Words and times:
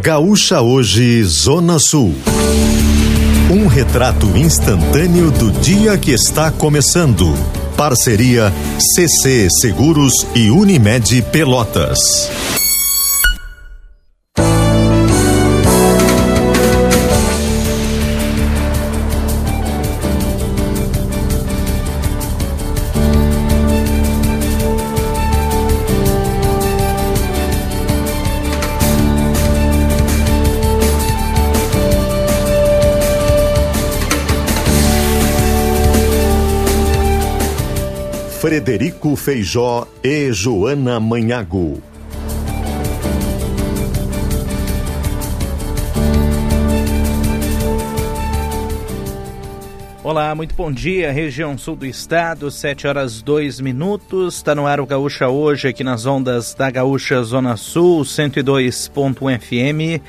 Gaúcha 0.00 0.60
Hoje, 0.60 1.22
Zona 1.24 1.78
Sul. 1.78 2.14
Um 3.50 3.66
retrato 3.66 4.26
instantâneo 4.36 5.30
do 5.30 5.50
dia 5.50 5.96
que 5.96 6.10
está 6.10 6.50
começando. 6.50 7.34
Parceria 7.76 8.52
CC 8.78 9.48
Seguros 9.50 10.12
e 10.34 10.50
Unimed 10.50 11.22
Pelotas. 11.30 11.98
Frederico 38.44 39.16
Feijó 39.16 39.88
e 40.02 40.30
Joana 40.30 41.00
Manhago. 41.00 41.82
Olá, 50.02 50.34
muito 50.34 50.54
bom 50.54 50.70
dia, 50.70 51.10
região 51.10 51.56
sul 51.56 51.74
do 51.74 51.86
estado, 51.86 52.50
7 52.50 52.86
horas 52.86 53.22
2 53.22 53.60
minutos. 53.60 54.34
Está 54.34 54.54
no 54.54 54.66
ar 54.66 54.78
o 54.78 54.84
Gaúcha 54.84 55.26
hoje, 55.26 55.68
aqui 55.68 55.82
nas 55.82 56.04
ondas 56.04 56.52
da 56.52 56.70
Gaúcha 56.70 57.22
Zona 57.22 57.56
Sul, 57.56 58.02
102.1 58.02 59.40
FM. 59.40 60.02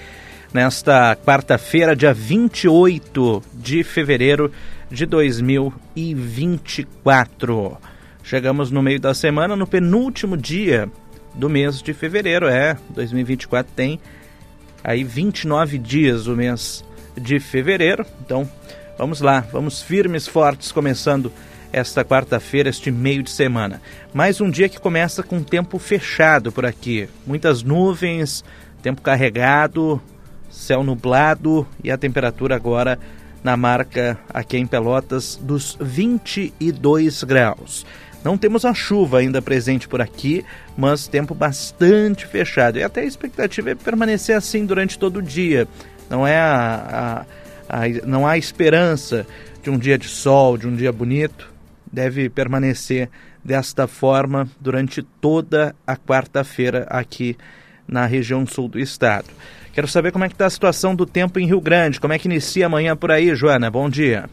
Nesta 0.53 1.15
quarta-feira, 1.15 1.95
dia 1.95 2.13
28 2.13 3.41
de 3.53 3.81
fevereiro 3.81 4.51
de 4.91 5.05
2024. 5.05 7.94
Chegamos 8.25 8.71
no 8.71 8.81
meio 8.81 8.99
da 8.99 9.13
semana, 9.13 9.55
no 9.55 9.67
penúltimo 9.67 10.35
dia 10.35 10.89
do 11.35 11.47
mês 11.47 11.79
de 11.79 11.93
fevereiro. 11.93 12.47
É, 12.47 12.75
2024 12.89 13.71
tem 13.75 13.99
aí 14.83 15.03
29 15.03 15.77
dias 15.77 16.25
o 16.25 16.35
mês 16.35 16.83
de 17.15 17.39
fevereiro. 17.39 18.03
Então, 18.25 18.49
vamos 18.97 19.21
lá, 19.21 19.41
vamos 19.51 19.79
firmes, 19.79 20.27
fortes, 20.27 20.71
começando 20.71 21.31
esta 21.71 22.03
quarta-feira, 22.03 22.67
este 22.67 22.89
meio 22.89 23.21
de 23.21 23.29
semana. 23.29 23.79
Mais 24.11 24.41
um 24.41 24.49
dia 24.49 24.67
que 24.67 24.79
começa 24.79 25.21
com 25.21 25.43
tempo 25.43 25.77
fechado 25.77 26.51
por 26.51 26.65
aqui. 26.65 27.07
Muitas 27.27 27.61
nuvens, 27.61 28.43
tempo 28.81 29.03
carregado, 29.03 30.01
céu 30.49 30.83
nublado 30.83 31.67
e 31.83 31.91
a 31.91 31.97
temperatura 31.97 32.55
agora 32.55 32.97
na 33.43 33.55
marca 33.55 34.17
aqui 34.33 34.57
em 34.57 34.65
Pelotas 34.65 35.39
dos 35.39 35.77
22 35.79 37.23
graus. 37.23 37.85
Não 38.25 38.39
temos 38.39 38.65
a 38.65 38.73
chuva 38.73 39.19
ainda 39.19 39.39
presente 39.39 39.87
por 39.87 40.01
aqui, 40.01 40.43
mas 40.75 41.07
tempo 41.07 41.35
bastante 41.35 42.25
fechado. 42.25 42.79
E 42.79 42.83
até 42.83 43.01
a 43.01 43.05
expectativa 43.05 43.69
é 43.69 43.75
permanecer 43.75 44.35
assim 44.35 44.65
durante 44.65 44.97
todo 44.97 45.17
o 45.17 45.21
dia. 45.21 45.67
Não 46.09 46.25
é 46.25 46.39
a, 46.39 47.23
a, 47.69 47.83
a, 47.83 47.87
não 48.03 48.25
há 48.25 48.35
esperança 48.35 49.27
de 49.61 49.69
um 49.69 49.77
dia 49.77 49.95
de 49.95 50.07
sol, 50.07 50.57
de 50.57 50.67
um 50.67 50.75
dia 50.75 50.91
bonito. 50.91 51.53
Deve 51.93 52.27
permanecer 52.27 53.11
desta 53.43 53.85
forma 53.85 54.49
durante 54.59 55.03
toda 55.03 55.75
a 55.85 55.95
quarta-feira 55.95 56.87
aqui 56.89 57.37
na 57.87 58.07
região 58.07 58.43
sul 58.47 58.67
do 58.67 58.79
estado. 58.79 59.27
Quero 59.71 59.87
saber 59.87 60.11
como 60.11 60.23
é 60.23 60.27
que 60.27 60.33
está 60.33 60.47
a 60.47 60.49
situação 60.49 60.95
do 60.95 61.05
tempo 61.05 61.37
em 61.37 61.45
Rio 61.45 61.61
Grande. 61.61 61.99
Como 61.99 62.11
é 62.11 62.17
que 62.17 62.27
inicia 62.27 62.65
amanhã 62.65 62.95
por 62.95 63.11
aí, 63.11 63.35
Joana? 63.35 63.69
Bom 63.69 63.87
dia. 63.87 64.27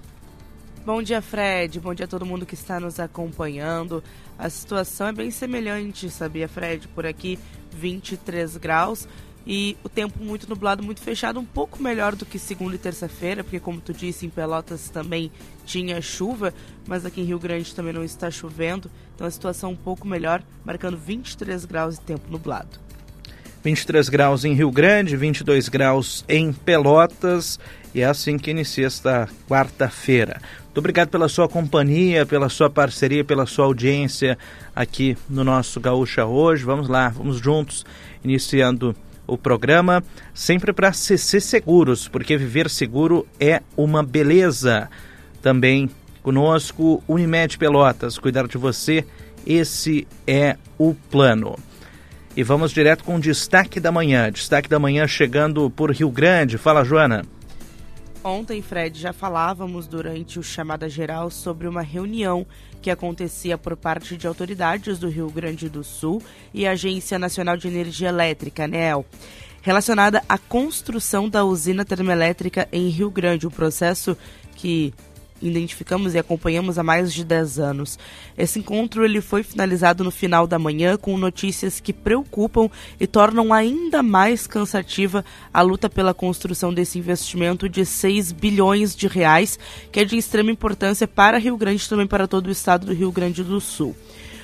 Bom 0.84 1.00
dia, 1.00 1.22
Fred. 1.22 1.78
Bom 1.78 1.94
dia 1.94 2.06
a 2.06 2.08
todo 2.08 2.26
mundo 2.26 2.44
que 2.44 2.54
está 2.54 2.80
nos 2.80 2.98
acompanhando. 2.98 4.02
A 4.36 4.50
situação 4.50 5.06
é 5.06 5.12
bem 5.12 5.30
semelhante, 5.30 6.10
sabia, 6.10 6.48
Fred? 6.48 6.88
Por 6.88 7.06
aqui, 7.06 7.38
23 7.70 8.56
graus 8.56 9.06
e 9.46 9.76
o 9.84 9.88
tempo 9.88 10.22
muito 10.22 10.48
nublado, 10.48 10.82
muito 10.82 11.00
fechado, 11.00 11.38
um 11.38 11.44
pouco 11.44 11.80
melhor 11.80 12.16
do 12.16 12.26
que 12.26 12.36
segunda 12.36 12.74
e 12.74 12.78
terça-feira, 12.78 13.44
porque 13.44 13.60
como 13.60 13.80
tu 13.80 13.92
disse, 13.92 14.26
em 14.26 14.28
Pelotas 14.28 14.88
também 14.88 15.30
tinha 15.64 16.00
chuva, 16.00 16.52
mas 16.86 17.06
aqui 17.06 17.20
em 17.20 17.24
Rio 17.24 17.38
Grande 17.38 17.74
também 17.74 17.92
não 17.92 18.04
está 18.04 18.28
chovendo, 18.30 18.90
então 19.14 19.26
a 19.26 19.30
situação 19.30 19.70
um 19.70 19.76
pouco 19.76 20.06
melhor, 20.06 20.42
marcando 20.64 20.96
23 20.96 21.64
graus 21.64 21.96
e 21.96 22.00
tempo 22.00 22.30
nublado. 22.30 22.80
23 23.64 24.08
graus 24.08 24.44
em 24.44 24.54
Rio 24.54 24.70
Grande, 24.70 25.16
22 25.16 25.68
graus 25.68 26.24
em 26.28 26.52
Pelotas, 26.52 27.60
e 27.94 28.00
é 28.00 28.04
assim 28.04 28.38
que 28.38 28.50
inicia 28.50 28.86
esta 28.86 29.28
quarta-feira. 29.48 30.40
Muito 30.72 30.78
obrigado 30.78 31.10
pela 31.10 31.28
sua 31.28 31.46
companhia, 31.46 32.24
pela 32.24 32.48
sua 32.48 32.70
parceria, 32.70 33.22
pela 33.22 33.44
sua 33.44 33.66
audiência 33.66 34.38
aqui 34.74 35.18
no 35.28 35.44
nosso 35.44 35.78
Gaúcha 35.78 36.24
hoje. 36.24 36.64
Vamos 36.64 36.88
lá, 36.88 37.10
vamos 37.10 37.36
juntos, 37.36 37.84
iniciando 38.24 38.96
o 39.26 39.36
programa, 39.36 40.02
sempre 40.32 40.72
para 40.72 40.90
CC 40.94 41.42
Seguros, 41.42 42.08
porque 42.08 42.38
viver 42.38 42.70
seguro 42.70 43.26
é 43.38 43.60
uma 43.76 44.02
beleza. 44.02 44.88
Também 45.42 45.90
conosco, 46.22 47.04
Unimed 47.06 47.58
Pelotas, 47.58 48.16
cuidar 48.16 48.48
de 48.48 48.56
você, 48.56 49.04
esse 49.46 50.08
é 50.26 50.56
o 50.78 50.94
plano. 50.94 51.54
E 52.34 52.42
vamos 52.42 52.72
direto 52.72 53.04
com 53.04 53.16
o 53.16 53.20
destaque 53.20 53.78
da 53.78 53.92
manhã. 53.92 54.32
Destaque 54.32 54.70
da 54.70 54.78
manhã 54.78 55.06
chegando 55.06 55.68
por 55.68 55.90
Rio 55.90 56.08
Grande. 56.08 56.56
Fala, 56.56 56.82
Joana. 56.82 57.26
Ontem, 58.24 58.62
Fred, 58.62 59.00
já 59.00 59.12
falávamos 59.12 59.88
durante 59.88 60.38
o 60.38 60.44
chamada 60.44 60.88
geral 60.88 61.28
sobre 61.28 61.66
uma 61.66 61.82
reunião 61.82 62.46
que 62.80 62.88
acontecia 62.88 63.58
por 63.58 63.76
parte 63.76 64.16
de 64.16 64.28
autoridades 64.28 65.00
do 65.00 65.08
Rio 65.08 65.28
Grande 65.28 65.68
do 65.68 65.82
Sul 65.82 66.22
e 66.54 66.64
a 66.64 66.70
Agência 66.70 67.18
Nacional 67.18 67.56
de 67.56 67.66
Energia 67.66 68.10
Elétrica, 68.10 68.64
ANEEL, 68.64 69.04
relacionada 69.60 70.22
à 70.28 70.38
construção 70.38 71.28
da 71.28 71.44
usina 71.44 71.84
termoelétrica 71.84 72.68
em 72.70 72.88
Rio 72.88 73.10
Grande, 73.10 73.46
um 73.46 73.50
processo 73.50 74.16
que 74.54 74.94
identificamos 75.42 76.14
e 76.14 76.18
acompanhamos 76.18 76.78
há 76.78 76.82
mais 76.82 77.12
de 77.12 77.24
10 77.24 77.58
anos. 77.58 77.98
Esse 78.38 78.58
encontro 78.58 79.04
ele 79.04 79.20
foi 79.20 79.42
finalizado 79.42 80.04
no 80.04 80.10
final 80.10 80.46
da 80.46 80.58
manhã 80.58 80.96
com 80.96 81.18
notícias 81.18 81.80
que 81.80 81.92
preocupam 81.92 82.70
e 82.98 83.06
tornam 83.06 83.52
ainda 83.52 84.02
mais 84.02 84.46
cansativa 84.46 85.24
a 85.52 85.60
luta 85.60 85.90
pela 85.90 86.14
construção 86.14 86.72
desse 86.72 86.98
investimento 86.98 87.68
de 87.68 87.84
6 87.84 88.32
bilhões 88.32 88.94
de 88.94 89.06
reais, 89.06 89.58
que 89.90 90.00
é 90.00 90.04
de 90.04 90.16
extrema 90.16 90.50
importância 90.50 91.08
para 91.08 91.38
Rio 91.38 91.56
Grande 91.56 91.84
e 91.84 91.88
também 91.88 92.06
para 92.06 92.28
todo 92.28 92.46
o 92.46 92.50
estado 92.50 92.86
do 92.86 92.94
Rio 92.94 93.10
Grande 93.10 93.42
do 93.42 93.60
Sul. 93.60 93.96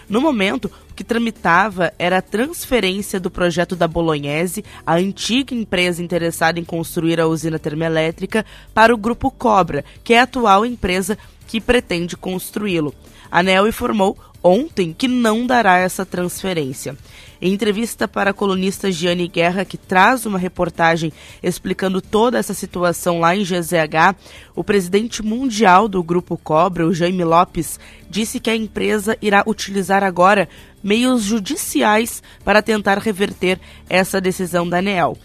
No 0.09 0.21
momento, 0.23 0.71
o 0.91 0.95
que 0.95 1.05
tramitava 1.05 1.93
era 1.99 2.19
a 2.19 2.23
transferência 2.23 3.21
do 3.21 3.31
projeto 3.31 3.77
da 3.77 3.87
Bolognese, 3.87 4.65
a 4.87 4.95
antiga 4.95 5.55
empresa 5.55 6.03
interessada 6.03 6.59
em 6.59 6.65
construir 6.65 7.21
a 7.21 7.27
usina 7.27 7.59
termoelétrica, 7.59 8.47
para 8.73 8.95
o 8.95 8.97
Grupo 8.97 9.31
Cobra, 9.31 9.85
que 10.03 10.15
é 10.15 10.21
a 10.21 10.23
atual 10.23 10.65
empresa 10.65 11.19
que 11.47 11.61
pretende 11.61 12.17
construí-lo. 12.17 12.95
A 13.31 13.41
ANEL 13.41 13.69
informou 13.69 14.17
ontem 14.43 14.95
que 14.97 15.09
não 15.09 15.47
dará 15.47 15.79
essa 15.79 16.05
transferência. 16.07 16.97
Em 17.41 17.53
entrevista 17.53 18.09
para 18.09 18.31
a 18.31 18.35
colunista 18.35 18.91
Giane 18.91 19.29
Guerra, 19.29 19.65
que 19.65 19.77
traz 19.77 20.27
uma 20.27 20.39
reportagem 20.39 21.13
explicando 21.41 22.01
toda 22.01 22.39
essa 22.39 22.53
situação 22.53 23.21
lá 23.21 23.37
em 23.37 23.45
GZH, 23.45 24.17
o 24.57 24.65
presidente 24.65 25.23
mundial 25.23 25.87
do 25.87 26.03
Grupo 26.03 26.37
Cobra, 26.37 26.87
o 26.87 26.93
Jaime 26.93 27.23
Lopes, 27.23 27.79
disse 28.11 28.41
que 28.41 28.51
a 28.51 28.57
empresa 28.57 29.17
irá 29.23 29.45
utilizar 29.47 30.03
agora 30.03 30.49
meios 30.83 31.23
judiciais 31.23 32.23
para 32.45 32.63
tentar 32.63 32.99
reverter 32.99 33.61
essa 33.89 34.21
decisão 34.21 34.69
da 34.69 34.79
ANEEL. 34.79 35.17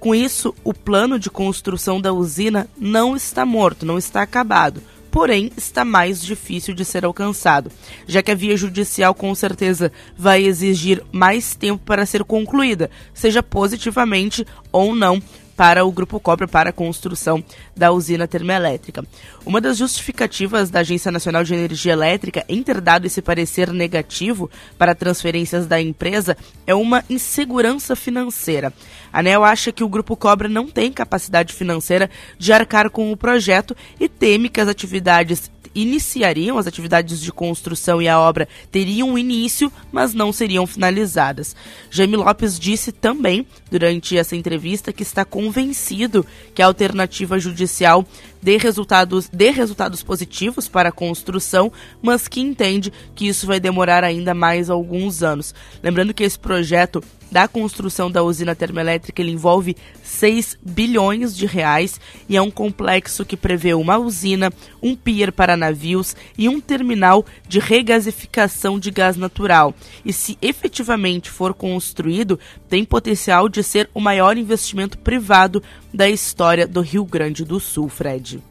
Com 0.00 0.14
isso, 0.14 0.54
o 0.64 0.72
plano 0.74 1.18
de 1.18 1.30
construção 1.30 2.00
da 2.00 2.12
usina 2.12 2.66
não 2.76 3.14
está 3.14 3.44
morto, 3.44 3.86
não 3.86 3.98
está 3.98 4.22
acabado 4.22 4.82
porém 5.10 5.50
está 5.56 5.84
mais 5.84 6.22
difícil 6.22 6.74
de 6.74 6.84
ser 6.84 7.04
alcançado, 7.04 7.70
já 8.06 8.22
que 8.22 8.30
a 8.30 8.34
via 8.34 8.56
judicial 8.56 9.14
com 9.14 9.34
certeza 9.34 9.92
vai 10.16 10.44
exigir 10.44 11.02
mais 11.12 11.54
tempo 11.54 11.82
para 11.84 12.06
ser 12.06 12.24
concluída, 12.24 12.90
seja 13.12 13.42
positivamente 13.42 14.46
ou 14.72 14.94
não 14.94 15.20
para 15.60 15.84
o 15.84 15.92
Grupo 15.92 16.18
Cobra 16.18 16.48
para 16.48 16.70
a 16.70 16.72
construção 16.72 17.44
da 17.76 17.92
usina 17.92 18.26
termoelétrica. 18.26 19.04
Uma 19.44 19.60
das 19.60 19.76
justificativas 19.76 20.70
da 20.70 20.80
Agência 20.80 21.12
Nacional 21.12 21.44
de 21.44 21.52
Energia 21.52 21.92
Elétrica 21.92 22.46
em 22.48 22.62
ter 22.62 22.80
dado 22.80 23.04
esse 23.04 23.20
parecer 23.20 23.70
negativo 23.70 24.50
para 24.78 24.94
transferências 24.94 25.66
da 25.66 25.78
empresa 25.78 26.34
é 26.66 26.74
uma 26.74 27.04
insegurança 27.10 27.94
financeira. 27.94 28.72
A 29.12 29.18
ANEL 29.18 29.44
acha 29.44 29.70
que 29.70 29.84
o 29.84 29.88
Grupo 29.90 30.16
Cobra 30.16 30.48
não 30.48 30.66
tem 30.66 30.90
capacidade 30.90 31.52
financeira 31.52 32.08
de 32.38 32.54
arcar 32.54 32.88
com 32.88 33.12
o 33.12 33.16
projeto 33.16 33.76
e 34.00 34.08
teme 34.08 34.48
que 34.48 34.62
as 34.62 34.68
atividades 34.68 35.50
iniciariam 35.74 36.58
as 36.58 36.66
atividades 36.66 37.20
de 37.20 37.32
construção 37.32 38.02
e 38.02 38.08
a 38.08 38.18
obra 38.18 38.48
teriam 38.70 39.18
início, 39.18 39.72
mas 39.92 40.14
não 40.14 40.32
seriam 40.32 40.66
finalizadas. 40.66 41.54
Jaime 41.90 42.16
Lopes 42.16 42.58
disse 42.58 42.92
também, 42.92 43.46
durante 43.70 44.16
essa 44.16 44.36
entrevista, 44.36 44.92
que 44.92 45.02
está 45.02 45.24
convencido 45.24 46.26
que 46.54 46.62
a 46.62 46.66
alternativa 46.66 47.38
judicial 47.38 48.04
dê 48.42 48.56
resultados, 48.56 49.28
dê 49.28 49.50
resultados 49.50 50.02
positivos 50.02 50.68
para 50.68 50.88
a 50.88 50.92
construção, 50.92 51.72
mas 52.02 52.26
que 52.26 52.40
entende 52.40 52.92
que 53.14 53.28
isso 53.28 53.46
vai 53.46 53.60
demorar 53.60 54.02
ainda 54.02 54.34
mais 54.34 54.70
alguns 54.70 55.22
anos. 55.22 55.54
Lembrando 55.82 56.14
que 56.14 56.24
esse 56.24 56.38
projeto 56.38 57.02
da 57.30 57.46
construção 57.46 58.10
da 58.10 58.22
usina 58.22 58.54
termoelétrica 58.54 59.22
ele 59.22 59.30
envolve 59.30 59.76
6 60.02 60.58
bilhões 60.62 61.36
de 61.36 61.46
reais 61.46 62.00
e 62.28 62.36
é 62.36 62.42
um 62.42 62.50
complexo 62.50 63.24
que 63.24 63.36
prevê 63.36 63.72
uma 63.74 63.98
usina, 63.98 64.52
um 64.82 64.96
pier 64.96 65.32
para 65.32 65.56
navios 65.56 66.16
e 66.36 66.48
um 66.48 66.60
terminal 66.60 67.24
de 67.48 67.58
regasificação 67.58 68.78
de 68.78 68.90
gás 68.90 69.16
natural. 69.16 69.74
E 70.04 70.12
se 70.12 70.36
efetivamente 70.42 71.30
for 71.30 71.54
construído, 71.54 72.38
tem 72.68 72.84
potencial 72.84 73.48
de 73.48 73.62
ser 73.62 73.88
o 73.94 74.00
maior 74.00 74.36
investimento 74.36 74.98
privado 74.98 75.62
da 75.92 76.08
história 76.08 76.66
do 76.66 76.80
Rio 76.80 77.04
Grande 77.04 77.44
do 77.44 77.60
Sul, 77.60 77.88
Fred. 77.88 78.49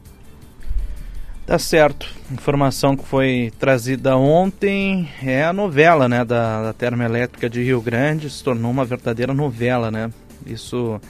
Tá 1.50 1.58
certo. 1.58 2.06
Informação 2.30 2.96
que 2.96 3.04
foi 3.04 3.52
trazida 3.58 4.16
ontem 4.16 5.08
é 5.20 5.42
a 5.42 5.52
novela, 5.52 6.08
né, 6.08 6.24
da, 6.24 6.62
da 6.62 6.72
termoelétrica 6.72 7.50
de 7.50 7.60
Rio 7.60 7.80
Grande, 7.80 8.30
se 8.30 8.44
tornou 8.44 8.70
uma 8.70 8.84
verdadeira 8.84 9.34
novela, 9.34 9.90
né? 9.90 10.12
Isso 10.46 11.00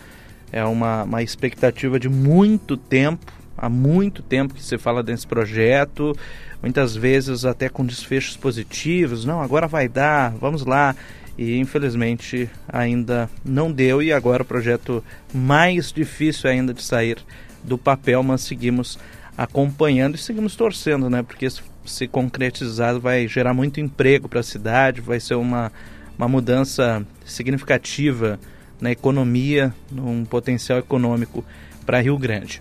é 0.51 0.65
uma, 0.65 1.03
uma 1.03 1.23
expectativa 1.23 2.01
de 2.01 2.09
muito 2.09 2.75
tempo, 2.75 3.31
há 3.55 3.69
muito 3.69 4.23
tempo 4.23 4.55
que 4.55 4.63
se 4.63 4.79
fala 4.79 5.03
desse 5.03 5.27
projeto, 5.27 6.17
muitas 6.63 6.97
vezes 6.97 7.45
até 7.45 7.69
com 7.69 7.85
desfechos 7.85 8.35
positivos, 8.35 9.27
não, 9.27 9.43
agora 9.43 9.69
vai 9.69 9.91
dar, 9.91 10.31
vamos 10.41 10.65
lá. 10.65 10.97
E 11.37 11.59
infelizmente 11.59 12.49
ainda 12.67 13.29
não 13.45 13.71
deu 13.71 14.03
e 14.03 14.11
agora 14.11 14.43
o 14.43 14.47
projeto 14.47 15.05
mais 15.35 15.93
difícil 15.93 16.49
ainda 16.49 16.73
de 16.73 16.83
sair 16.83 17.19
do 17.63 17.77
papel, 17.77 18.23
mas 18.23 18.41
seguimos 18.41 18.99
acompanhando 19.41 20.17
e 20.17 20.19
seguimos 20.19 20.55
torcendo, 20.55 21.09
né? 21.09 21.23
Porque 21.23 21.49
se, 21.49 21.63
se 21.87 22.07
concretizado 22.07 23.01
vai 23.01 23.27
gerar 23.27 23.55
muito 23.55 23.81
emprego 23.81 24.29
para 24.29 24.41
a 24.41 24.43
cidade, 24.43 25.01
vai 25.01 25.19
ser 25.19 25.35
uma, 25.35 25.73
uma 26.19 26.29
mudança 26.29 27.03
significativa 27.25 28.39
na 28.79 28.91
economia, 28.91 29.75
num 29.91 30.27
potencial 30.27 30.79
econômico 30.79 31.43
para 31.87 32.03
Rio 32.03 32.19
Grande. 32.19 32.61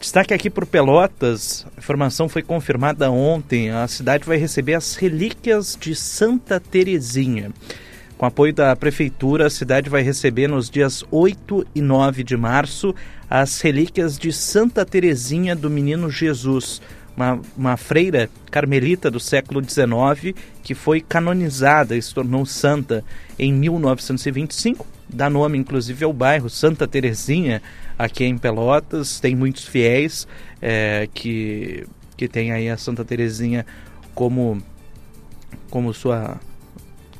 Destaque 0.00 0.34
aqui 0.34 0.50
por 0.50 0.66
Pelotas, 0.66 1.64
a 1.76 1.78
informação 1.78 2.28
foi 2.28 2.42
confirmada 2.42 3.08
ontem. 3.08 3.70
A 3.70 3.86
cidade 3.86 4.24
vai 4.24 4.36
receber 4.36 4.74
as 4.74 4.96
relíquias 4.96 5.78
de 5.80 5.94
Santa 5.94 6.58
Terezinha. 6.58 7.52
Com 8.20 8.26
apoio 8.26 8.52
da 8.52 8.76
Prefeitura, 8.76 9.46
a 9.46 9.50
cidade 9.50 9.88
vai 9.88 10.02
receber 10.02 10.46
nos 10.46 10.68
dias 10.68 11.02
8 11.10 11.66
e 11.74 11.80
9 11.80 12.22
de 12.22 12.36
março 12.36 12.94
as 13.30 13.62
relíquias 13.62 14.18
de 14.18 14.30
Santa 14.30 14.84
Teresinha 14.84 15.56
do 15.56 15.70
Menino 15.70 16.10
Jesus, 16.10 16.82
uma, 17.16 17.40
uma 17.56 17.78
freira 17.78 18.28
carmelita 18.50 19.10
do 19.10 19.18
século 19.18 19.64
XIX 19.64 20.38
que 20.62 20.74
foi 20.74 21.00
canonizada 21.00 21.96
e 21.96 22.02
se 22.02 22.12
tornou 22.12 22.44
santa 22.44 23.02
em 23.38 23.54
1925. 23.54 24.86
Dá 25.08 25.30
nome, 25.30 25.56
inclusive, 25.56 26.04
ao 26.04 26.12
bairro 26.12 26.50
Santa 26.50 26.86
Teresinha, 26.86 27.62
aqui 27.98 28.24
em 28.26 28.36
Pelotas. 28.36 29.18
Tem 29.18 29.34
muitos 29.34 29.64
fiéis 29.64 30.28
é, 30.60 31.08
que, 31.14 31.86
que 32.18 32.28
tem 32.28 32.52
aí 32.52 32.68
a 32.68 32.76
Santa 32.76 33.02
Teresinha 33.02 33.64
como, 34.14 34.62
como 35.70 35.94
sua 35.94 36.38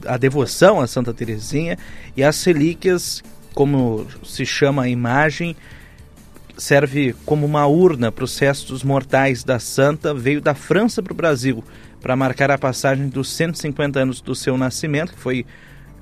a 0.06 0.17
devoção 0.17 0.81
a 0.81 0.87
Santa 0.87 1.12
Teresinha 1.12 1.79
e 2.17 2.23
as 2.23 2.43
relíquias, 2.44 3.23
como 3.55 4.06
se 4.25 4.44
chama 4.44 4.82
a 4.82 4.88
imagem, 4.88 5.56
serve 6.56 7.14
como 7.25 7.47
uma 7.47 7.67
urna 7.67 8.12
para 8.12 8.25
os 8.25 8.38
restos 8.38 8.82
mortais 8.82 9.43
da 9.43 9.58
santa, 9.58 10.12
veio 10.12 10.41
da 10.41 10.55
França 10.55 11.02
para 11.02 11.12
o 11.12 11.17
Brasil 11.17 11.64
para 12.00 12.17
marcar 12.17 12.50
a 12.50 12.58
passagem 12.58 13.08
dos 13.08 13.31
150 13.31 14.00
anos 14.00 14.20
do 14.20 14.35
seu 14.35 14.56
nascimento, 14.56 15.12
que 15.12 15.20
foi 15.20 15.44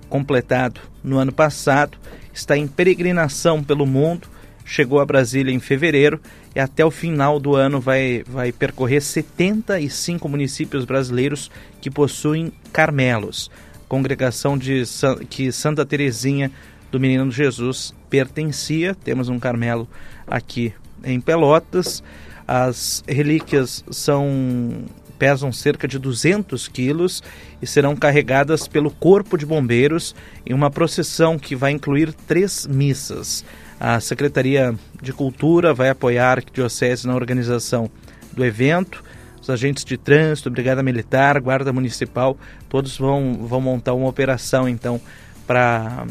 completado 0.09 0.81
no 1.03 1.19
ano 1.19 1.33
passado, 1.33 1.99
está 2.33 2.57
em 2.57 2.67
peregrinação 2.67 3.63
pelo 3.63 3.87
mundo, 3.87 4.29
chegou 4.65 5.01
a 5.01 5.07
Brasília 5.07 5.53
em 5.53 5.59
fevereiro 5.59 6.21
e 6.55 6.61
até 6.61 6.85
o 6.85 6.91
final 6.91 7.39
do 7.41 7.55
ano 7.55 7.81
vai, 7.81 8.23
vai 8.27 8.53
percorrer 8.53 9.01
75 9.01 10.29
municípios 10.29 10.85
brasileiros 10.85 11.51
que 11.81 11.91
possuem 11.91 12.53
carmelos 12.73 13.51
congregação 13.89 14.57
de 14.57 14.85
que 15.29 15.51
Santa 15.51 15.85
Teresinha 15.85 16.51
do 16.91 17.01
Menino 17.01 17.31
Jesus 17.31 17.95
pertencia. 18.09 18.95
Temos 18.95 19.29
um 19.29 19.39
Carmelo 19.39 19.89
aqui 20.27 20.73
em 21.03 21.21
Pelotas. 21.21 22.03
As 22.47 23.03
relíquias 23.07 23.85
são 23.91 24.85
pesam 25.19 25.51
cerca 25.51 25.89
de 25.89 25.99
200 25.99 26.69
quilos 26.69 27.25
e 27.61 27.67
serão 27.67 27.97
carregadas 27.97 28.69
pelo 28.69 28.89
Corpo 28.89 29.37
de 29.37 29.45
Bombeiros 29.45 30.15
em 30.47 30.55
uma 30.55 30.71
procissão 30.71 31.37
que 31.37 31.57
vai 31.57 31.73
incluir 31.73 32.13
três 32.13 32.69
missas. 32.69 33.45
A 33.81 33.99
Secretaria 33.99 34.77
de 35.03 35.13
Cultura 35.13 35.75
vai 35.75 35.89
apoiar 35.89 36.29
a 36.29 36.33
Arquidiocese 36.35 37.07
na 37.07 37.17
organização 37.17 37.91
do 38.33 38.45
evento 38.45 39.03
os 39.49 39.51
agentes 39.51 39.85
de 39.85 39.97
trânsito, 39.97 40.51
Brigada 40.51 40.83
Militar, 40.83 41.41
Guarda 41.41 41.73
Municipal, 41.73 42.37
todos 42.69 42.99
vão, 42.99 43.47
vão 43.47 43.61
montar 43.61 43.95
uma 43.95 44.09
operação 44.09 44.69
então 44.69 45.01
para 45.47 46.07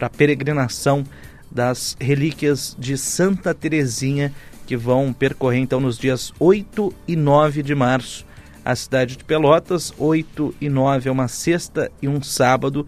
a 0.00 0.08
peregrinação 0.08 1.04
das 1.50 1.96
relíquias 2.00 2.74
de 2.78 2.96
Santa 2.96 3.52
Terezinha 3.52 4.32
que 4.66 4.76
vão 4.76 5.12
percorrer 5.12 5.58
então 5.58 5.80
nos 5.80 5.98
dias 5.98 6.32
8 6.38 6.94
e 7.06 7.16
9 7.16 7.62
de 7.62 7.74
março 7.74 8.24
a 8.64 8.74
cidade 8.74 9.16
de 9.16 9.24
Pelotas. 9.24 9.92
8 9.98 10.54
e 10.60 10.68
9 10.68 11.08
é 11.08 11.12
uma 11.12 11.28
sexta 11.28 11.90
e 12.00 12.08
um 12.08 12.22
sábado, 12.22 12.86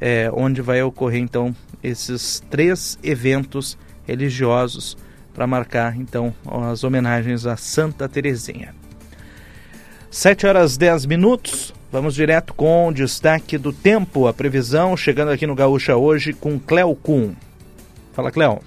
é, 0.00 0.30
onde 0.32 0.60
vai 0.60 0.82
ocorrer 0.82 1.20
então 1.20 1.54
esses 1.82 2.42
três 2.50 2.98
eventos 3.02 3.78
religiosos 4.06 4.96
para 5.32 5.46
marcar 5.46 5.96
então 5.96 6.34
as 6.70 6.82
homenagens 6.84 7.46
a 7.46 7.56
Santa 7.56 8.08
Terezinha. 8.08 8.79
7 10.10 10.44
horas 10.44 10.76
10 10.76 11.06
minutos. 11.06 11.72
Vamos 11.92 12.16
direto 12.16 12.52
com 12.52 12.88
o 12.88 12.92
destaque 12.92 13.56
do 13.56 13.72
tempo, 13.72 14.26
a 14.26 14.34
previsão, 14.34 14.96
chegando 14.96 15.30
aqui 15.30 15.46
no 15.46 15.54
Gaúcha 15.54 15.96
hoje 15.96 16.32
com 16.32 16.58
Cleo 16.58 16.96
Kuhn. 16.96 17.32
Fala, 18.12 18.32
Cleo. 18.32 18.60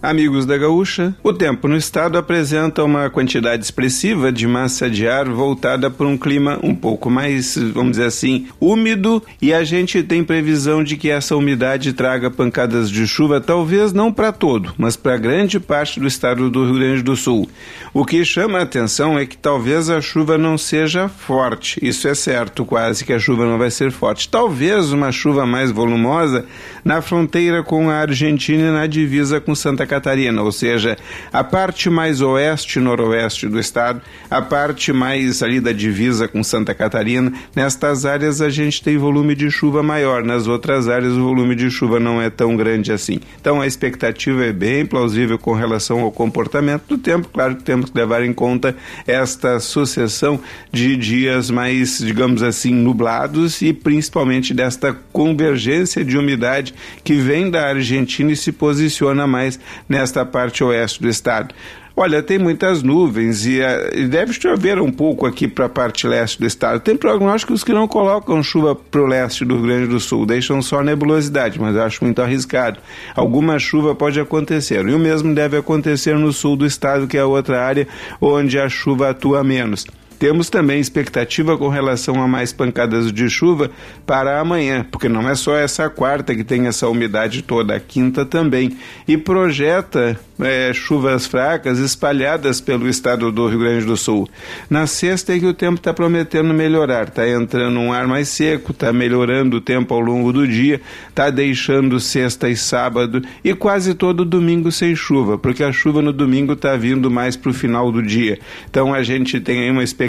Amigos 0.00 0.46
da 0.46 0.56
Gaúcha, 0.56 1.12
o 1.24 1.32
tempo 1.32 1.66
no 1.66 1.76
estado 1.76 2.16
apresenta 2.16 2.84
uma 2.84 3.10
quantidade 3.10 3.64
expressiva 3.64 4.30
de 4.30 4.46
massa 4.46 4.88
de 4.88 5.08
ar 5.08 5.28
voltada 5.28 5.90
para 5.90 6.06
um 6.06 6.16
clima 6.16 6.56
um 6.62 6.72
pouco 6.72 7.10
mais, 7.10 7.58
vamos 7.74 7.92
dizer 7.92 8.04
assim, 8.04 8.46
úmido 8.60 9.20
e 9.42 9.52
a 9.52 9.64
gente 9.64 10.00
tem 10.04 10.22
previsão 10.22 10.84
de 10.84 10.96
que 10.96 11.10
essa 11.10 11.34
umidade 11.34 11.92
traga 11.92 12.30
pancadas 12.30 12.88
de 12.88 13.08
chuva, 13.08 13.40
talvez 13.40 13.92
não 13.92 14.12
para 14.12 14.30
todo, 14.30 14.72
mas 14.78 14.94
para 14.94 15.16
grande 15.16 15.58
parte 15.58 15.98
do 15.98 16.06
estado 16.06 16.48
do 16.48 16.64
Rio 16.64 16.74
Grande 16.74 17.02
do 17.02 17.16
Sul. 17.16 17.48
O 17.92 18.04
que 18.04 18.24
chama 18.24 18.60
a 18.60 18.62
atenção 18.62 19.18
é 19.18 19.26
que 19.26 19.36
talvez 19.36 19.90
a 19.90 20.00
chuva 20.00 20.38
não 20.38 20.56
seja 20.56 21.08
forte, 21.08 21.80
isso 21.82 22.06
é 22.06 22.14
certo, 22.14 22.64
quase 22.64 23.04
que 23.04 23.12
a 23.12 23.18
chuva 23.18 23.44
não 23.44 23.58
vai 23.58 23.70
ser 23.70 23.90
forte. 23.90 24.28
Talvez 24.28 24.92
uma 24.92 25.10
chuva 25.10 25.44
mais 25.44 25.72
volumosa 25.72 26.46
na 26.84 27.02
fronteira 27.02 27.64
com 27.64 27.90
a 27.90 27.96
Argentina 27.96 28.68
e 28.68 28.70
na 28.70 28.86
divisa 28.86 29.40
com 29.40 29.56
Santa 29.56 29.87
Catarina, 29.88 30.42
ou 30.42 30.52
seja, 30.52 30.96
a 31.32 31.42
parte 31.42 31.90
mais 31.90 32.20
oeste 32.20 32.78
noroeste 32.78 33.48
do 33.48 33.58
estado, 33.58 34.00
a 34.30 34.40
parte 34.40 34.92
mais 34.92 35.42
ali 35.42 35.58
da 35.58 35.72
divisa 35.72 36.28
com 36.28 36.44
Santa 36.44 36.74
Catarina. 36.74 37.32
Nestas 37.56 38.04
áreas 38.04 38.40
a 38.40 38.50
gente 38.50 38.82
tem 38.82 38.96
volume 38.96 39.34
de 39.34 39.50
chuva 39.50 39.82
maior, 39.82 40.22
nas 40.22 40.46
outras 40.46 40.86
áreas 40.88 41.14
o 41.14 41.24
volume 41.24 41.56
de 41.56 41.70
chuva 41.70 41.98
não 41.98 42.22
é 42.22 42.30
tão 42.30 42.54
grande 42.56 42.92
assim. 42.92 43.18
Então 43.40 43.60
a 43.60 43.66
expectativa 43.66 44.44
é 44.44 44.52
bem 44.52 44.86
plausível 44.86 45.38
com 45.38 45.54
relação 45.54 46.00
ao 46.00 46.12
comportamento 46.12 46.84
do 46.86 46.98
tempo. 46.98 47.28
Claro 47.32 47.56
que 47.56 47.64
temos 47.64 47.90
que 47.90 47.98
levar 47.98 48.22
em 48.22 48.32
conta 48.32 48.76
esta 49.06 49.58
sucessão 49.58 50.38
de 50.70 50.96
dias 50.96 51.50
mais, 51.50 51.98
digamos 51.98 52.42
assim, 52.42 52.74
nublados 52.74 53.62
e 53.62 53.72
principalmente 53.72 54.52
desta 54.52 54.94
convergência 55.12 56.04
de 56.04 56.16
umidade 56.16 56.74
que 57.02 57.14
vem 57.14 57.50
da 57.50 57.68
Argentina 57.68 58.30
e 58.32 58.36
se 58.36 58.52
posiciona 58.52 59.26
mais 59.26 59.58
nesta 59.88 60.24
parte 60.24 60.62
oeste 60.64 61.02
do 61.02 61.08
estado. 61.08 61.54
Olha, 62.00 62.22
tem 62.22 62.38
muitas 62.38 62.80
nuvens 62.80 63.44
e, 63.44 63.58
uh, 63.58 63.90
e 63.92 64.06
deve 64.06 64.32
chover 64.32 64.80
um 64.80 64.88
pouco 64.88 65.26
aqui 65.26 65.48
para 65.48 65.66
a 65.66 65.68
parte 65.68 66.06
leste 66.06 66.38
do 66.38 66.46
estado. 66.46 66.78
Tem 66.78 66.96
prognósticos 66.96 67.64
que 67.64 67.72
não 67.72 67.88
colocam 67.88 68.40
chuva 68.40 68.72
para 68.76 69.02
o 69.02 69.06
leste 69.06 69.44
do 69.44 69.56
Rio 69.56 69.66
Grande 69.66 69.86
do 69.88 69.98
Sul, 69.98 70.24
deixam 70.24 70.62
só 70.62 70.80
nebulosidade, 70.80 71.60
mas 71.60 71.76
acho 71.76 72.04
muito 72.04 72.22
arriscado. 72.22 72.78
Alguma 73.16 73.58
chuva 73.58 73.96
pode 73.96 74.20
acontecer. 74.20 74.86
E 74.86 74.94
o 74.94 74.98
mesmo 74.98 75.34
deve 75.34 75.56
acontecer 75.56 76.16
no 76.16 76.32
sul 76.32 76.56
do 76.56 76.64
estado, 76.64 77.08
que 77.08 77.18
é 77.18 77.24
outra 77.24 77.60
área 77.60 77.88
onde 78.20 78.60
a 78.60 78.68
chuva 78.68 79.10
atua 79.10 79.42
menos. 79.42 79.84
Temos 80.18 80.50
também 80.50 80.80
expectativa 80.80 81.56
com 81.56 81.68
relação 81.68 82.20
a 82.20 82.26
mais 82.26 82.52
pancadas 82.52 83.12
de 83.12 83.30
chuva 83.30 83.70
para 84.04 84.40
amanhã, 84.40 84.84
porque 84.90 85.08
não 85.08 85.28
é 85.28 85.34
só 85.34 85.54
essa 85.54 85.88
quarta 85.88 86.34
que 86.34 86.42
tem 86.42 86.66
essa 86.66 86.88
umidade 86.88 87.42
toda, 87.42 87.76
a 87.76 87.80
quinta 87.80 88.24
também. 88.24 88.76
E 89.06 89.16
projeta 89.16 90.18
é, 90.40 90.72
chuvas 90.72 91.26
fracas 91.26 91.78
espalhadas 91.78 92.60
pelo 92.60 92.88
estado 92.88 93.30
do 93.30 93.46
Rio 93.48 93.60
Grande 93.60 93.84
do 93.84 93.96
Sul. 93.96 94.28
Na 94.68 94.86
sexta 94.86 95.34
é 95.34 95.38
que 95.38 95.46
o 95.46 95.54
tempo 95.54 95.76
está 95.76 95.92
prometendo 95.94 96.52
melhorar, 96.52 97.08
está 97.08 97.28
entrando 97.28 97.78
um 97.78 97.92
ar 97.92 98.06
mais 98.06 98.28
seco, 98.28 98.72
está 98.72 98.92
melhorando 98.92 99.58
o 99.58 99.60
tempo 99.60 99.94
ao 99.94 100.00
longo 100.00 100.32
do 100.32 100.46
dia, 100.46 100.80
está 101.08 101.30
deixando 101.30 102.00
sexta 102.00 102.48
e 102.48 102.56
sábado 102.56 103.22
e 103.44 103.54
quase 103.54 103.94
todo 103.94 104.24
domingo 104.24 104.70
sem 104.72 104.94
chuva, 104.94 105.38
porque 105.38 105.62
a 105.62 105.72
chuva 105.72 106.02
no 106.02 106.12
domingo 106.12 106.54
está 106.54 106.76
vindo 106.76 107.10
mais 107.10 107.36
para 107.36 107.50
o 107.50 107.54
final 107.54 107.90
do 107.92 108.02
dia. 108.02 108.38
Então 108.68 108.92
a 108.92 109.02
gente 109.02 109.40
tem 109.40 109.60
aí 109.60 109.70
uma 109.70 109.84
expectativa 109.84 110.07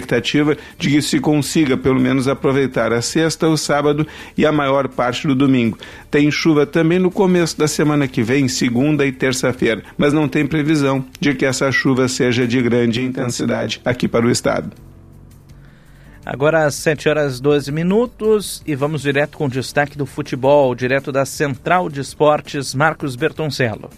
de 0.78 0.90
que 0.90 1.02
se 1.02 1.18
consiga 1.18 1.76
pelo 1.76 2.00
menos 2.00 2.28
aproveitar 2.28 2.92
a 2.92 3.02
sexta, 3.02 3.48
o 3.48 3.56
sábado 3.56 4.06
e 4.38 4.46
a 4.46 4.52
maior 4.52 4.86
parte 4.86 5.26
do 5.26 5.34
domingo. 5.34 5.76
Tem 6.08 6.30
chuva 6.30 6.64
também 6.64 6.98
no 6.98 7.10
começo 7.10 7.58
da 7.58 7.66
semana 7.66 8.06
que 8.06 8.22
vem, 8.22 8.46
segunda 8.46 9.04
e 9.04 9.12
terça-feira, 9.12 9.82
mas 9.98 10.12
não 10.12 10.20
não 10.20 10.28
tem 10.28 10.46
previsão 10.46 11.02
de 11.18 11.34
que 11.34 11.46
essa 11.46 11.72
chuva 11.72 12.06
seja 12.06 12.46
de 12.46 12.60
grande 12.60 13.02
intensidade 13.02 13.80
aqui 13.82 14.06
para 14.06 14.26
o 14.26 14.30
estado. 14.30 14.70
Agora 16.26 16.66
às 16.66 16.74
7 16.74 17.08
horas 17.08 17.40
12 17.40 17.72
minutos 17.72 18.62
e 18.66 18.74
vamos 18.74 19.00
direto 19.00 19.38
com 19.38 19.46
o 19.46 19.48
destaque 19.48 19.96
do 19.96 20.04
futebol, 20.04 20.74
direto 20.74 21.10
da 21.10 21.24
Central 21.24 21.88
de 21.88 22.02
Esportes, 22.02 22.74
Marcos 22.74 23.16
Bertoncello. 23.16 23.88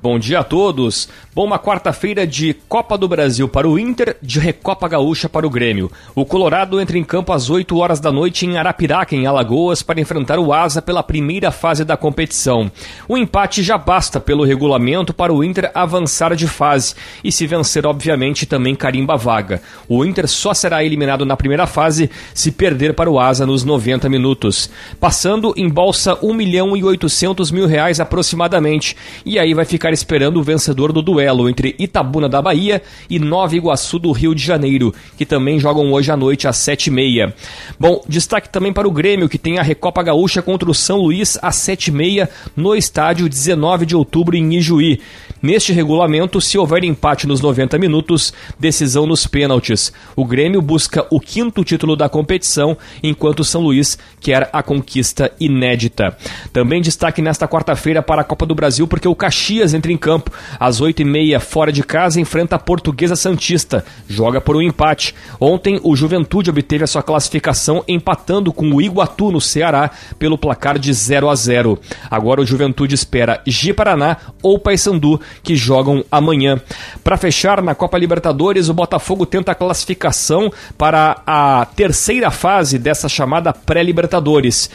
Bom 0.00 0.16
dia 0.16 0.38
a 0.38 0.44
todos. 0.44 1.08
Bom, 1.34 1.44
uma 1.44 1.58
quarta-feira 1.58 2.24
de 2.24 2.54
Copa 2.68 2.96
do 2.96 3.08
Brasil 3.08 3.48
para 3.48 3.68
o 3.68 3.76
Inter, 3.76 4.16
de 4.22 4.38
Recopa 4.38 4.86
Gaúcha 4.86 5.28
para 5.28 5.44
o 5.44 5.50
Grêmio. 5.50 5.90
O 6.14 6.24
Colorado 6.24 6.80
entra 6.80 6.96
em 6.96 7.02
campo 7.02 7.32
às 7.32 7.50
8 7.50 7.76
horas 7.76 7.98
da 7.98 8.12
noite 8.12 8.46
em 8.46 8.56
Arapiraca, 8.56 9.16
em 9.16 9.26
Alagoas, 9.26 9.82
para 9.82 10.00
enfrentar 10.00 10.38
o 10.38 10.52
Asa 10.52 10.80
pela 10.80 11.02
primeira 11.02 11.50
fase 11.50 11.84
da 11.84 11.96
competição. 11.96 12.70
O 13.08 13.18
empate 13.18 13.60
já 13.60 13.76
basta 13.76 14.20
pelo 14.20 14.44
regulamento 14.44 15.12
para 15.12 15.32
o 15.32 15.42
Inter 15.42 15.68
avançar 15.74 16.36
de 16.36 16.46
fase 16.46 16.94
e 17.24 17.32
se 17.32 17.44
vencer, 17.46 17.84
obviamente, 17.84 18.46
também 18.46 18.76
carimba 18.76 19.14
a 19.14 19.16
vaga. 19.16 19.60
O 19.88 20.04
Inter 20.04 20.28
só 20.28 20.54
será 20.54 20.84
eliminado 20.84 21.26
na 21.26 21.36
primeira 21.36 21.66
fase 21.66 22.08
se 22.32 22.52
perder 22.52 22.94
para 22.94 23.10
o 23.10 23.18
Asa 23.18 23.44
nos 23.44 23.64
90 23.64 24.08
minutos. 24.08 24.70
Passando, 25.00 25.52
embolsa 25.56 26.16
1 26.22 26.32
milhão 26.34 26.76
e 26.76 26.84
800 26.84 27.50
mil 27.50 27.66
reais 27.66 27.98
aproximadamente 27.98 28.96
e 29.26 29.40
aí 29.40 29.54
vai 29.54 29.64
ficar 29.64 29.87
ficar 29.88 29.92
esperando 29.92 30.38
o 30.38 30.42
vencedor 30.42 30.92
do 30.92 31.00
duelo 31.00 31.48
entre 31.48 31.74
Itabuna 31.78 32.28
da 32.28 32.42
Bahia 32.42 32.82
e 33.08 33.18
Nova 33.18 33.56
Iguaçu 33.56 33.98
do 33.98 34.12
Rio 34.12 34.34
de 34.34 34.42
Janeiro, 34.42 34.94
que 35.16 35.24
também 35.24 35.58
jogam 35.58 35.92
hoje 35.92 36.10
à 36.10 36.16
noite 36.16 36.46
às 36.46 36.56
sete 36.56 36.88
e 36.88 36.90
meia. 36.90 37.34
Bom, 37.78 38.02
destaque 38.06 38.48
também 38.50 38.72
para 38.72 38.86
o 38.86 38.90
Grêmio, 38.90 39.28
que 39.28 39.38
tem 39.38 39.58
a 39.58 39.62
Recopa 39.62 40.02
Gaúcha 40.02 40.42
contra 40.42 40.70
o 40.70 40.74
São 40.74 40.98
Luís 40.98 41.38
às 41.40 41.56
sete 41.56 41.88
e 41.88 41.92
meia 41.92 42.28
no 42.54 42.74
estádio 42.74 43.28
19 43.28 43.86
de 43.86 43.96
outubro 43.96 44.36
em 44.36 44.56
Ijuí. 44.56 45.00
Neste 45.40 45.72
regulamento, 45.72 46.40
se 46.40 46.58
houver 46.58 46.84
empate 46.84 47.26
nos 47.26 47.40
90 47.40 47.78
minutos, 47.78 48.32
decisão 48.58 49.06
nos 49.06 49.26
pênaltis. 49.26 49.92
O 50.16 50.24
Grêmio 50.24 50.60
busca 50.60 51.06
o 51.10 51.20
quinto 51.20 51.64
título 51.64 51.94
da 51.96 52.08
competição, 52.08 52.76
enquanto 53.02 53.40
o 53.40 53.44
São 53.44 53.62
Luís 53.62 53.98
quer 54.20 54.48
a 54.52 54.62
conquista 54.62 55.30
inédita. 55.38 56.16
Também 56.52 56.82
destaque 56.82 57.22
nesta 57.22 57.46
quarta-feira 57.46 58.02
para 58.02 58.22
a 58.22 58.24
Copa 58.24 58.44
do 58.44 58.54
Brasil, 58.54 58.86
porque 58.86 59.08
o 59.08 59.14
Caxias 59.14 59.74
entra 59.74 59.92
em 59.92 59.96
campo 59.96 60.30
às 60.58 60.80
8h30 60.80 61.38
fora 61.40 61.72
de 61.72 61.82
casa 61.82 62.20
enfrenta 62.20 62.56
a 62.56 62.58
Portuguesa 62.58 63.16
Santista. 63.16 63.84
Joga 64.08 64.40
por 64.40 64.56
um 64.56 64.62
empate. 64.62 65.14
Ontem, 65.40 65.80
o 65.82 65.96
Juventude 65.96 66.50
obteve 66.50 66.84
a 66.84 66.86
sua 66.86 67.02
classificação 67.02 67.82
empatando 67.88 68.52
com 68.52 68.70
o 68.70 68.80
Iguatu 68.80 69.30
no 69.32 69.40
Ceará 69.40 69.90
pelo 70.18 70.38
placar 70.38 70.78
de 70.78 70.92
0 70.92 71.28
a 71.28 71.34
0. 71.34 71.78
Agora 72.10 72.40
o 72.40 72.46
Juventude 72.46 72.94
espera 72.94 73.40
Ji-Paraná 73.46 74.16
ou 74.42 74.58
Paysandu 74.58 75.20
que 75.42 75.56
jogam 75.56 76.04
amanhã. 76.10 76.60
Para 77.02 77.16
fechar, 77.16 77.62
na 77.62 77.74
Copa 77.74 77.98
Libertadores, 77.98 78.68
o 78.68 78.74
Botafogo 78.74 79.26
tenta 79.26 79.52
a 79.52 79.54
classificação 79.54 80.50
para 80.76 81.22
a 81.26 81.66
terceira 81.76 82.30
fase 82.30 82.78
dessa 82.78 83.08
chamada 83.08 83.52
pré-Libertadores 83.52 84.70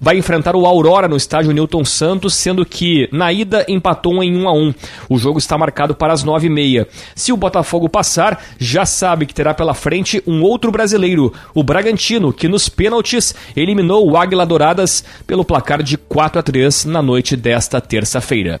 vai 0.00 0.18
enfrentar 0.18 0.54
o 0.54 0.66
Aurora 0.66 1.08
no 1.08 1.16
estádio 1.16 1.52
Newton 1.52 1.84
Santos, 1.84 2.34
sendo 2.34 2.64
que 2.64 3.08
na 3.12 3.32
ida 3.32 3.64
empatou 3.68 4.22
em 4.22 4.36
1 4.36 4.48
a 4.48 4.52
1. 4.52 4.74
O 5.08 5.18
jogo 5.18 5.38
está 5.38 5.56
marcado 5.56 5.94
para 5.94 6.12
as 6.12 6.24
9h30. 6.24 6.86
Se 7.14 7.32
o 7.32 7.36
Botafogo 7.36 7.88
passar, 7.88 8.42
já 8.58 8.84
sabe 8.84 9.26
que 9.26 9.34
terá 9.34 9.54
pela 9.54 9.74
frente 9.74 10.22
um 10.26 10.42
outro 10.42 10.70
brasileiro, 10.70 11.32
o 11.54 11.62
Bragantino, 11.62 12.32
que 12.32 12.48
nos 12.48 12.68
pênaltis 12.68 13.34
eliminou 13.56 14.08
o 14.08 14.16
Águila 14.16 14.46
Douradas 14.46 15.04
pelo 15.26 15.44
placar 15.44 15.82
de 15.82 15.96
4 15.96 16.40
a 16.40 16.42
3 16.42 16.84
na 16.84 17.02
noite 17.02 17.36
desta 17.36 17.80
terça-feira. 17.80 18.60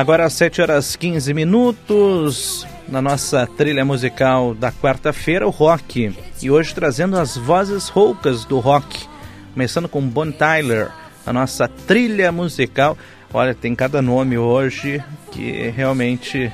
Agora 0.00 0.24
às 0.24 0.32
7 0.32 0.62
horas 0.62 0.96
15 0.96 1.34
minutos, 1.34 2.66
na 2.88 3.02
nossa 3.02 3.46
trilha 3.46 3.84
musical 3.84 4.54
da 4.54 4.72
quarta-feira, 4.72 5.46
o 5.46 5.50
rock. 5.50 6.16
E 6.40 6.50
hoje 6.50 6.74
trazendo 6.74 7.18
as 7.18 7.36
vozes 7.36 7.90
roucas 7.90 8.46
do 8.46 8.58
rock. 8.60 9.06
Começando 9.52 9.90
com 9.90 10.00
Bon 10.00 10.32
Tyler, 10.32 10.90
a 11.26 11.34
nossa 11.34 11.68
trilha 11.68 12.32
musical. 12.32 12.96
Olha, 13.30 13.54
tem 13.54 13.74
cada 13.74 14.00
nome 14.00 14.38
hoje 14.38 15.04
que 15.32 15.68
realmente 15.68 16.50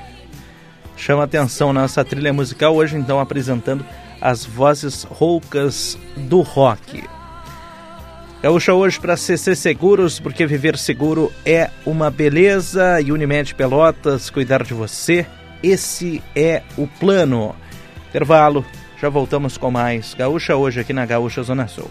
chama 0.96 1.22
atenção 1.22 1.72
na 1.72 1.82
nossa 1.82 2.04
trilha 2.04 2.32
musical. 2.32 2.74
Hoje, 2.74 2.96
então, 2.96 3.20
apresentando 3.20 3.86
as 4.20 4.44
vozes 4.44 5.04
roucas 5.04 5.96
do 6.16 6.40
rock. 6.40 7.04
Gaúcha 8.43 8.75
hoje 8.75 9.00
para 9.00 9.16
CC 9.16 9.57
Seguros, 9.57 10.21
porque 10.21 10.47
viver 10.47 10.76
seguro 10.76 11.33
é 11.45 11.71
uma 11.85 12.11
beleza. 12.11 13.00
E 13.00 13.11
Unimed 13.11 13.55
Pelotas, 13.55 14.31
cuidar 14.31 14.62
de 14.62 14.75
você, 14.75 15.26
esse 15.62 16.23
é 16.35 16.62
o 16.76 16.87
plano. 16.87 17.55
Intervalo, 18.09 18.64
já 19.00 19.09
voltamos 19.09 19.57
com 19.57 19.71
mais 19.71 20.14
Gaúcha 20.14 20.55
hoje 20.55 20.81
aqui 20.81 20.93
na 20.93 21.05
Gaúcha 21.07 21.43
Zona 21.43 21.66
Sul. 21.66 21.90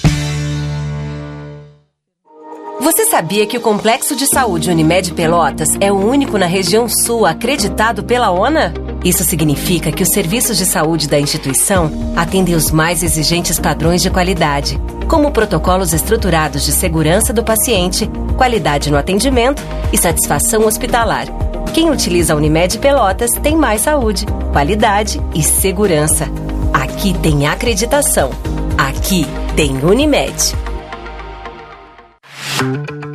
Você 2.81 3.05
sabia 3.05 3.45
que 3.45 3.55
o 3.55 3.61
Complexo 3.61 4.15
de 4.15 4.25
Saúde 4.25 4.71
Unimed 4.71 5.13
Pelotas 5.13 5.67
é 5.79 5.91
o 5.91 5.95
único 5.95 6.35
na 6.39 6.47
região 6.47 6.89
sul 6.89 7.27
acreditado 7.27 8.03
pela 8.03 8.31
ONA? 8.31 8.73
Isso 9.05 9.23
significa 9.23 9.91
que 9.91 10.01
os 10.01 10.09
serviços 10.09 10.57
de 10.57 10.65
saúde 10.65 11.07
da 11.07 11.19
instituição 11.19 11.91
atendem 12.15 12.55
os 12.55 12.71
mais 12.71 13.03
exigentes 13.03 13.59
padrões 13.59 14.01
de 14.01 14.09
qualidade, 14.09 14.81
como 15.07 15.31
protocolos 15.31 15.93
estruturados 15.93 16.65
de 16.65 16.71
segurança 16.71 17.31
do 17.31 17.43
paciente, 17.43 18.09
qualidade 18.35 18.89
no 18.89 18.97
atendimento 18.97 19.61
e 19.93 19.97
satisfação 19.97 20.65
hospitalar. 20.65 21.27
Quem 21.75 21.91
utiliza 21.91 22.33
a 22.33 22.35
Unimed 22.35 22.79
Pelotas 22.79 23.29
tem 23.43 23.55
mais 23.55 23.81
saúde, 23.81 24.25
qualidade 24.51 25.21
e 25.35 25.43
segurança. 25.43 26.27
Aqui 26.73 27.13
tem 27.19 27.45
acreditação. 27.45 28.31
Aqui 28.75 29.27
tem 29.55 29.77
Unimed. 29.85 30.70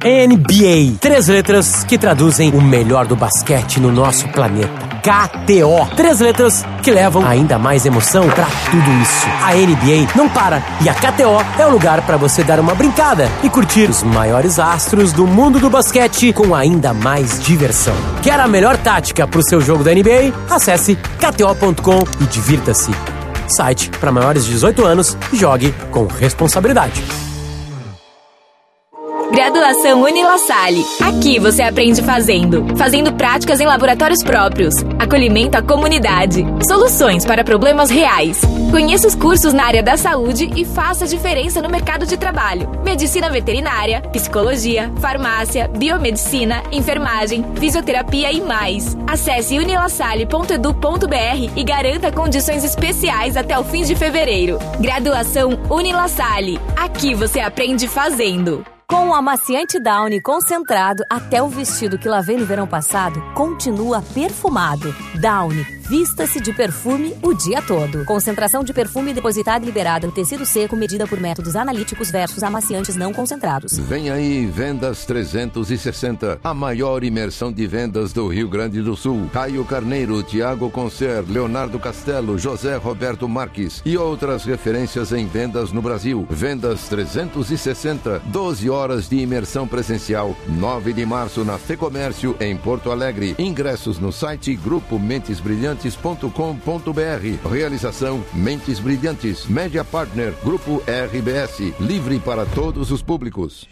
NBA. 0.07 0.99
Três 1.00 1.29
letras 1.29 1.85
que 1.85 1.99
traduzem 1.99 2.50
o 2.50 2.61
melhor 2.61 3.07
do 3.07 3.17
basquete 3.17 3.81
no 3.81 3.91
nosso 3.91 4.29
planeta. 4.29 4.87
KTO. 5.03 5.95
Três 5.97 6.21
letras 6.21 6.65
que 6.83 6.91
levam 6.91 7.25
ainda 7.25 7.59
mais 7.59 7.87
emoção 7.87 8.29
para 8.29 8.47
tudo 8.71 8.91
isso. 9.03 9.26
A 9.43 9.55
NBA 9.55 10.17
não 10.17 10.29
para 10.29 10.62
e 10.81 10.88
a 10.88 10.95
KTO 10.95 11.61
é 11.61 11.67
o 11.67 11.71
lugar 11.71 12.03
para 12.03 12.17
você 12.17 12.43
dar 12.43 12.59
uma 12.59 12.75
brincada 12.75 13.28
e 13.43 13.49
curtir 13.49 13.89
os 13.89 14.02
maiores 14.02 14.59
astros 14.59 15.13
do 15.13 15.26
mundo 15.26 15.61
do 15.61 15.71
basquete 15.71 16.32
com 16.32 16.54
ainda 16.54 16.93
mais 16.93 17.41
diversão. 17.41 17.95
Quer 18.23 18.41
a 18.41 18.49
melhor 18.49 18.76
tática 18.76 19.26
para 19.26 19.41
o 19.41 19.49
seu 19.49 19.61
jogo 19.61 19.85
da 19.85 19.93
NBA? 19.93 20.32
Acesse 20.50 20.97
kto.com 21.19 22.04
e 22.21 22.25
divirta-se. 22.26 22.91
Site 23.49 23.91
para 24.00 24.11
maiores 24.11 24.45
de 24.45 24.52
18 24.52 24.85
anos 24.85 25.17
e 25.32 25.37
jogue 25.37 25.73
com 25.91 26.06
responsabilidade. 26.06 27.25
Graduação 29.47 30.02
Unila 30.02 30.39
Salle. 30.39 30.85
Aqui 31.00 31.39
você 31.39 31.63
aprende 31.63 32.02
fazendo. 32.02 32.67
Fazendo 32.76 33.13
práticas 33.13 33.61
em 33.61 33.65
laboratórios 33.65 34.21
próprios. 34.21 34.75
Acolhimento 34.99 35.56
à 35.56 35.63
comunidade. 35.63 36.45
Soluções 36.67 37.25
para 37.25 37.45
problemas 37.45 37.89
reais. 37.89 38.41
Conheça 38.73 39.06
os 39.06 39.15
cursos 39.15 39.52
na 39.52 39.65
área 39.65 39.85
da 39.85 39.97
saúde 39.97 40.50
e 40.56 40.65
faça 40.65 41.06
diferença 41.06 41.63
no 41.63 41.71
mercado 41.71 42.04
de 42.04 42.17
trabalho. 42.17 42.69
Medicina 42.85 43.30
veterinária, 43.30 44.00
psicologia, 44.13 44.93
farmácia, 45.00 45.69
biomedicina, 45.69 46.65
enfermagem, 46.73 47.45
fisioterapia 47.54 48.32
e 48.32 48.41
mais. 48.41 48.97
Acesse 49.06 49.56
unilasalle.edu.br 49.61 51.52
e 51.54 51.63
garanta 51.63 52.11
condições 52.11 52.65
especiais 52.65 53.37
até 53.37 53.56
o 53.56 53.63
fim 53.63 53.85
de 53.85 53.95
fevereiro. 53.95 54.59
Graduação 54.80 55.56
Unila 55.71 56.09
Salle. 56.09 56.61
Aqui 56.76 57.15
você 57.15 57.39
aprende 57.39 57.87
fazendo. 57.87 58.65
Com 58.88 59.08
o 59.08 59.14
amaciante 59.14 59.80
Downy 59.80 60.20
concentrado, 60.20 61.02
até 61.10 61.42
o 61.42 61.49
vestido 61.49 61.99
que 61.99 62.08
lavei 62.08 62.36
no 62.36 62.46
verão 62.46 62.68
passado 62.68 63.20
continua 63.34 64.00
perfumado. 64.00 64.94
Downy, 65.20 65.75
vista-se 65.88 66.40
de 66.40 66.52
perfume 66.52 67.14
o 67.22 67.32
dia 67.32 67.62
todo. 67.62 68.04
Concentração 68.04 68.64
de 68.64 68.72
perfume 68.72 69.14
depositada 69.14 69.64
e 69.64 69.66
liberada 69.66 70.06
no 70.06 70.12
tecido 70.12 70.44
seco 70.44 70.75
medida 70.75 71.06
por 71.06 71.20
métodos 71.20 71.54
analíticos 71.54 72.10
versus 72.10 72.42
amaciantes 72.42 72.96
não 72.96 73.12
concentrados. 73.12 73.78
Vem 73.78 74.10
aí 74.10 74.46
Vendas 74.46 75.04
360, 75.04 76.40
a 76.42 76.52
maior 76.52 77.04
imersão 77.04 77.52
de 77.52 77.66
vendas 77.66 78.12
do 78.12 78.26
Rio 78.26 78.49
Grande 78.49 78.82
do 78.82 78.96
Sul. 78.96 79.30
Caio 79.32 79.64
Carneiro, 79.64 80.22
Tiago 80.22 80.68
Concer, 80.70 81.25
Leonardo 81.28 81.78
Castelo, 81.78 82.36
José 82.36 82.76
Roberto 82.76 83.28
Marques 83.28 83.80
e 83.84 83.96
outras 83.96 84.44
referências 84.44 85.12
em 85.12 85.26
vendas 85.26 85.70
no 85.70 85.80
Brasil. 85.80 86.26
Vendas 86.28 86.88
360, 86.88 88.22
12 88.26 88.68
horas 88.68 89.08
de 89.08 89.18
imersão 89.18 89.68
presencial. 89.68 90.36
9 90.49 90.92
de 90.92 91.06
março 91.06 91.44
na 91.44 91.58
Fecomércio, 91.58 92.34
em 92.40 92.56
Porto 92.56 92.90
Alegre. 92.90 93.36
Ingressos 93.38 93.99
no 93.99 94.10
site 94.10 94.56
grupomentesbrilhantes.com.br. 95.76 97.49
Realização 97.49 98.25
Mentes 98.32 98.80
Brilhantes, 98.80 99.47
Média 99.47 99.84
Partner, 99.84 100.34
Grupo 100.43 100.82
RBS. 100.86 101.75
Livre 101.78 102.19
para 102.19 102.47
todos 102.47 102.91
os 102.91 103.02
públicos. 103.02 103.69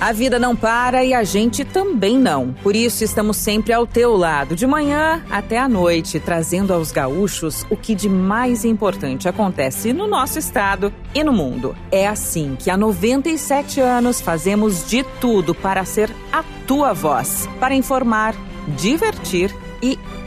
A 0.00 0.12
vida 0.12 0.38
não 0.38 0.54
para 0.54 1.04
e 1.04 1.12
a 1.12 1.24
gente 1.24 1.64
também 1.64 2.16
não. 2.16 2.52
Por 2.62 2.76
isso 2.76 3.02
estamos 3.02 3.36
sempre 3.36 3.72
ao 3.72 3.84
teu 3.84 4.16
lado, 4.16 4.54
de 4.54 4.64
manhã 4.64 5.24
até 5.28 5.58
à 5.58 5.68
noite, 5.68 6.20
trazendo 6.20 6.72
aos 6.72 6.92
gaúchos 6.92 7.66
o 7.68 7.76
que 7.76 7.96
de 7.96 8.08
mais 8.08 8.64
importante 8.64 9.28
acontece 9.28 9.92
no 9.92 10.06
nosso 10.06 10.38
estado 10.38 10.92
e 11.12 11.24
no 11.24 11.32
mundo. 11.32 11.74
É 11.90 12.06
assim 12.06 12.56
que 12.56 12.70
há 12.70 12.76
97 12.76 13.80
anos 13.80 14.20
fazemos 14.20 14.88
de 14.88 15.02
tudo 15.20 15.52
para 15.52 15.84
ser 15.84 16.14
a 16.32 16.44
tua 16.64 16.92
voz, 16.92 17.48
para 17.58 17.74
informar, 17.74 18.36
divertir 18.76 19.52
e 19.52 19.67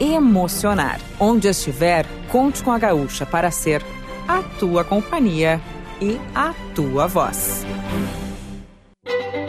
emocionar. 0.00 1.00
Onde 1.18 1.48
estiver, 1.48 2.06
conte 2.28 2.62
com 2.62 2.70
a 2.70 2.78
gaúcha 2.78 3.26
para 3.26 3.50
ser 3.50 3.82
a 4.26 4.42
tua 4.42 4.84
companhia 4.84 5.60
e 6.00 6.18
a 6.34 6.54
tua 6.74 7.06
voz. 7.06 7.64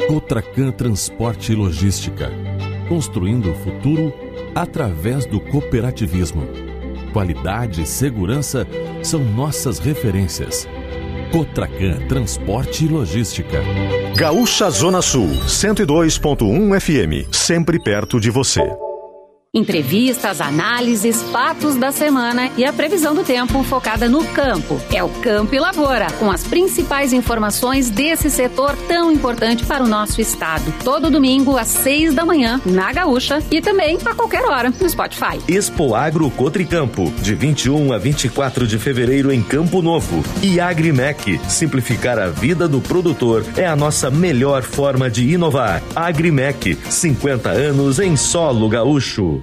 Cotracan 0.08 0.72
Transporte 0.72 1.54
e 1.54 1.56
Logística. 1.56 2.32
Construindo 2.88 3.52
o 3.52 3.56
futuro 3.56 4.14
através 4.54 5.26
do 5.26 5.40
cooperativismo. 5.40 6.48
Qualidade 7.12 7.84
e 7.84 7.86
segurança 7.86 8.68
são 9.02 9.20
nossas 9.20 9.80
referências. 9.80 10.68
Cotracan 11.32 12.08
Transporte 12.08 12.86
e 12.86 12.88
Logística. 12.88 13.62
Gaúcha 14.16 14.70
Zona 14.70 15.02
Sul, 15.02 15.30
102.1 15.48 16.80
FM, 16.80 17.34
sempre 17.34 17.80
perto 17.80 18.20
de 18.20 18.30
você. 18.30 18.62
Entrevistas, 19.56 20.42
análises, 20.42 21.22
fatos 21.32 21.76
da 21.76 21.92
semana 21.92 22.50
e 22.58 22.66
a 22.66 22.74
previsão 22.74 23.14
do 23.14 23.24
tempo 23.24 23.62
focada 23.62 24.10
no 24.10 24.26
campo. 24.26 24.82
É 24.92 25.04
o 25.04 25.10
Campo 25.10 25.54
e 25.54 25.60
Lavoura, 25.60 26.08
com 26.14 26.32
as 26.32 26.44
principais 26.44 27.14
informações 27.14 27.92
desse 27.92 28.32
setor 28.32 28.76
tão 28.88 29.12
importante 29.12 29.64
para 29.64 29.84
o 29.84 29.88
nosso 29.88 30.20
estado. 30.20 30.74
Todo 30.84 31.12
domingo 31.12 31.56
às 31.56 31.68
seis 31.68 32.16
da 32.16 32.26
manhã 32.26 32.60
na 32.66 32.92
Gaúcha 32.92 33.44
e 33.52 33.62
também 33.62 34.00
a 34.04 34.16
qualquer 34.16 34.44
hora 34.44 34.72
no 34.72 34.90
Spotify. 34.90 35.40
Expo 35.48 35.94
Agro 35.94 36.32
Cotricampo, 36.32 37.14
de 37.22 37.36
21 37.36 37.94
a 37.94 38.00
24 38.00 38.66
de 38.66 38.80
fevereiro 38.80 39.32
em 39.32 39.44
Campo 39.44 39.84
Novo. 39.84 40.24
E 40.42 40.60
Agrimec, 40.60 41.40
simplificar 41.48 42.18
a 42.18 42.28
vida 42.28 42.68
do 42.68 42.82
produtor 42.82 43.46
é 43.56 43.68
a 43.68 43.76
nossa 43.76 44.10
melhor 44.10 44.64
forma 44.64 45.12
de 45.12 45.30
inovar. 45.30 45.84
Agrimec, 45.96 46.76
50 46.90 47.52
anos 47.52 48.00
em 48.00 48.18
solo 48.18 48.68
gaúcho. 48.68 49.43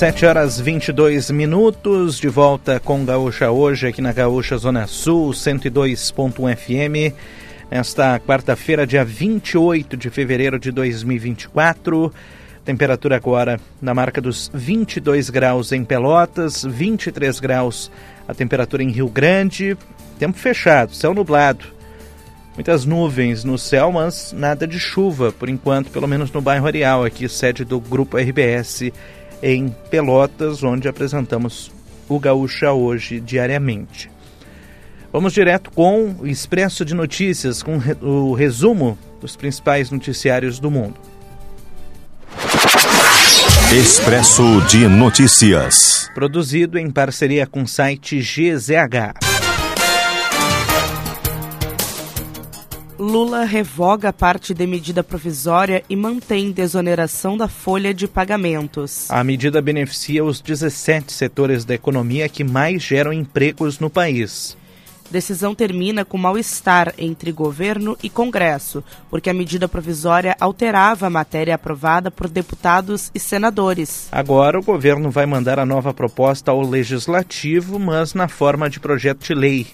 Sete 0.00 0.24
horas 0.24 0.58
22 0.58 1.30
minutos, 1.30 2.18
de 2.18 2.26
volta 2.26 2.80
com 2.80 3.04
Gaúcha 3.04 3.50
hoje, 3.50 3.86
aqui 3.86 4.00
na 4.00 4.14
Gaúcha 4.14 4.56
Zona 4.56 4.86
Sul, 4.86 5.32
102.1 5.32 6.56
FM. 6.56 7.14
Nesta 7.70 8.18
quarta-feira, 8.18 8.86
dia 8.86 9.04
28 9.04 9.98
de 9.98 10.08
fevereiro 10.08 10.58
de 10.58 10.72
2024. 10.72 12.10
Temperatura 12.64 13.16
agora 13.16 13.60
na 13.78 13.92
marca 13.92 14.22
dos 14.22 14.50
22 14.54 15.28
graus 15.28 15.70
em 15.70 15.84
Pelotas, 15.84 16.64
23 16.64 17.38
graus 17.38 17.90
a 18.26 18.32
temperatura 18.32 18.82
em 18.82 18.88
Rio 18.88 19.10
Grande. 19.10 19.76
Tempo 20.18 20.38
fechado, 20.38 20.94
céu 20.94 21.12
nublado. 21.12 21.66
Muitas 22.54 22.86
nuvens 22.86 23.44
no 23.44 23.58
céu, 23.58 23.92
mas 23.92 24.32
nada 24.32 24.66
de 24.66 24.78
chuva, 24.78 25.30
por 25.30 25.50
enquanto, 25.50 25.90
pelo 25.90 26.08
menos 26.08 26.32
no 26.32 26.40
bairro 26.40 26.66
Areal, 26.66 27.04
aqui 27.04 27.28
sede 27.28 27.66
do 27.66 27.78
Grupo 27.78 28.16
RBS 28.16 28.90
em 29.42 29.74
Pelotas, 29.90 30.62
onde 30.62 30.88
apresentamos 30.88 31.70
o 32.08 32.18
Gaúcha 32.18 32.72
hoje 32.72 33.20
diariamente. 33.20 34.10
Vamos 35.12 35.32
direto 35.32 35.70
com 35.70 36.14
o 36.20 36.26
Expresso 36.26 36.84
de 36.84 36.94
Notícias, 36.94 37.62
com 37.62 37.78
o 38.00 38.32
resumo 38.32 38.96
dos 39.20 39.36
principais 39.36 39.90
noticiários 39.90 40.58
do 40.58 40.70
mundo. 40.70 40.94
Expresso 43.72 44.60
de 44.62 44.88
Notícias. 44.88 46.10
Produzido 46.14 46.78
em 46.78 46.90
parceria 46.90 47.46
com 47.46 47.62
o 47.62 47.68
site 47.68 48.20
GZH. 48.20 49.29
Lula 53.10 53.44
revoga 53.44 54.12
parte 54.12 54.54
de 54.54 54.64
medida 54.68 55.02
provisória 55.02 55.82
e 55.90 55.96
mantém 55.96 56.52
desoneração 56.52 57.36
da 57.36 57.48
folha 57.48 57.92
de 57.92 58.06
pagamentos. 58.06 59.10
A 59.10 59.24
medida 59.24 59.60
beneficia 59.60 60.24
os 60.24 60.40
17 60.40 61.12
setores 61.12 61.64
da 61.64 61.74
economia 61.74 62.28
que 62.28 62.44
mais 62.44 62.80
geram 62.80 63.12
empregos 63.12 63.80
no 63.80 63.90
país. 63.90 64.56
Decisão 65.10 65.56
termina 65.56 66.04
com 66.04 66.16
mal-estar 66.16 66.94
entre 66.96 67.32
governo 67.32 67.98
e 68.00 68.08
Congresso, 68.08 68.80
porque 69.10 69.28
a 69.28 69.34
medida 69.34 69.66
provisória 69.66 70.36
alterava 70.38 71.08
a 71.08 71.10
matéria 71.10 71.56
aprovada 71.56 72.12
por 72.12 72.28
deputados 72.28 73.10
e 73.12 73.18
senadores. 73.18 74.06
Agora, 74.12 74.56
o 74.56 74.62
governo 74.62 75.10
vai 75.10 75.26
mandar 75.26 75.58
a 75.58 75.66
nova 75.66 75.92
proposta 75.92 76.52
ao 76.52 76.62
legislativo, 76.62 77.76
mas 77.76 78.14
na 78.14 78.28
forma 78.28 78.70
de 78.70 78.78
projeto 78.78 79.26
de 79.26 79.34
lei. 79.34 79.66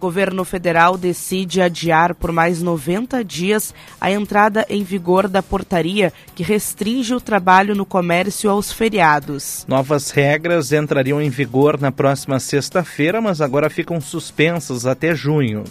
Governo 0.00 0.46
federal 0.46 0.96
decide 0.96 1.60
adiar 1.60 2.14
por 2.14 2.32
mais 2.32 2.62
90 2.62 3.22
dias 3.22 3.74
a 4.00 4.10
entrada 4.10 4.64
em 4.70 4.82
vigor 4.82 5.28
da 5.28 5.42
portaria 5.42 6.10
que 6.34 6.42
restringe 6.42 7.14
o 7.14 7.20
trabalho 7.20 7.74
no 7.74 7.84
comércio 7.84 8.50
aos 8.50 8.72
feriados. 8.72 9.66
Novas 9.68 10.10
regras 10.10 10.72
entrariam 10.72 11.20
em 11.20 11.28
vigor 11.28 11.78
na 11.78 11.92
próxima 11.92 12.40
sexta-feira, 12.40 13.20
mas 13.20 13.42
agora 13.42 13.68
ficam 13.68 14.00
suspensas 14.00 14.86
até 14.86 15.14
junho 15.14 15.64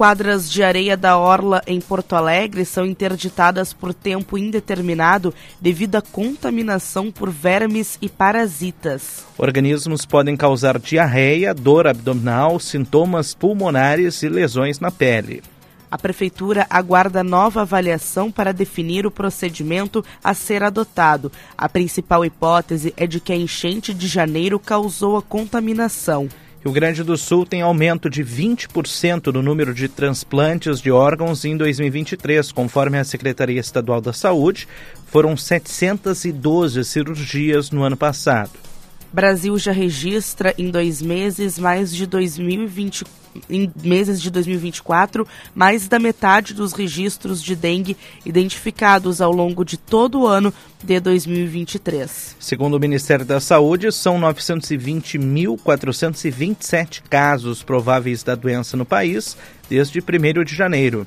quadras 0.00 0.50
de 0.50 0.62
areia 0.62 0.96
da 0.96 1.18
Orla 1.18 1.60
em 1.66 1.78
Porto 1.78 2.16
Alegre 2.16 2.64
são 2.64 2.86
interditadas 2.86 3.74
por 3.74 3.92
tempo 3.92 4.38
indeterminado 4.38 5.34
devido 5.60 5.96
à 5.96 6.00
contaminação 6.00 7.12
por 7.12 7.28
vermes 7.28 7.98
e 8.00 8.08
parasitas. 8.08 9.26
Organismos 9.36 10.06
podem 10.06 10.38
causar 10.38 10.78
diarreia, 10.78 11.52
dor 11.52 11.86
abdominal, 11.86 12.58
sintomas 12.58 13.34
pulmonares 13.34 14.22
e 14.22 14.28
lesões 14.30 14.80
na 14.80 14.90
pele. 14.90 15.42
A 15.90 15.98
Prefeitura 15.98 16.66
aguarda 16.70 17.22
nova 17.22 17.60
avaliação 17.60 18.32
para 18.32 18.54
definir 18.54 19.04
o 19.04 19.10
procedimento 19.10 20.02
a 20.24 20.32
ser 20.32 20.62
adotado. 20.62 21.30
A 21.58 21.68
principal 21.68 22.24
hipótese 22.24 22.94
é 22.96 23.06
de 23.06 23.20
que 23.20 23.34
a 23.34 23.36
enchente 23.36 23.92
de 23.92 24.06
janeiro 24.06 24.58
causou 24.58 25.18
a 25.18 25.22
contaminação. 25.22 26.26
Rio 26.62 26.72
Grande 26.72 27.02
do 27.02 27.16
Sul 27.16 27.46
tem 27.46 27.62
aumento 27.62 28.10
de 28.10 28.22
20% 28.22 29.32
no 29.32 29.42
número 29.42 29.72
de 29.72 29.88
transplantes 29.88 30.78
de 30.78 30.90
órgãos 30.90 31.46
em 31.46 31.56
2023, 31.56 32.52
conforme 32.52 32.98
a 32.98 33.04
Secretaria 33.04 33.58
Estadual 33.58 34.02
da 34.02 34.12
Saúde. 34.12 34.68
Foram 35.06 35.38
712 35.38 36.84
cirurgias 36.84 37.70
no 37.70 37.82
ano 37.82 37.96
passado. 37.96 38.69
Brasil 39.12 39.58
já 39.58 39.72
registra 39.72 40.54
em 40.56 40.70
dois 40.70 41.02
meses 41.02 41.58
mais 41.58 41.92
de 41.94 42.06
2020, 42.06 43.04
em 43.48 43.70
meses 43.82 44.22
de 44.22 44.30
2024, 44.30 45.26
mais 45.54 45.86
da 45.88 45.98
metade 45.98 46.52
dos 46.54 46.72
registros 46.72 47.42
de 47.42 47.56
dengue 47.56 47.96
identificados 48.24 49.20
ao 49.20 49.32
longo 49.32 49.64
de 49.64 49.76
todo 49.76 50.20
o 50.20 50.26
ano 50.26 50.54
de 50.82 50.98
2023. 51.00 52.36
Segundo 52.38 52.74
o 52.74 52.80
Ministério 52.80 53.24
da 53.24 53.40
Saúde, 53.40 53.90
são 53.90 54.20
920.427 54.20 57.02
casos 57.10 57.64
prováveis 57.64 58.22
da 58.22 58.36
doença 58.36 58.76
no 58.76 58.86
país 58.86 59.36
desde 59.68 60.00
1 60.00 60.04
de 60.44 60.54
janeiro. 60.54 61.04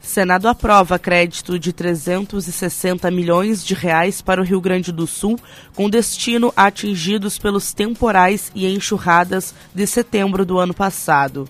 Senado 0.00 0.48
aprova 0.48 0.98
crédito 0.98 1.58
de 1.58 1.72
360 1.72 3.10
milhões 3.10 3.64
de 3.64 3.74
reais 3.74 4.22
para 4.22 4.40
o 4.40 4.44
Rio 4.44 4.60
Grande 4.60 4.92
do 4.92 5.06
Sul, 5.06 5.38
com 5.74 5.90
destino 5.90 6.52
a 6.56 6.66
atingidos 6.66 7.38
pelos 7.38 7.72
temporais 7.72 8.50
e 8.54 8.66
enxurradas 8.66 9.54
de 9.74 9.86
setembro 9.86 10.44
do 10.44 10.58
ano 10.58 10.72
passado. 10.72 11.48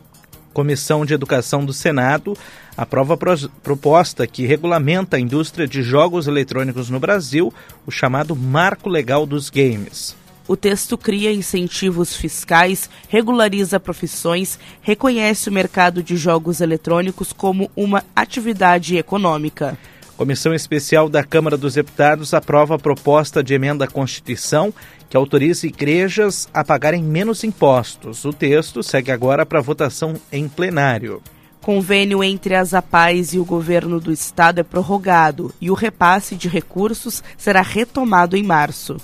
Comissão 0.53 1.05
de 1.05 1.15
Educação 1.15 1.65
do 1.65 1.73
Senado 1.73 2.37
aprova 2.77 3.15
a 3.15 3.49
proposta 3.63 4.27
que 4.27 4.47
regulamenta 4.47 5.17
a 5.17 5.21
indústria 5.21 5.69
de 5.69 5.83
jogos 5.83 6.27
eletrônicos 6.27 6.89
no 6.91 6.99
Brasil, 6.99 7.53
o 7.87 7.91
chamado 7.91 8.35
Marco 8.35 8.89
Legal 8.89 9.27
dos 9.27 9.51
Games. 9.51 10.17
O 10.49 10.57
texto 10.57 10.97
cria 10.97 11.31
incentivos 11.31 12.17
fiscais, 12.17 12.89
regulariza 13.07 13.79
profissões, 13.79 14.59
reconhece 14.81 15.51
o 15.51 15.53
mercado 15.53 16.03
de 16.03 16.17
jogos 16.17 16.63
eletrônicos 16.63 17.35
como 17.35 17.71
uma 17.77 18.03
atividade 18.17 18.97
econômica. 18.97 19.77
Comissão 20.17 20.55
Especial 20.55 21.11
da 21.11 21.23
Câmara 21.23 21.55
dos 21.55 21.75
Deputados 21.75 22.33
aprova 22.33 22.77
a 22.77 22.79
proposta 22.79 23.45
de 23.45 23.53
emenda 23.53 23.85
à 23.85 23.89
Constituição 23.89 24.73
que 25.11 25.19
autoriza 25.19 25.67
igrejas 25.67 26.49
a 26.53 26.65
pagarem 26.65 27.03
menos 27.03 27.45
impostos. 27.45 28.25
O 28.25 28.33
texto 28.33 28.83
segue 28.83 29.13
agora 29.13 29.45
para 29.45 29.61
votação 29.61 30.15
em 30.33 30.49
plenário. 30.49 31.23
Convênio 31.61 32.25
entre 32.25 32.55
as 32.55 32.73
APAES 32.73 33.35
e 33.35 33.39
o 33.39 33.45
governo 33.45 34.01
do 34.01 34.11
estado 34.11 34.61
é 34.61 34.63
prorrogado 34.63 35.53
e 35.61 35.71
o 35.71 35.75
repasse 35.75 36.35
de 36.35 36.49
recursos 36.49 37.23
será 37.37 37.61
retomado 37.61 38.35
em 38.35 38.43
março. 38.43 38.97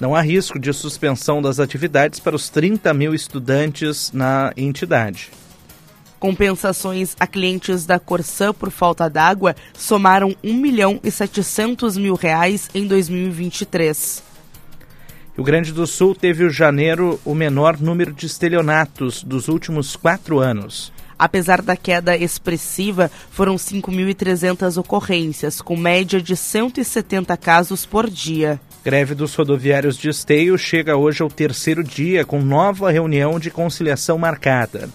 Não 0.00 0.14
há 0.14 0.20
risco 0.20 0.58
de 0.58 0.72
suspensão 0.72 1.40
das 1.40 1.60
atividades 1.60 2.18
para 2.18 2.34
os 2.34 2.48
30 2.48 2.92
mil 2.92 3.14
estudantes 3.14 4.10
na 4.12 4.52
entidade. 4.56 5.30
Compensações 6.18 7.14
a 7.20 7.26
clientes 7.26 7.84
da 7.84 7.98
Corsã 7.98 8.52
por 8.52 8.70
falta 8.70 9.08
d'água 9.08 9.54
somaram 9.76 10.34
1 10.42 10.54
milhão 10.54 10.98
e 11.04 11.10
700 11.10 11.96
mil 11.96 12.14
reais 12.14 12.68
em 12.74 12.86
2023. 12.86 14.22
Rio 15.36 15.44
Grande 15.44 15.72
do 15.72 15.86
Sul 15.86 16.14
teve 16.14 16.44
o 16.44 16.50
janeiro 16.50 17.20
o 17.24 17.34
menor 17.34 17.80
número 17.80 18.12
de 18.12 18.26
estelionatos 18.26 19.22
dos 19.22 19.48
últimos 19.48 19.96
quatro 19.96 20.38
anos. 20.38 20.92
Apesar 21.18 21.62
da 21.62 21.76
queda 21.76 22.16
expressiva, 22.16 23.10
foram 23.30 23.56
5.300 23.56 24.76
ocorrências, 24.78 25.60
com 25.60 25.76
média 25.76 26.20
de 26.20 26.36
170 26.36 27.36
casos 27.36 27.84
por 27.86 28.08
dia. 28.08 28.60
Greve 28.84 29.14
dos 29.14 29.34
rodoviários 29.34 29.96
de 29.96 30.10
Esteio 30.10 30.58
chega 30.58 30.96
hoje 30.96 31.22
ao 31.22 31.30
terceiro 31.30 31.82
dia, 31.82 32.24
com 32.24 32.42
nova 32.42 32.90
reunião 32.90 33.38
de 33.38 33.50
conciliação 33.50 34.18
marcada 34.18 34.90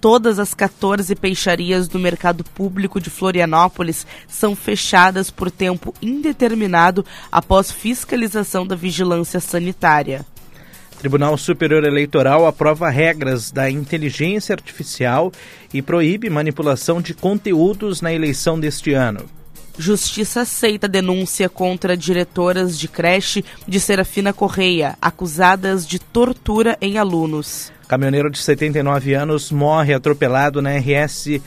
todas 0.00 0.38
as 0.38 0.54
14 0.54 1.14
peixarias 1.16 1.88
do 1.88 1.98
mercado 1.98 2.44
público 2.44 3.00
de 3.00 3.10
Florianópolis 3.10 4.06
são 4.26 4.54
fechadas 4.54 5.30
por 5.30 5.50
tempo 5.50 5.94
indeterminado 6.00 7.04
após 7.30 7.70
fiscalização 7.70 8.66
da 8.66 8.76
vigilância 8.76 9.40
sanitária. 9.40 10.24
Tribunal 10.98 11.36
Superior 11.36 11.84
Eleitoral 11.84 12.46
aprova 12.46 12.90
regras 12.90 13.52
da 13.52 13.70
inteligência 13.70 14.52
artificial 14.52 15.32
e 15.72 15.80
proíbe 15.80 16.28
manipulação 16.28 17.00
de 17.00 17.14
conteúdos 17.14 18.00
na 18.00 18.12
eleição 18.12 18.58
deste 18.58 18.92
ano. 18.94 19.37
Justiça 19.78 20.40
aceita 20.40 20.88
denúncia 20.88 21.48
contra 21.48 21.96
diretoras 21.96 22.76
de 22.76 22.88
creche 22.88 23.44
de 23.66 23.78
Serafina 23.78 24.32
Correia, 24.32 24.98
acusadas 25.00 25.86
de 25.86 26.00
tortura 26.00 26.76
em 26.80 26.98
alunos. 26.98 27.72
Caminhoneiro 27.86 28.28
de 28.28 28.38
79 28.38 29.14
anos 29.14 29.52
morre 29.52 29.94
atropelado 29.94 30.60
na 30.60 30.76
RS 30.76 31.40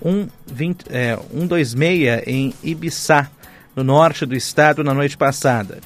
120, 0.00 0.84
é, 0.90 1.18
126 1.32 2.22
em 2.24 2.54
Ibiçá, 2.62 3.28
no 3.74 3.82
norte 3.82 4.24
do 4.24 4.36
estado, 4.36 4.84
na 4.84 4.94
noite 4.94 5.16
passada. 5.16 5.80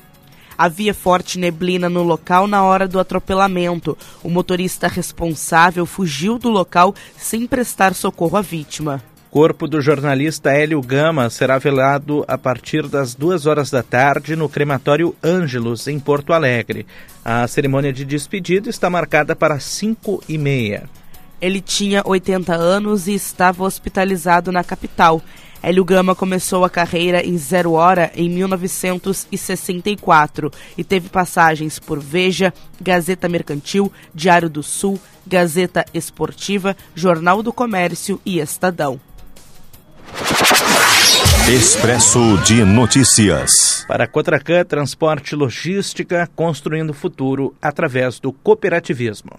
Havia 0.59 0.93
forte 0.93 1.39
neblina 1.39 1.89
no 1.89 2.03
local 2.03 2.47
na 2.47 2.63
hora 2.63 2.87
do 2.87 3.01
atropelamento. 3.01 3.97
O 4.23 4.29
motorista 4.29 4.87
responsável 4.87 5.87
fugiu 5.87 6.39
do 6.39 6.51
local 6.51 6.95
sem 7.17 7.47
prestar 7.47 7.95
socorro 7.95 8.37
à 8.37 8.43
vítima. 8.43 9.03
Corpo 9.37 9.69
do 9.69 9.83
jornalista 9.83 10.51
Hélio 10.51 10.81
Gama 10.81 11.29
será 11.29 11.59
velado 11.59 12.25
a 12.27 12.39
partir 12.39 12.89
das 12.89 13.15
duas 13.15 13.45
horas 13.45 13.71
da 13.71 13.83
tarde 13.83 14.35
no 14.35 14.49
crematório 14.49 15.15
Ângelos, 15.23 15.87
em 15.87 16.01
Porto 16.01 16.33
Alegre. 16.33 16.87
A 17.23 17.47
cerimônia 17.47 17.93
de 17.93 18.03
despedida 18.03 18.71
está 18.71 18.89
marcada 18.89 19.37
para 19.37 19.61
5 19.61 20.25
e 20.27 20.39
meia. 20.39 20.89
Ele 21.39 21.61
tinha 21.61 22.01
80 22.03 22.55
anos 22.55 23.09
e 23.09 23.13
estava 23.13 23.63
hospitalizado 23.63 24.51
na 24.51 24.65
capital. 24.65 25.21
Hélio 25.63 25.85
Gama 25.85 26.15
começou 26.15 26.65
a 26.65 26.71
carreira 26.71 27.23
em 27.23 27.37
Zero 27.37 27.73
Hora 27.73 28.11
em 28.15 28.31
1964 28.31 30.51
e 30.79 30.83
teve 30.83 31.11
passagens 31.11 31.79
por 31.79 32.01
Veja, 32.01 32.55
Gazeta 32.81 33.29
Mercantil, 33.29 33.93
Diário 34.15 34.49
do 34.49 34.63
Sul, 34.63 34.99
Gazeta 35.27 35.85
Esportiva, 35.93 36.75
Jornal 36.95 37.43
do 37.43 37.53
Comércio 37.53 38.19
e 38.25 38.39
Estadão. 38.39 38.99
Expresso 41.49 42.37
de 42.39 42.65
Notícias. 42.65 43.85
Para 43.87 44.07
Cotracan, 44.07 44.65
transporte 44.65 45.33
e 45.33 45.37
logística, 45.37 46.29
construindo 46.35 46.93
futuro 46.93 47.55
através 47.63 48.19
do 48.19 48.33
cooperativismo. 48.33 49.33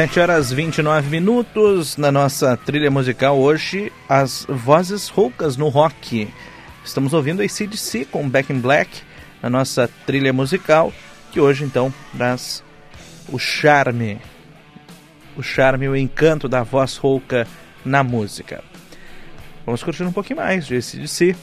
Sete 0.00 0.18
horas 0.18 0.50
29 0.50 1.10
minutos 1.10 1.98
na 1.98 2.10
nossa 2.10 2.56
trilha 2.56 2.90
musical 2.90 3.38
hoje, 3.38 3.92
as 4.08 4.46
vozes 4.48 5.08
roucas 5.08 5.58
no 5.58 5.68
rock. 5.68 6.26
Estamos 6.82 7.12
ouvindo 7.12 7.42
a 7.42 7.44
ACDC 7.44 8.06
com 8.06 8.26
Back 8.26 8.50
in 8.50 8.60
Black 8.60 9.02
na 9.42 9.50
nossa 9.50 9.90
trilha 10.06 10.32
musical, 10.32 10.90
que 11.30 11.38
hoje 11.38 11.64
então 11.64 11.92
traz 12.16 12.64
o 13.28 13.38
charme, 13.38 14.18
o 15.36 15.42
charme 15.42 15.86
o 15.86 15.94
encanto 15.94 16.48
da 16.48 16.62
voz 16.62 16.96
rouca 16.96 17.46
na 17.84 18.02
música. 18.02 18.64
Vamos 19.66 19.82
curtir 19.82 20.04
um 20.04 20.12
pouquinho 20.12 20.38
mais 20.38 20.66
de 20.66 20.76
ACDC. 20.76 21.36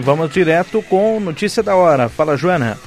E 0.00 0.02
vamos 0.02 0.32
direto 0.32 0.80
com 0.80 1.20
notícia 1.20 1.62
da 1.62 1.76
hora. 1.76 2.08
Fala, 2.08 2.34
Joana. 2.34 2.78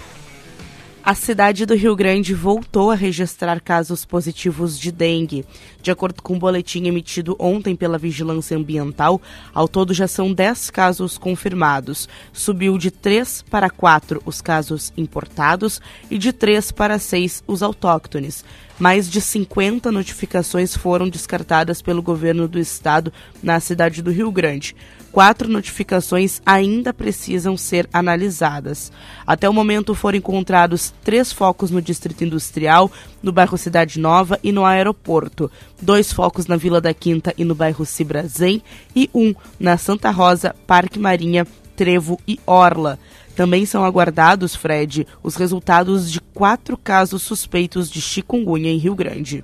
A 1.05 1.13
cidade 1.13 1.63
do 1.63 1.75
Rio 1.75 1.95
Grande 1.95 2.33
voltou 2.33 2.89
a 2.89 2.95
registrar 2.95 3.61
casos 3.61 4.03
positivos 4.03 4.79
de 4.79 4.91
dengue. 4.91 5.45
De 5.79 5.91
acordo 5.91 6.23
com 6.23 6.33
o 6.33 6.35
um 6.37 6.39
boletim 6.39 6.87
emitido 6.87 7.35
ontem 7.37 7.75
pela 7.75 7.99
Vigilância 7.99 8.57
Ambiental, 8.57 9.21
ao 9.53 9.67
todo 9.67 9.93
já 9.93 10.07
são 10.07 10.33
10 10.33 10.71
casos 10.71 11.15
confirmados. 11.15 12.09
Subiu 12.31 12.79
de 12.79 12.89
3 12.89 13.43
para 13.47 13.69
4 13.69 14.19
os 14.25 14.41
casos 14.41 14.91
importados 14.97 15.79
e 16.09 16.17
de 16.17 16.33
3 16.33 16.71
para 16.71 16.97
6 16.97 17.43
os 17.45 17.61
autóctones. 17.61 18.43
Mais 18.79 19.07
de 19.07 19.21
50 19.21 19.91
notificações 19.91 20.75
foram 20.75 21.07
descartadas 21.07 21.79
pelo 21.79 22.01
governo 22.01 22.47
do 22.47 22.57
estado 22.57 23.13
na 23.43 23.59
cidade 23.59 24.01
do 24.01 24.09
Rio 24.09 24.31
Grande 24.31 24.75
quatro 25.13 25.47
notificações 25.47 26.41
ainda 26.43 26.91
precisam 26.91 27.55
ser 27.55 27.87
analisadas. 27.93 28.91
Até 29.27 29.47
o 29.47 29.53
momento 29.53 29.93
foram 29.93 30.17
encontrados 30.17 30.91
três 31.03 31.31
focos 31.31 31.69
no 31.69 31.79
Distrito 31.79 32.23
Industrial, 32.23 32.91
no 33.21 33.31
bairro 33.31 33.55
Cidade 33.55 33.99
Nova 33.99 34.39
e 34.43 34.51
no 34.51 34.65
aeroporto, 34.65 35.51
dois 35.79 36.11
focos 36.11 36.47
na 36.47 36.57
Vila 36.57 36.81
da 36.81 36.95
Quinta 36.95 37.31
e 37.37 37.45
no 37.45 37.53
bairro 37.53 37.85
Cibrazen 37.85 38.61
e 38.95 39.07
um 39.13 39.35
na 39.59 39.77
Santa 39.77 40.09
Rosa, 40.09 40.55
Parque 40.65 40.97
Marinha, 40.97 41.45
Trevo 41.75 42.19
e 42.27 42.39
Orla. 42.47 42.97
Também 43.35 43.67
são 43.67 43.85
aguardados, 43.85 44.55
Fred, 44.55 45.07
os 45.21 45.35
resultados 45.35 46.11
de 46.11 46.19
quatro 46.19 46.75
casos 46.75 47.21
suspeitos 47.21 47.87
de 47.87 48.01
chikungunya 48.01 48.71
em 48.71 48.77
Rio 48.77 48.95
Grande. 48.95 49.43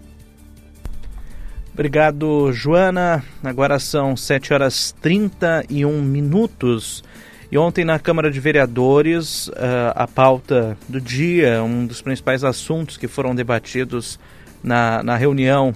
Obrigado, 1.80 2.52
Joana. 2.52 3.24
Agora 3.42 3.80
são 3.80 4.14
7 4.14 4.54
horas 4.54 4.94
31 5.02 6.02
minutos. 6.02 7.02
E 7.50 7.58
ontem 7.58 7.86
na 7.86 7.98
Câmara 7.98 8.30
de 8.30 8.38
Vereadores, 8.38 9.48
uh, 9.48 9.54
a 9.96 10.06
pauta 10.06 10.78
do 10.90 11.00
dia, 11.00 11.64
um 11.64 11.86
dos 11.86 12.02
principais 12.02 12.44
assuntos 12.44 12.98
que 12.98 13.08
foram 13.08 13.34
debatidos 13.34 14.20
na, 14.62 15.02
na 15.04 15.16
reunião 15.16 15.74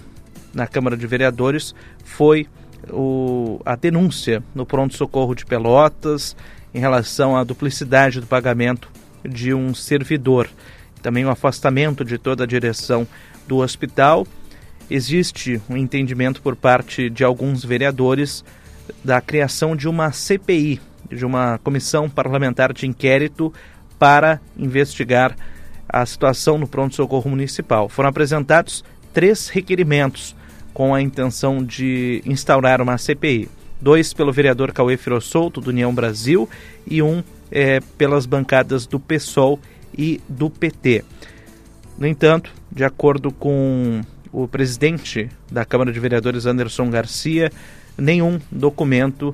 na 0.53 0.67
Câmara 0.67 0.97
de 0.97 1.07
Vereadores 1.07 1.73
foi 2.03 2.47
o, 2.89 3.61
a 3.65 3.77
denúncia 3.77 4.43
no 4.53 4.65
pronto-socorro 4.65 5.33
de 5.33 5.45
Pelotas 5.45 6.35
em 6.73 6.79
relação 6.79 7.37
à 7.37 7.45
duplicidade 7.45 8.19
do 8.19 8.27
pagamento 8.27 8.89
de 9.23 9.53
um 9.53 9.73
servidor. 9.73 10.49
Também 11.01 11.23
o 11.23 11.29
afastamento 11.29 12.03
de 12.03 12.17
toda 12.17 12.43
a 12.43 12.47
direção 12.47 13.07
do 13.47 13.59
hospital 13.59 14.27
existe 14.89 15.61
um 15.69 15.77
entendimento 15.77 16.41
por 16.41 16.55
parte 16.55 17.09
de 17.09 17.23
alguns 17.23 17.63
vereadores 17.63 18.43
da 19.03 19.21
criação 19.21 19.75
de 19.75 19.87
uma 19.87 20.11
CPI, 20.11 20.79
de 21.09 21.25
uma 21.25 21.57
comissão 21.59 22.09
parlamentar 22.09 22.73
de 22.73 22.85
inquérito 22.85 23.53
para 23.97 24.39
investigar 24.57 25.35
a 25.87 26.05
situação 26.05 26.57
no 26.57 26.67
pronto-socorro 26.67 27.29
municipal. 27.29 27.87
Foram 27.87 28.09
apresentados 28.09 28.83
três 29.13 29.47
requerimentos 29.49 30.35
com 30.73 30.93
a 30.93 31.01
intenção 31.01 31.63
de 31.63 32.21
instaurar 32.25 32.81
uma 32.81 32.97
CPI. 32.97 33.49
Dois 33.79 34.13
pelo 34.13 34.31
vereador 34.31 34.71
Cauê 34.71 34.97
Firossolto, 34.97 35.61
do 35.61 35.69
União 35.69 35.93
Brasil, 35.93 36.49
e 36.87 37.01
um 37.01 37.23
é, 37.51 37.79
pelas 37.97 38.25
bancadas 38.25 38.87
do 38.87 38.99
PSOL 38.99 39.59
e 39.95 40.19
do 40.27 40.49
PT. 40.49 41.03
No 41.97 42.07
entanto, 42.07 42.51
de 42.71 42.83
acordo 42.83 43.31
com 43.31 44.01
o 44.33 44.47
presidente 44.47 45.29
da 45.51 45.63
Câmara 45.63 45.93
de 45.93 45.99
Vereadores, 45.99 46.47
Anderson 46.47 46.89
Garcia, 46.89 47.51
nenhum 47.95 48.39
documento 48.51 49.33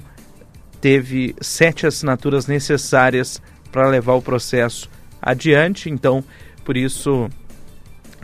teve 0.82 1.36
sete 1.40 1.88
assinaturas 1.88 2.48
necessárias 2.48 3.42
para 3.72 3.88
levar 3.88 4.14
o 4.14 4.22
processo 4.22 4.90
adiante. 5.22 5.90
Então, 5.90 6.24
por 6.66 6.76
isso, 6.76 7.30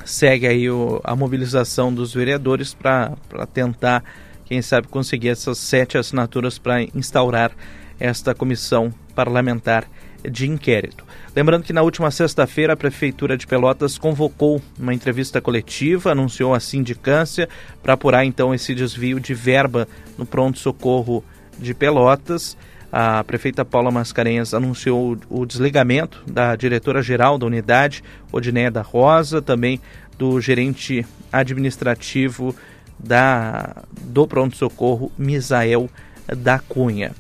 segue 0.03 0.47
aí 0.47 0.69
o, 0.69 0.99
a 1.03 1.15
mobilização 1.15 1.93
dos 1.93 2.13
vereadores 2.13 2.73
para 2.73 3.15
tentar, 3.53 4.03
quem 4.43 4.61
sabe, 4.61 4.87
conseguir 4.87 5.29
essas 5.29 5.57
sete 5.57 5.97
assinaturas 5.97 6.59
para 6.59 6.81
instaurar 6.81 7.51
esta 7.97 8.35
comissão 8.35 8.93
parlamentar 9.15 9.87
de 10.29 10.49
inquérito. 10.49 11.04
Lembrando 11.35 11.63
que 11.63 11.73
na 11.73 11.81
última 11.81 12.09
sexta-feira 12.11 12.71
a 12.71 12.77
Prefeitura 12.77 13.35
de 13.35 13.45
Pelotas 13.45 13.97
convocou 13.97 14.61
uma 14.79 14.93
entrevista 14.93 15.41
coletiva, 15.41 16.13
anunciou 16.13 16.53
a 16.53 16.61
sindicância 16.61 17.49
para 17.83 17.93
apurar 17.93 18.23
então 18.23 18.55
esse 18.55 18.73
desvio 18.73 19.19
de 19.19 19.33
verba 19.33 19.85
no 20.17 20.25
pronto-socorro 20.25 21.21
de 21.59 21.73
Pelotas. 21.73 22.55
A 22.89 23.21
prefeita 23.25 23.65
Paula 23.65 23.91
Mascarenhas 23.91 24.53
anunciou 24.53 25.17
o 25.29 25.45
desligamento 25.45 26.23
da 26.25 26.55
diretora-geral 26.55 27.37
da 27.37 27.45
unidade, 27.45 28.01
Odinéia 28.31 28.71
da 28.71 28.81
Rosa, 28.81 29.41
também 29.41 29.81
do 30.17 30.39
gerente 30.39 31.05
administrativo 31.33 32.55
da, 32.97 33.83
do 34.03 34.25
pronto-socorro, 34.25 35.11
Misael 35.17 35.89
da 36.25 36.59
Cunha. 36.59 37.11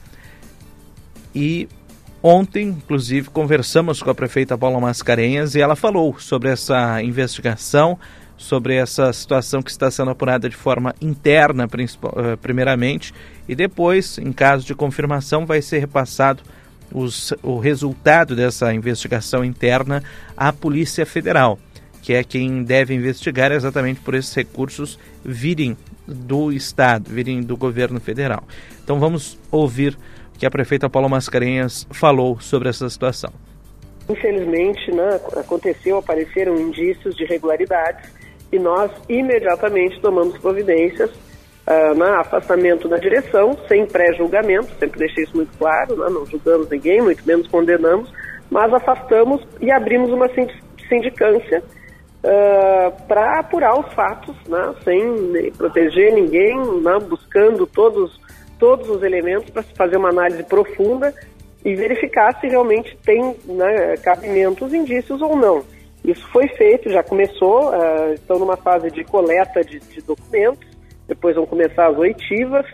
E 1.33 1.67
Ontem, 2.27 2.69
inclusive, 2.69 3.29
conversamos 3.29 4.01
com 4.01 4.09
a 4.09 4.15
prefeita 4.15 4.57
Paula 4.57 4.79
Mascarenhas 4.79 5.53
e 5.53 5.61
ela 5.61 5.75
falou 5.75 6.19
sobre 6.19 6.49
essa 6.49 6.99
investigação, 7.03 7.99
sobre 8.35 8.73
essa 8.73 9.13
situação 9.13 9.61
que 9.61 9.69
está 9.69 9.91
sendo 9.91 10.09
apurada 10.09 10.49
de 10.49 10.55
forma 10.55 10.95
interna, 10.99 11.69
eh, 11.71 12.35
primeiramente, 12.41 13.13
e 13.47 13.53
depois, 13.53 14.17
em 14.17 14.31
caso 14.31 14.65
de 14.65 14.73
confirmação, 14.73 15.45
vai 15.45 15.61
ser 15.61 15.77
repassado 15.77 16.41
os, 16.91 17.31
o 17.43 17.59
resultado 17.59 18.35
dessa 18.35 18.73
investigação 18.73 19.45
interna 19.45 20.03
à 20.35 20.51
Polícia 20.51 21.05
Federal, 21.05 21.59
que 22.01 22.15
é 22.15 22.23
quem 22.23 22.63
deve 22.63 22.95
investigar 22.95 23.51
exatamente 23.51 23.99
por 23.99 24.15
esses 24.15 24.33
recursos 24.33 24.97
virem 25.23 25.77
do 26.07 26.51
Estado, 26.51 27.07
virem 27.07 27.43
do 27.43 27.55
governo 27.55 27.99
federal. 27.99 28.47
Então 28.83 28.99
vamos 28.99 29.37
ouvir 29.51 29.95
que 30.37 30.45
a 30.45 30.51
prefeita 30.51 30.89
Paula 30.89 31.09
Mascarenhas 31.09 31.87
falou 31.91 32.39
sobre 32.39 32.69
essa 32.69 32.89
situação. 32.89 33.31
Infelizmente, 34.07 34.91
né, 34.91 35.19
aconteceu, 35.37 35.97
apareceram 35.97 36.55
indícios 36.55 37.15
de 37.15 37.23
irregularidades 37.23 38.13
e 38.51 38.59
nós 38.59 38.91
imediatamente 39.09 39.99
tomamos 39.99 40.37
providências 40.37 41.09
uh, 41.11 42.03
afastamento 42.19 42.87
da 42.87 42.97
direção, 42.97 43.57
sem 43.67 43.85
pré-julgamento, 43.87 44.67
sempre 44.79 44.99
deixei 44.99 45.23
isso 45.23 45.35
muito 45.35 45.57
claro, 45.57 45.97
né, 45.97 46.07
não 46.09 46.25
julgamos 46.25 46.69
ninguém, 46.69 47.01
muito 47.01 47.25
menos 47.25 47.47
condenamos, 47.47 48.11
mas 48.49 48.71
afastamos 48.73 49.41
e 49.59 49.71
abrimos 49.71 50.11
uma 50.11 50.29
sindicância 50.87 51.63
uh, 52.23 53.07
para 53.07 53.39
apurar 53.39 53.79
os 53.79 53.91
fatos, 53.93 54.35
né, 54.47 54.75
sem 54.83 55.51
proteger 55.53 56.13
ninguém, 56.13 56.57
né, 56.81 56.99
buscando 57.09 57.65
todos 57.65 58.23
todos 58.59 58.89
os 58.89 59.03
elementos 59.03 59.49
para 59.49 59.63
se 59.63 59.73
fazer 59.73 59.97
uma 59.97 60.09
análise 60.09 60.43
profunda 60.43 61.13
e 61.63 61.73
verificar 61.75 62.39
se 62.39 62.47
realmente 62.47 62.95
tem 63.03 63.35
né, 63.45 63.97
cabimentos, 63.97 64.73
indícios 64.73 65.21
ou 65.21 65.35
não. 65.35 65.63
Isso 66.03 66.27
foi 66.31 66.47
feito, 66.49 66.89
já 66.91 67.01
começou, 67.01 67.71
uh, 67.71 68.13
estão 68.13 68.37
numa 68.37 68.55
fase 68.55 68.91
de 68.91 69.03
coleta 69.03 69.63
de, 69.63 69.79
de, 69.79 70.01
documentos, 70.01 70.67
depois 71.07 71.35
vão 71.35 71.47
começar 71.47 71.87
as 71.87 71.97
oitivas. 71.97 72.65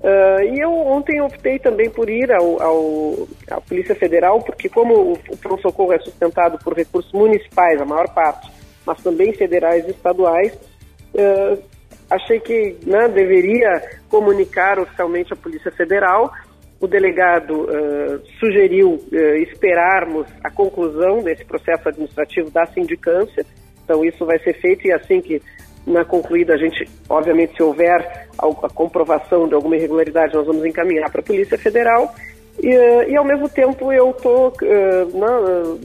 Uh, 0.00 0.54
e 0.54 0.60
eu 0.60 0.70
ontem 0.70 1.20
optei 1.20 1.58
também 1.58 1.90
por 1.90 2.08
ir 2.08 2.30
ao, 2.30 2.62
ao, 2.62 3.28
à 3.50 3.60
Polícia 3.60 3.96
Federal, 3.96 4.40
porque 4.40 4.68
como 4.68 4.94
o, 4.94 5.12
o 5.12 5.36
pronto-socorro 5.36 5.92
é 5.92 5.98
sustentado 5.98 6.56
por 6.62 6.72
recursos 6.72 7.12
municipais, 7.12 7.80
a 7.80 7.84
maior 7.84 8.08
parte, 8.14 8.48
mas 8.86 9.02
também 9.02 9.32
federais 9.32 9.84
e 9.88 9.90
estaduais, 9.90 10.54
uh, 11.14 11.60
achei 12.10 12.40
que 12.40 12.76
né, 12.86 13.08
deveria 13.08 13.82
comunicar 14.08 14.78
oficialmente 14.78 15.32
à 15.32 15.36
Polícia 15.36 15.70
Federal. 15.70 16.30
O 16.80 16.86
delegado 16.86 17.64
uh, 17.64 18.22
sugeriu 18.38 18.94
uh, 18.94 19.16
esperarmos 19.42 20.26
a 20.42 20.50
conclusão 20.50 21.22
desse 21.22 21.44
processo 21.44 21.88
administrativo 21.88 22.50
da 22.50 22.64
sindicância. 22.66 23.44
Então, 23.84 24.04
isso 24.04 24.24
vai 24.24 24.38
ser 24.40 24.54
feito 24.60 24.86
e 24.86 24.92
assim 24.92 25.20
que 25.20 25.42
na 25.86 26.04
concluída, 26.04 26.54
a 26.54 26.58
gente, 26.58 26.86
obviamente, 27.08 27.56
se 27.56 27.62
houver 27.62 28.28
a, 28.38 28.68
comprovação 28.68 29.48
de 29.48 29.54
alguma 29.54 29.76
irregularidade, 29.76 30.34
nós 30.34 30.46
vamos 30.46 30.64
encaminhar 30.64 31.10
para 31.10 31.20
a 31.20 31.24
Polícia 31.24 31.58
Federal. 31.58 32.14
E, 32.62 32.68
uh, 32.68 33.10
e, 33.10 33.16
ao 33.16 33.24
mesmo 33.24 33.48
tempo, 33.48 33.92
eu 33.92 34.10
estou 34.10 34.52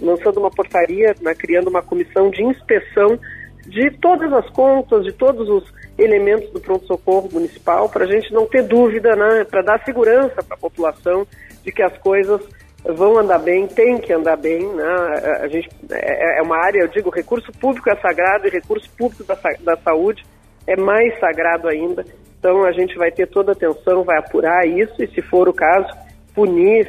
lançando 0.01 0.39
uma 0.39 0.51
portaria, 0.51 1.15
né, 1.21 1.33
criando 1.33 1.69
uma 1.69 1.81
comissão 1.81 2.29
de 2.29 2.43
inspeção 2.43 3.17
de 3.65 3.91
todas 3.99 4.31
as 4.33 4.49
contas, 4.49 5.03
de 5.03 5.11
todos 5.13 5.47
os 5.49 5.63
elementos 5.97 6.49
do 6.51 6.59
pronto-socorro 6.59 7.29
municipal, 7.31 7.87
para 7.87 8.05
a 8.05 8.07
gente 8.07 8.33
não 8.33 8.45
ter 8.45 8.63
dúvida, 8.63 9.15
né, 9.15 9.45
para 9.45 9.61
dar 9.61 9.83
segurança 9.83 10.43
para 10.43 10.55
a 10.55 10.59
população 10.59 11.25
de 11.63 11.71
que 11.71 11.81
as 11.81 11.97
coisas 11.99 12.41
vão 12.83 13.17
andar 13.17 13.39
bem, 13.39 13.67
tem 13.67 13.97
que 13.97 14.11
andar 14.11 14.35
bem. 14.35 14.67
Né? 14.67 14.93
A 15.41 15.47
gente, 15.47 15.69
é, 15.91 16.39
é 16.39 16.41
uma 16.41 16.57
área, 16.57 16.79
eu 16.79 16.87
digo, 16.87 17.09
recurso 17.09 17.51
público 17.53 17.89
é 17.89 17.95
sagrado 17.95 18.47
e 18.47 18.51
recurso 18.51 18.89
público 18.97 19.23
da, 19.23 19.37
da 19.61 19.77
saúde 19.77 20.23
é 20.67 20.75
mais 20.75 21.17
sagrado 21.19 21.67
ainda. 21.69 22.05
Então 22.39 22.65
a 22.65 22.71
gente 22.73 22.97
vai 22.97 23.11
ter 23.11 23.27
toda 23.27 23.51
a 23.51 23.53
atenção, 23.53 24.03
vai 24.03 24.17
apurar 24.17 24.67
isso 24.67 25.01
e, 25.01 25.07
se 25.07 25.21
for 25.21 25.47
o 25.47 25.53
caso, 25.53 25.87
punir, 26.35 26.87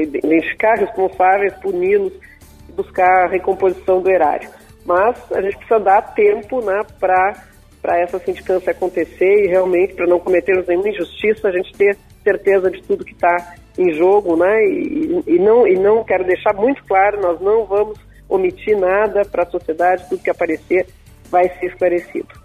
identificar 0.00 0.74
responsáveis, 0.74 1.54
puni-los 1.54 2.12
buscar 2.74 3.24
a 3.24 3.28
recomposição 3.28 4.00
do 4.00 4.10
erário. 4.10 4.48
Mas 4.84 5.16
a 5.32 5.40
gente 5.40 5.56
precisa 5.56 5.80
dar 5.80 6.02
tempo 6.14 6.60
né, 6.64 6.82
para 7.00 8.00
essa 8.00 8.18
sindicância 8.18 8.70
acontecer 8.70 9.44
e 9.44 9.48
realmente, 9.48 9.94
para 9.94 10.06
não 10.06 10.20
cometermos 10.20 10.66
nenhuma 10.66 10.88
injustiça, 10.88 11.48
a 11.48 11.52
gente 11.52 11.72
ter 11.74 11.96
certeza 12.22 12.70
de 12.70 12.82
tudo 12.82 13.04
que 13.04 13.12
está 13.12 13.54
em 13.78 13.92
jogo, 13.94 14.36
né? 14.36 14.64
E, 14.66 15.22
e, 15.26 15.38
não, 15.38 15.66
e 15.66 15.74
não 15.74 16.04
quero 16.04 16.24
deixar 16.24 16.54
muito 16.54 16.82
claro, 16.84 17.20
nós 17.20 17.40
não 17.40 17.66
vamos 17.66 17.98
omitir 18.28 18.78
nada 18.78 19.24
para 19.24 19.42
a 19.42 19.50
sociedade, 19.50 20.08
tudo 20.08 20.22
que 20.22 20.30
aparecer 20.30 20.86
vai 21.30 21.48
ser 21.58 21.66
esclarecido. 21.66 22.44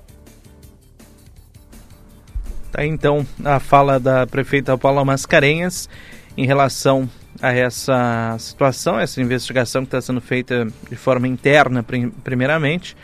Tá, 2.72 2.86
então, 2.86 3.26
a 3.44 3.60
fala 3.60 4.00
da 4.00 4.28
prefeita 4.28 4.78
Paula 4.78 5.04
Mascarenhas 5.04 5.90
em 6.38 6.46
relação 6.46 7.10
a 7.42 7.54
essa 7.54 8.36
situação, 8.40 9.00
essa 9.00 9.22
investigação 9.22 9.84
que 9.84 9.88
está 9.88 10.02
sendo 10.02 10.22
feita 10.22 10.68
de 10.90 10.96
forma 10.96 11.28
interna, 11.28 11.86
primeiramente, 12.24 12.96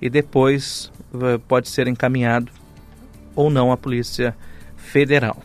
e 0.00 0.08
depois 0.08 0.90
pode 1.46 1.68
ser 1.68 1.86
encaminhado 1.86 2.50
ou 3.34 3.50
não 3.50 3.70
à 3.70 3.76
Polícia 3.76 4.34
Federal. 4.76 5.42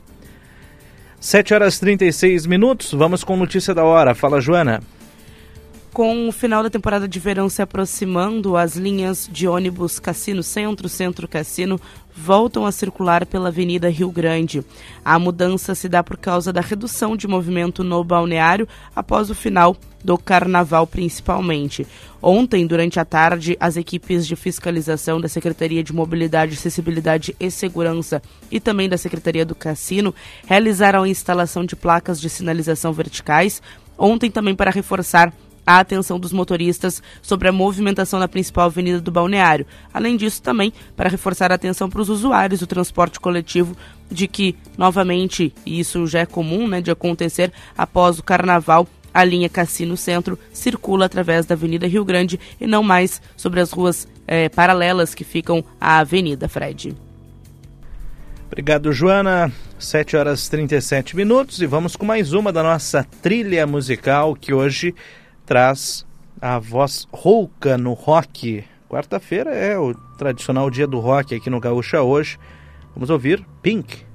7 1.19 1.53
horas 1.53 1.77
e 1.77 1.79
36 1.81 2.45
minutos, 2.45 2.93
vamos 2.93 3.23
com 3.23 3.35
notícia 3.35 3.73
da 3.73 3.83
hora. 3.83 4.15
Fala, 4.15 4.39
Joana. 4.39 4.81
Com 5.93 6.29
o 6.29 6.31
final 6.31 6.61
da 6.61 6.69
temporada 6.69 7.07
de 7.07 7.19
verão 7.19 7.49
se 7.49 7.63
aproximando, 7.63 8.55
as 8.55 8.75
linhas 8.75 9.27
de 9.31 9.47
ônibus 9.47 9.99
Cassino 9.99 10.43
Centro, 10.43 10.87
Centro 10.87 11.27
Cassino 11.27 11.79
voltam 12.15 12.65
a 12.65 12.71
circular 12.71 13.25
pela 13.25 13.49
Avenida 13.49 13.89
Rio 13.89 14.11
Grande. 14.11 14.63
A 15.03 15.17
mudança 15.17 15.73
se 15.73 15.89
dá 15.89 16.03
por 16.03 16.15
causa 16.15 16.53
da 16.53 16.61
redução 16.61 17.17
de 17.17 17.27
movimento 17.27 17.83
no 17.83 18.03
balneário 18.03 18.67
após 18.95 19.31
o 19.31 19.35
final 19.35 19.75
do 20.03 20.17
carnaval, 20.17 20.85
principalmente. 20.85 21.87
Ontem, 22.21 22.67
durante 22.67 22.99
a 22.99 23.05
tarde, 23.05 23.57
as 23.59 23.75
equipes 23.75 24.27
de 24.27 24.35
fiscalização 24.35 25.19
da 25.19 25.27
Secretaria 25.27 25.83
de 25.83 25.91
Mobilidade, 25.91 26.53
Acessibilidade 26.53 27.35
e 27.39 27.49
Segurança 27.49 28.21
e 28.51 28.59
também 28.59 28.87
da 28.87 28.97
Secretaria 28.97 29.45
do 29.45 29.55
Cassino 29.55 30.13
realizaram 30.45 31.03
a 31.03 31.09
instalação 31.09 31.65
de 31.65 31.75
placas 31.75 32.21
de 32.21 32.29
sinalização 32.29 32.93
verticais. 32.93 33.61
Ontem, 33.97 34.29
também 34.29 34.55
para 34.55 34.71
reforçar 34.71 35.33
a 35.69 35.79
atenção 35.79 36.19
dos 36.19 36.33
motoristas 36.33 36.99
sobre 37.21 37.47
a 37.47 37.51
movimentação 37.51 38.19
na 38.19 38.27
principal 38.27 38.65
avenida 38.65 38.99
do 38.99 39.11
balneário. 39.11 39.67
Além 39.93 40.17
disso, 40.17 40.41
também 40.41 40.73
para 40.95 41.09
reforçar 41.09 41.51
a 41.51 41.55
atenção 41.55 41.87
para 41.87 42.01
os 42.01 42.09
usuários 42.09 42.61
do 42.61 42.65
transporte 42.65 43.19
coletivo 43.19 43.77
de 44.09 44.27
que, 44.27 44.55
novamente, 44.75 45.53
e 45.63 45.79
isso 45.79 46.07
já 46.07 46.21
é 46.21 46.25
comum 46.25 46.67
né, 46.67 46.81
de 46.81 46.89
acontecer 46.89 47.53
após 47.77 48.17
o 48.17 48.23
carnaval, 48.23 48.87
a 49.13 49.23
linha 49.23 49.47
Cassino 49.47 49.95
Centro 49.95 50.39
circula 50.51 51.05
através 51.05 51.45
da 51.45 51.53
Avenida 51.53 51.85
Rio 51.85 52.03
Grande 52.03 52.39
e 52.59 52.65
não 52.65 52.81
mais 52.81 53.21
sobre 53.37 53.59
as 53.59 53.71
ruas 53.71 54.07
eh, 54.27 54.49
paralelas 54.49 55.13
que 55.13 55.23
ficam 55.23 55.63
à 55.79 55.99
Avenida 55.99 56.49
Fred. 56.49 56.95
Obrigado, 58.47 58.91
Joana. 58.91 59.51
7 59.77 60.17
horas 60.17 60.45
e 60.45 60.51
37 60.51 61.15
minutos 61.15 61.61
e 61.61 61.65
vamos 61.65 61.95
com 61.95 62.05
mais 62.05 62.33
uma 62.33 62.51
da 62.51 62.61
nossa 62.61 63.05
trilha 63.21 63.65
musical 63.65 64.35
que 64.35 64.53
hoje 64.53 64.93
traz 65.49 66.05
a 66.39 66.59
voz 66.59 67.07
rouca 67.11 67.75
no 67.75 67.93
rock. 67.93 68.63
Quarta-feira 68.87 69.49
é 69.49 69.75
o 69.79 69.95
tradicional 70.15 70.69
dia 70.69 70.85
do 70.85 70.99
rock 70.99 71.33
aqui 71.33 71.49
no 71.49 71.59
Gaúcha 71.59 72.03
hoje. 72.03 72.37
Vamos 72.93 73.09
ouvir 73.09 73.43
Pink. 73.59 74.05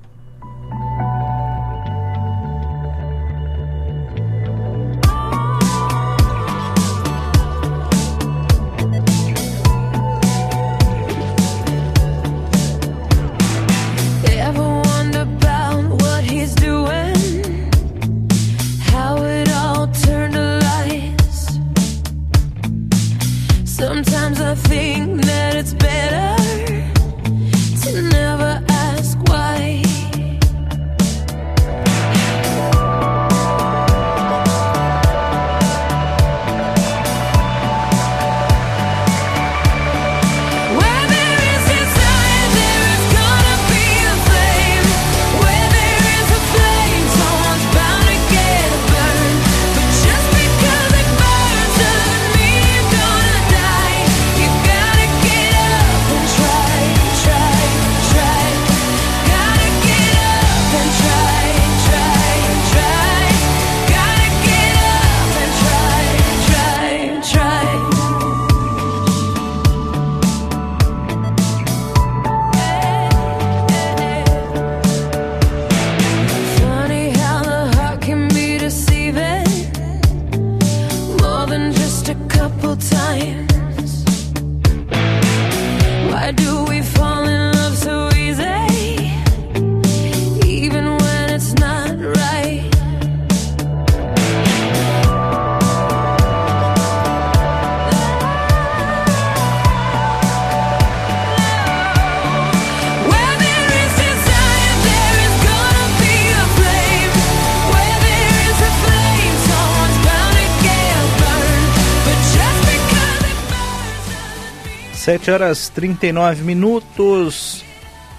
Sete 115.24 115.30
horas 115.30 115.70
39 115.70 116.42
minutos. 116.42 117.64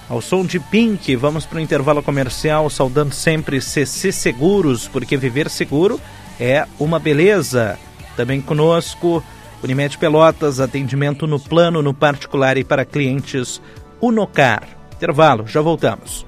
Ao 0.09 0.19
som 0.19 0.43
de 0.43 0.59
Pink, 0.59 1.15
vamos 1.15 1.45
para 1.45 1.59
o 1.59 1.61
intervalo 1.61 2.01
comercial, 2.01 2.67
saudando 2.67 3.13
sempre 3.13 3.61
CC 3.61 4.11
Seguros, 4.11 4.87
porque 4.87 5.15
viver 5.15 5.47
seguro 5.47 6.01
é 6.39 6.65
uma 6.79 6.97
beleza. 6.97 7.77
Também 8.17 8.41
conosco, 8.41 9.23
Unimed 9.63 9.99
Pelotas, 9.99 10.59
atendimento 10.59 11.27
no 11.27 11.39
plano, 11.39 11.79
no 11.83 11.93
particular 11.93 12.57
e 12.57 12.63
para 12.63 12.83
clientes 12.83 13.61
Unocar. 14.01 14.67
Intervalo, 14.95 15.45
já 15.45 15.61
voltamos. 15.61 16.25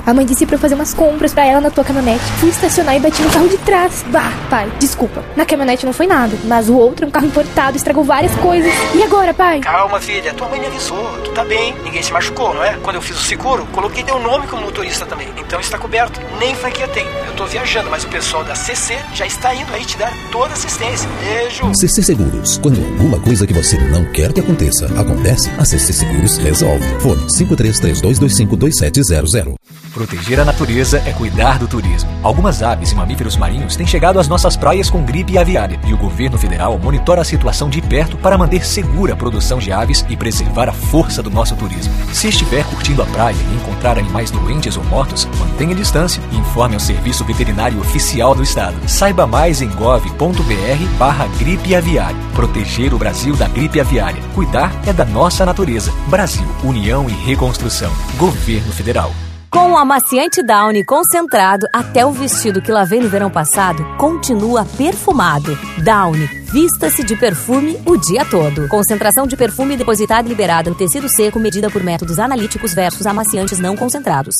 Pai, 0.00 0.02
a 0.06 0.14
mãe 0.14 0.24
disse 0.24 0.46
pra 0.46 0.56
eu 0.56 0.58
fazer 0.58 0.74
umas 0.74 0.94
compras 0.94 1.32
pra 1.32 1.46
ela 1.46 1.60
na 1.60 1.70
tua 1.70 1.84
caminhonete. 1.84 2.24
Fui 2.38 2.48
estacionar 2.48 2.96
e 2.96 3.00
bati 3.00 3.22
no 3.22 3.30
carro 3.30 3.48
de 3.48 3.58
trás. 3.58 4.04
Bah, 4.08 4.32
pai, 4.48 4.70
desculpa. 4.78 5.22
Na 5.36 5.44
caminhonete 5.44 5.86
não 5.86 5.92
foi 5.92 6.06
nada, 6.06 6.36
mas 6.44 6.68
o 6.68 6.76
outro 6.76 7.04
é 7.04 7.08
um 7.08 7.10
carro 7.10 7.26
importado, 7.26 7.76
estragou 7.76 8.04
várias 8.04 8.34
coisas. 8.36 8.72
E 8.94 9.02
agora, 9.02 9.34
pai? 9.34 9.60
Calma, 9.60 10.00
filha. 10.00 10.32
Tua 10.34 10.48
mãe 10.48 10.60
me 10.60 10.66
avisou. 10.66 11.02
Tu 11.24 11.30
tá 11.32 11.44
bem. 11.44 11.74
Ninguém 11.84 12.02
se 12.02 12.12
machucou, 12.12 12.54
não 12.54 12.64
é? 12.64 12.76
Quando 12.82 12.96
eu 12.96 13.02
fiz 13.02 13.16
o 13.16 13.22
seguro, 13.22 13.66
coloquei 13.72 14.02
teu 14.02 14.18
nome 14.18 14.46
como 14.46 14.62
motorista 14.62 15.06
também. 15.06 15.28
Então 15.38 15.60
está 15.60 15.78
coberto. 15.78 16.20
Nem 16.38 16.54
franquia 16.54 16.88
tem. 16.88 17.06
Eu 17.26 17.34
tô 17.34 17.46
viajando, 17.46 17.90
mas 17.90 18.04
o 18.04 18.08
pessoal 18.08 18.44
da 18.44 18.54
CC 18.54 18.98
já 19.14 19.26
está 19.26 19.54
indo 19.54 19.72
aí 19.72 19.84
te 19.84 19.96
dar 19.96 20.12
toda 20.30 20.50
a 20.50 20.54
assistência. 20.54 21.08
Beijo. 21.20 21.70
CC 21.74 22.02
Seguros. 22.02 22.58
Quando 22.58 22.80
alguma 22.80 23.18
coisa 23.20 23.46
que 23.46 23.52
você 23.52 23.78
não 23.78 24.04
quer 24.12 24.32
que 24.32 24.40
aconteça 24.40 24.86
acontece, 24.86 25.50
a 25.58 25.64
CC 25.64 25.92
Seguros 25.92 26.36
resolve. 26.38 26.84
Fone 27.00 27.26
5332252700. 27.26 29.54
Proteger 29.92 30.38
a 30.38 30.44
natureza 30.44 31.02
é 31.04 31.12
cuidar 31.12 31.58
do 31.58 31.66
turismo. 31.66 32.08
Algumas 32.22 32.62
aves 32.62 32.92
e 32.92 32.94
mamíferos 32.94 33.36
marinhos 33.36 33.74
têm 33.74 33.86
chegado 33.86 34.20
às 34.20 34.28
nossas 34.28 34.56
praias 34.56 34.88
com 34.88 35.02
gripe 35.02 35.36
aviária 35.36 35.80
e 35.86 35.92
o 35.92 35.96
governo 35.96 36.38
federal 36.38 36.78
monitora 36.78 37.22
a 37.22 37.24
situação 37.24 37.68
de 37.68 37.82
perto 37.82 38.16
para 38.16 38.38
manter 38.38 38.64
segura 38.64 39.14
a 39.14 39.16
produção 39.16 39.58
de 39.58 39.72
aves 39.72 40.04
e 40.08 40.16
preservar 40.16 40.68
a 40.68 40.72
força 40.72 41.22
do 41.22 41.30
nosso 41.30 41.56
turismo. 41.56 41.92
Se 42.12 42.28
estiver 42.28 42.64
curtindo 42.66 43.02
a 43.02 43.06
praia 43.06 43.36
e 43.36 43.54
encontrar 43.56 43.98
animais 43.98 44.30
doentes 44.30 44.76
ou 44.76 44.84
mortos, 44.84 45.24
mantenha 45.38 45.74
distância 45.74 46.22
e 46.30 46.36
informe 46.36 46.74
ao 46.74 46.80
Serviço 46.80 47.24
Veterinário 47.24 47.80
Oficial 47.80 48.34
do 48.34 48.42
Estado. 48.42 48.76
Saiba 48.88 49.26
mais 49.26 49.60
em 49.60 49.68
gov.br 49.70 50.98
barra 50.98 51.26
gripe 51.38 51.74
aviária. 51.74 52.16
Proteger 52.34 52.94
o 52.94 52.98
Brasil 52.98 53.34
da 53.34 53.48
gripe 53.48 53.80
aviária. 53.80 54.22
Cuidar 54.34 54.72
é 54.86 54.92
da 54.92 55.04
nossa 55.04 55.44
natureza. 55.44 55.92
Brasil, 56.06 56.46
União 56.62 57.08
e 57.08 57.12
Reconstrução. 57.12 57.92
Governo 58.16 58.72
Federal. 58.72 59.12
Com 59.50 59.72
o 59.72 59.76
amaciante 59.76 60.44
Downy 60.44 60.84
concentrado, 60.84 61.66
até 61.72 62.06
o 62.06 62.12
vestido 62.12 62.62
que 62.62 62.70
lavei 62.70 63.00
no 63.00 63.08
verão 63.08 63.28
passado 63.28 63.84
continua 63.98 64.64
perfumado. 64.64 65.58
Downy, 65.78 66.24
vista-se 66.52 67.02
de 67.02 67.16
perfume 67.16 67.76
o 67.84 67.96
dia 67.96 68.24
todo. 68.24 68.68
Concentração 68.68 69.26
de 69.26 69.36
perfume 69.36 69.76
depositada 69.76 70.28
e 70.28 70.28
liberada 70.28 70.70
no 70.70 70.76
tecido 70.76 71.08
seco 71.08 71.40
medida 71.40 71.68
por 71.68 71.82
métodos 71.82 72.20
analíticos 72.20 72.72
versus 72.72 73.08
amaciantes 73.08 73.58
não 73.58 73.76
concentrados. 73.76 74.36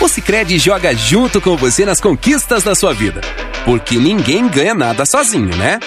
O 0.00 0.08
Sicredi 0.08 0.58
joga 0.58 0.92
junto 0.92 1.40
com 1.40 1.56
você 1.56 1.84
nas 1.84 2.00
conquistas 2.00 2.64
da 2.64 2.74
sua 2.74 2.92
vida. 2.92 3.20
Porque 3.64 3.98
ninguém 3.98 4.48
ganha 4.48 4.74
nada 4.74 5.06
sozinho, 5.06 5.56
né? 5.56 5.78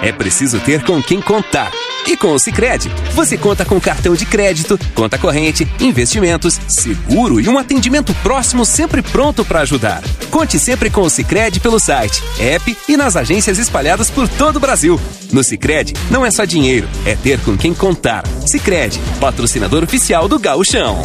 É 0.00 0.12
preciso 0.12 0.60
ter 0.60 0.84
com 0.84 1.02
quem 1.02 1.20
contar. 1.20 1.72
E 2.06 2.16
com 2.16 2.32
o 2.32 2.38
Sicredi, 2.38 2.88
você 3.14 3.36
conta 3.36 3.64
com 3.64 3.80
cartão 3.80 4.14
de 4.14 4.24
crédito, 4.24 4.78
conta 4.94 5.18
corrente, 5.18 5.66
investimentos, 5.80 6.60
seguro 6.68 7.40
e 7.40 7.48
um 7.48 7.58
atendimento 7.58 8.14
próximo 8.22 8.64
sempre 8.64 9.02
pronto 9.02 9.44
para 9.44 9.60
ajudar. 9.60 10.02
Conte 10.30 10.56
sempre 10.58 10.88
com 10.88 11.00
o 11.00 11.10
Sicredi 11.10 11.58
pelo 11.58 11.80
site, 11.80 12.22
app 12.38 12.76
e 12.88 12.96
nas 12.96 13.16
agências 13.16 13.58
espalhadas 13.58 14.08
por 14.08 14.28
todo 14.28 14.56
o 14.56 14.60
Brasil. 14.60 15.00
No 15.32 15.42
Sicredi 15.42 15.94
não 16.08 16.24
é 16.24 16.30
só 16.30 16.44
dinheiro, 16.44 16.88
é 17.04 17.16
ter 17.16 17.40
com 17.40 17.56
quem 17.56 17.74
contar. 17.74 18.22
Sicredi, 18.46 19.00
patrocinador 19.20 19.82
oficial 19.82 20.28
do 20.28 20.38
Gauchão. 20.38 21.02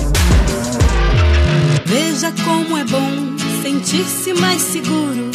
Veja 1.85 2.31
como 2.43 2.77
é 2.77 2.83
bom 2.85 3.35
sentir-se 3.63 4.33
mais 4.35 4.61
seguro. 4.61 5.30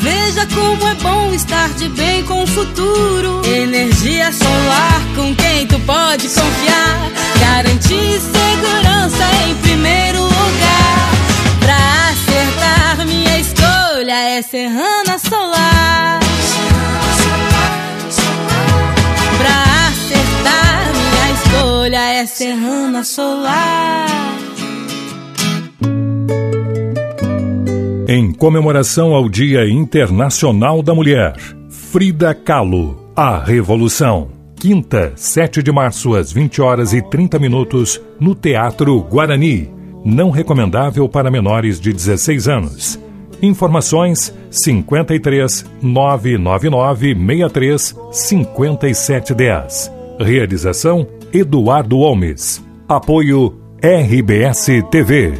Veja 0.00 0.46
como 0.46 0.88
é 0.88 0.94
bom 0.94 1.32
estar 1.34 1.68
de 1.74 1.88
bem 1.90 2.24
com 2.24 2.42
o 2.42 2.46
futuro. 2.46 3.42
Energia 3.44 4.32
solar 4.32 5.02
com 5.14 5.34
quem 5.36 5.66
tu 5.66 5.78
pode 5.80 6.26
confiar. 6.26 7.10
Garantir 7.38 8.18
segurança 8.18 9.24
em 9.46 9.54
primeiro 9.56 10.22
lugar. 10.22 11.10
Pra 11.60 11.76
acertar, 12.10 13.06
minha 13.06 13.38
escolha 13.38 14.14
é 14.14 14.40
Serrana 14.42 15.18
Solar. 15.18 16.20
Pra 19.36 19.88
acertar, 19.88 20.92
minha 20.94 21.32
escolha 21.34 21.98
é 21.98 22.26
Serrana 22.26 23.04
Solar. 23.04 24.06
Em 28.12 28.32
comemoração 28.32 29.14
ao 29.14 29.28
Dia 29.28 29.70
Internacional 29.70 30.82
da 30.82 30.92
Mulher, 30.92 31.36
Frida 31.68 32.34
Kahlo, 32.34 33.08
A 33.14 33.38
Revolução. 33.38 34.30
Quinta, 34.56 35.12
7 35.14 35.62
de 35.62 35.70
março, 35.70 36.16
às 36.16 36.32
20 36.32 36.60
horas 36.60 36.92
e 36.92 37.00
30 37.00 37.38
minutos, 37.38 38.02
no 38.18 38.34
Teatro 38.34 39.00
Guarani. 39.02 39.70
Não 40.04 40.30
recomendável 40.30 41.08
para 41.08 41.30
menores 41.30 41.78
de 41.78 41.92
16 41.92 42.48
anos. 42.48 42.98
Informações 43.40 44.34
53 44.50 45.64
999 45.80 47.14
63 47.14 47.96
5710. 48.10 49.92
Realização 50.18 51.06
Eduardo 51.32 51.98
Holmes. 51.98 52.60
Apoio 52.88 53.54
RBS 53.80 54.66
TV. 54.90 55.34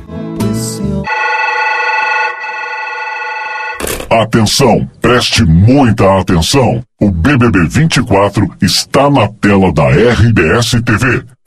Atenção, 4.30 4.88
preste 5.00 5.44
muita 5.44 6.20
atenção. 6.20 6.84
O 7.00 7.10
BBB 7.10 7.66
24 7.66 8.48
está 8.62 9.10
na 9.10 9.26
tela 9.26 9.72
da 9.72 9.88
RBS 9.88 10.80
TV. 10.84 11.24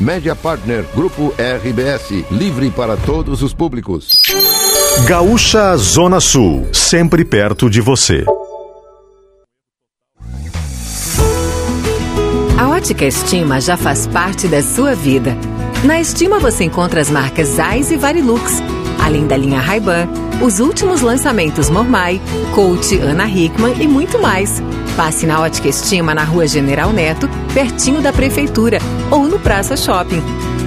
Média 0.00 0.34
Partner, 0.34 0.84
Grupo 0.94 1.32
RBS. 1.38 2.24
Livre 2.30 2.70
para 2.70 2.96
todos 2.96 3.42
os 3.42 3.54
públicos. 3.54 4.10
Gaúcha 5.06 5.76
Zona 5.76 6.20
Sul, 6.20 6.66
sempre 6.72 7.24
perto 7.24 7.70
de 7.70 7.80
você. 7.80 8.24
A 12.58 12.68
Ótica 12.68 13.04
Estima 13.04 13.60
já 13.60 13.76
faz 13.76 14.06
parte 14.06 14.48
da 14.48 14.62
sua 14.62 14.94
vida. 14.94 15.36
Na 15.84 16.00
Estima 16.00 16.40
você 16.40 16.64
encontra 16.64 17.00
as 17.00 17.08
marcas 17.08 17.48
Zeiss 17.48 17.92
e 17.92 17.96
Varilux, 17.96 18.60
além 18.98 19.26
da 19.28 19.36
linha 19.36 19.60
Ray-Ban, 19.60 20.08
os 20.42 20.58
últimos 20.58 21.00
lançamentos 21.00 21.70
Mormai, 21.70 22.20
Coach, 22.54 22.98
Ana 22.98 23.28
Hickman 23.28 23.74
e 23.80 23.86
muito 23.86 24.20
mais. 24.20 24.60
Passe 24.98 25.28
na 25.28 25.40
Ótica 25.40 25.68
Estima 25.68 26.12
na 26.12 26.24
Rua 26.24 26.48
General 26.48 26.92
Neto, 26.92 27.30
pertinho 27.54 28.02
da 28.02 28.12
Prefeitura, 28.12 28.80
ou 29.12 29.28
no 29.28 29.38
Praça 29.38 29.76
Shopping. 29.76 30.20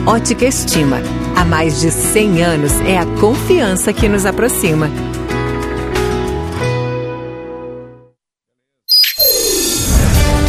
Ótica 0.08 0.46
Estima. 0.46 1.02
Há 1.36 1.44
mais 1.44 1.82
de 1.82 1.92
100 1.92 2.42
anos 2.42 2.72
é 2.88 2.98
a 2.98 3.06
confiança 3.20 3.92
que 3.92 4.08
nos 4.08 4.26
aproxima. 4.26 4.90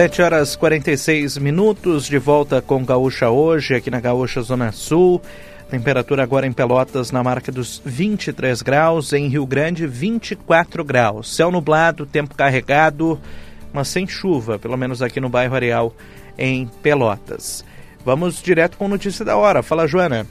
Sete 0.00 0.22
horas 0.22 0.56
46 0.56 1.36
minutos, 1.36 2.06
de 2.06 2.16
volta 2.16 2.62
com 2.62 2.82
Gaúcha 2.82 3.28
hoje, 3.28 3.74
aqui 3.74 3.90
na 3.90 4.00
Gaúcha 4.00 4.40
Zona 4.40 4.72
Sul. 4.72 5.20
Temperatura 5.68 6.22
agora 6.22 6.46
em 6.46 6.52
Pelotas 6.52 7.10
na 7.10 7.22
marca 7.22 7.52
dos 7.52 7.82
23 7.84 8.62
graus, 8.62 9.12
em 9.12 9.28
Rio 9.28 9.44
Grande 9.44 9.86
24 9.86 10.82
graus. 10.82 11.36
Céu 11.36 11.50
nublado, 11.50 12.06
tempo 12.06 12.34
carregado, 12.34 13.20
mas 13.74 13.88
sem 13.88 14.08
chuva, 14.08 14.58
pelo 14.58 14.78
menos 14.78 15.02
aqui 15.02 15.20
no 15.20 15.28
bairro 15.28 15.54
Areal, 15.54 15.94
em 16.38 16.66
Pelotas. 16.82 17.62
Vamos 18.02 18.42
direto 18.42 18.78
com 18.78 18.88
notícia 18.88 19.22
da 19.22 19.36
hora. 19.36 19.62
Fala, 19.62 19.86
Joana. 19.86 20.26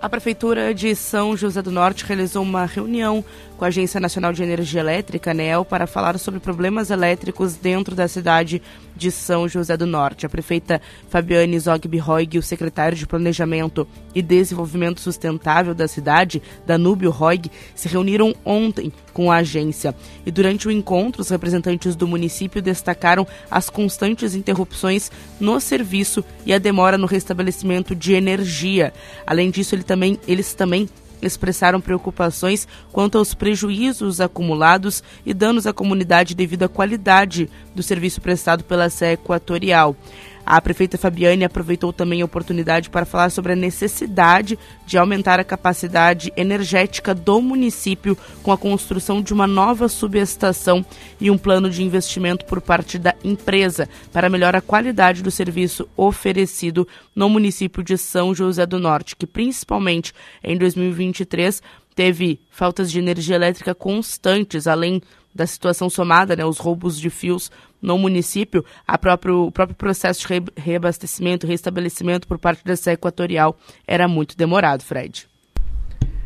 A 0.00 0.08
Prefeitura 0.08 0.72
de 0.72 0.94
São 0.94 1.36
José 1.36 1.60
do 1.60 1.70
Norte 1.70 2.06
realizou 2.06 2.42
uma 2.42 2.64
reunião 2.64 3.22
com 3.60 3.66
a 3.66 3.68
Agência 3.68 4.00
Nacional 4.00 4.32
de 4.32 4.42
Energia 4.42 4.80
Elétrica, 4.80 5.32
ANEEL, 5.32 5.66
para 5.66 5.86
falar 5.86 6.18
sobre 6.18 6.40
problemas 6.40 6.88
elétricos 6.88 7.56
dentro 7.56 7.94
da 7.94 8.08
cidade 8.08 8.62
de 8.96 9.10
São 9.10 9.46
José 9.46 9.76
do 9.76 9.84
Norte. 9.84 10.24
A 10.24 10.30
prefeita 10.30 10.80
Fabiane 11.10 11.60
Zogby 11.60 11.98
Roig 11.98 12.38
o 12.38 12.42
secretário 12.42 12.96
de 12.96 13.06
Planejamento 13.06 13.86
e 14.14 14.22
Desenvolvimento 14.22 15.02
Sustentável 15.02 15.74
da 15.74 15.86
cidade, 15.86 16.42
Danúbio 16.66 17.10
Roig, 17.10 17.50
se 17.74 17.86
reuniram 17.86 18.34
ontem 18.46 18.90
com 19.12 19.30
a 19.30 19.36
agência. 19.36 19.94
E 20.24 20.30
durante 20.30 20.66
o 20.66 20.70
encontro, 20.70 21.20
os 21.20 21.28
representantes 21.28 21.94
do 21.94 22.08
município 22.08 22.62
destacaram 22.62 23.26
as 23.50 23.68
constantes 23.68 24.34
interrupções 24.34 25.12
no 25.38 25.60
serviço 25.60 26.24
e 26.46 26.54
a 26.54 26.58
demora 26.58 26.96
no 26.96 27.06
restabelecimento 27.06 27.94
de 27.94 28.14
energia. 28.14 28.90
Além 29.26 29.50
disso, 29.50 29.74
ele 29.74 29.82
também, 29.82 30.18
eles 30.26 30.54
também 30.54 30.88
expressaram 31.22 31.80
preocupações 31.80 32.66
quanto 32.92 33.18
aos 33.18 33.34
prejuízos 33.34 34.20
acumulados 34.20 35.02
e 35.24 35.34
danos 35.34 35.66
à 35.66 35.72
comunidade 35.72 36.34
devido 36.34 36.64
à 36.64 36.68
qualidade 36.68 37.48
do 37.74 37.82
serviço 37.82 38.20
prestado 38.20 38.64
pela 38.64 38.90
Sé 38.90 39.12
Equatorial. 39.12 39.96
A 40.44 40.60
prefeita 40.60 40.98
Fabiane 40.98 41.44
aproveitou 41.44 41.92
também 41.92 42.22
a 42.22 42.24
oportunidade 42.24 42.90
para 42.90 43.04
falar 43.04 43.30
sobre 43.30 43.52
a 43.52 43.56
necessidade 43.56 44.58
de 44.86 44.98
aumentar 44.98 45.38
a 45.38 45.44
capacidade 45.44 46.32
energética 46.36 47.14
do 47.14 47.40
município 47.40 48.16
com 48.42 48.50
a 48.50 48.58
construção 48.58 49.22
de 49.22 49.32
uma 49.32 49.46
nova 49.46 49.88
subestação 49.88 50.84
e 51.20 51.30
um 51.30 51.38
plano 51.38 51.70
de 51.70 51.82
investimento 51.82 52.44
por 52.44 52.60
parte 52.60 52.98
da 52.98 53.14
empresa 53.22 53.88
para 54.12 54.28
melhorar 54.28 54.58
a 54.58 54.62
qualidade 54.62 55.22
do 55.22 55.30
serviço 55.30 55.88
oferecido 55.96 56.86
no 57.14 57.28
município 57.28 57.82
de 57.82 57.96
São 57.96 58.34
José 58.34 58.66
do 58.66 58.78
Norte, 58.78 59.14
que 59.16 59.26
principalmente 59.26 60.12
em 60.42 60.56
2023 60.56 61.62
teve 61.94 62.40
faltas 62.50 62.90
de 62.90 62.98
energia 62.98 63.36
elétrica 63.36 63.74
constantes, 63.74 64.66
além 64.66 65.02
da 65.34 65.46
situação 65.46 65.88
somada, 65.88 66.34
né, 66.34 66.44
os 66.44 66.58
roubos 66.58 66.98
de 66.98 67.08
fios 67.08 67.50
no 67.80 67.98
município, 67.98 68.64
a 68.86 68.98
próprio, 68.98 69.46
o 69.46 69.52
próprio 69.52 69.76
processo 69.76 70.26
de 70.26 70.42
reabastecimento, 70.56 71.46
restabelecimento 71.46 72.26
por 72.26 72.38
parte 72.38 72.64
dessa 72.64 72.92
equatorial 72.92 73.56
era 73.86 74.06
muito 74.06 74.36
demorado, 74.36 74.82
Fred. 74.82 75.28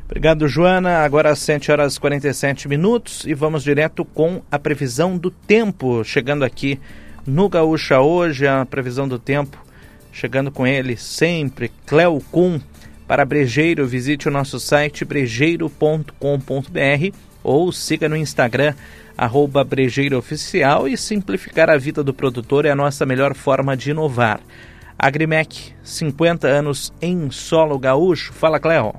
Obrigado, 0.05 0.47
Joana. 0.47 0.99
Agora 0.99 1.31
às 1.31 1.39
7 1.39 1.73
horas 1.73 1.97
e 1.97 2.01
47 2.01 2.69
minutos 2.69 3.25
e 3.25 3.35
vamos 3.35 3.63
direto 3.63 4.05
com 4.05 4.43
a 4.51 4.59
previsão 4.59 5.17
do 5.17 5.31
tempo. 5.31 6.05
Chegando 6.05 6.45
aqui 6.45 6.79
no 7.27 7.49
Gaúcha 7.49 8.01
hoje, 8.01 8.47
a 8.47 8.67
previsão 8.67 9.09
do 9.09 9.19
tempo, 9.19 9.59
chegando 10.13 10.51
com 10.51 10.67
ele 10.67 10.97
sempre, 10.97 11.71
Cleo 11.87 12.21
Kuhn. 12.31 12.61
Para 13.07 13.25
Brejeiro, 13.25 13.87
visite 13.87 14.29
o 14.29 14.31
nosso 14.31 14.61
site 14.61 15.05
brejeiro.com.br 15.05 17.17
ou 17.43 17.73
siga 17.73 18.09
no 18.09 18.17
Instagram 18.17 18.75
arroba 19.17 19.65
Brejeiro 19.65 20.19
Oficial 20.19 20.89
e 20.89 20.97
simplificar 20.97 21.71
a 21.71 21.77
vida 21.77 22.03
do 22.03 22.13
produtor 22.13 22.65
é 22.65 22.71
a 22.71 22.77
nossa 22.77 23.07
melhor 23.07 23.35
forma 23.35 23.77
de 23.77 23.91
inovar. 23.91 24.41
Agrimec, 24.99 25.73
50 25.83 26.47
anos 26.47 26.93
em 27.01 27.31
solo 27.31 27.79
gaúcho. 27.79 28.33
Fala, 28.33 28.61
Cleo. 28.61 28.95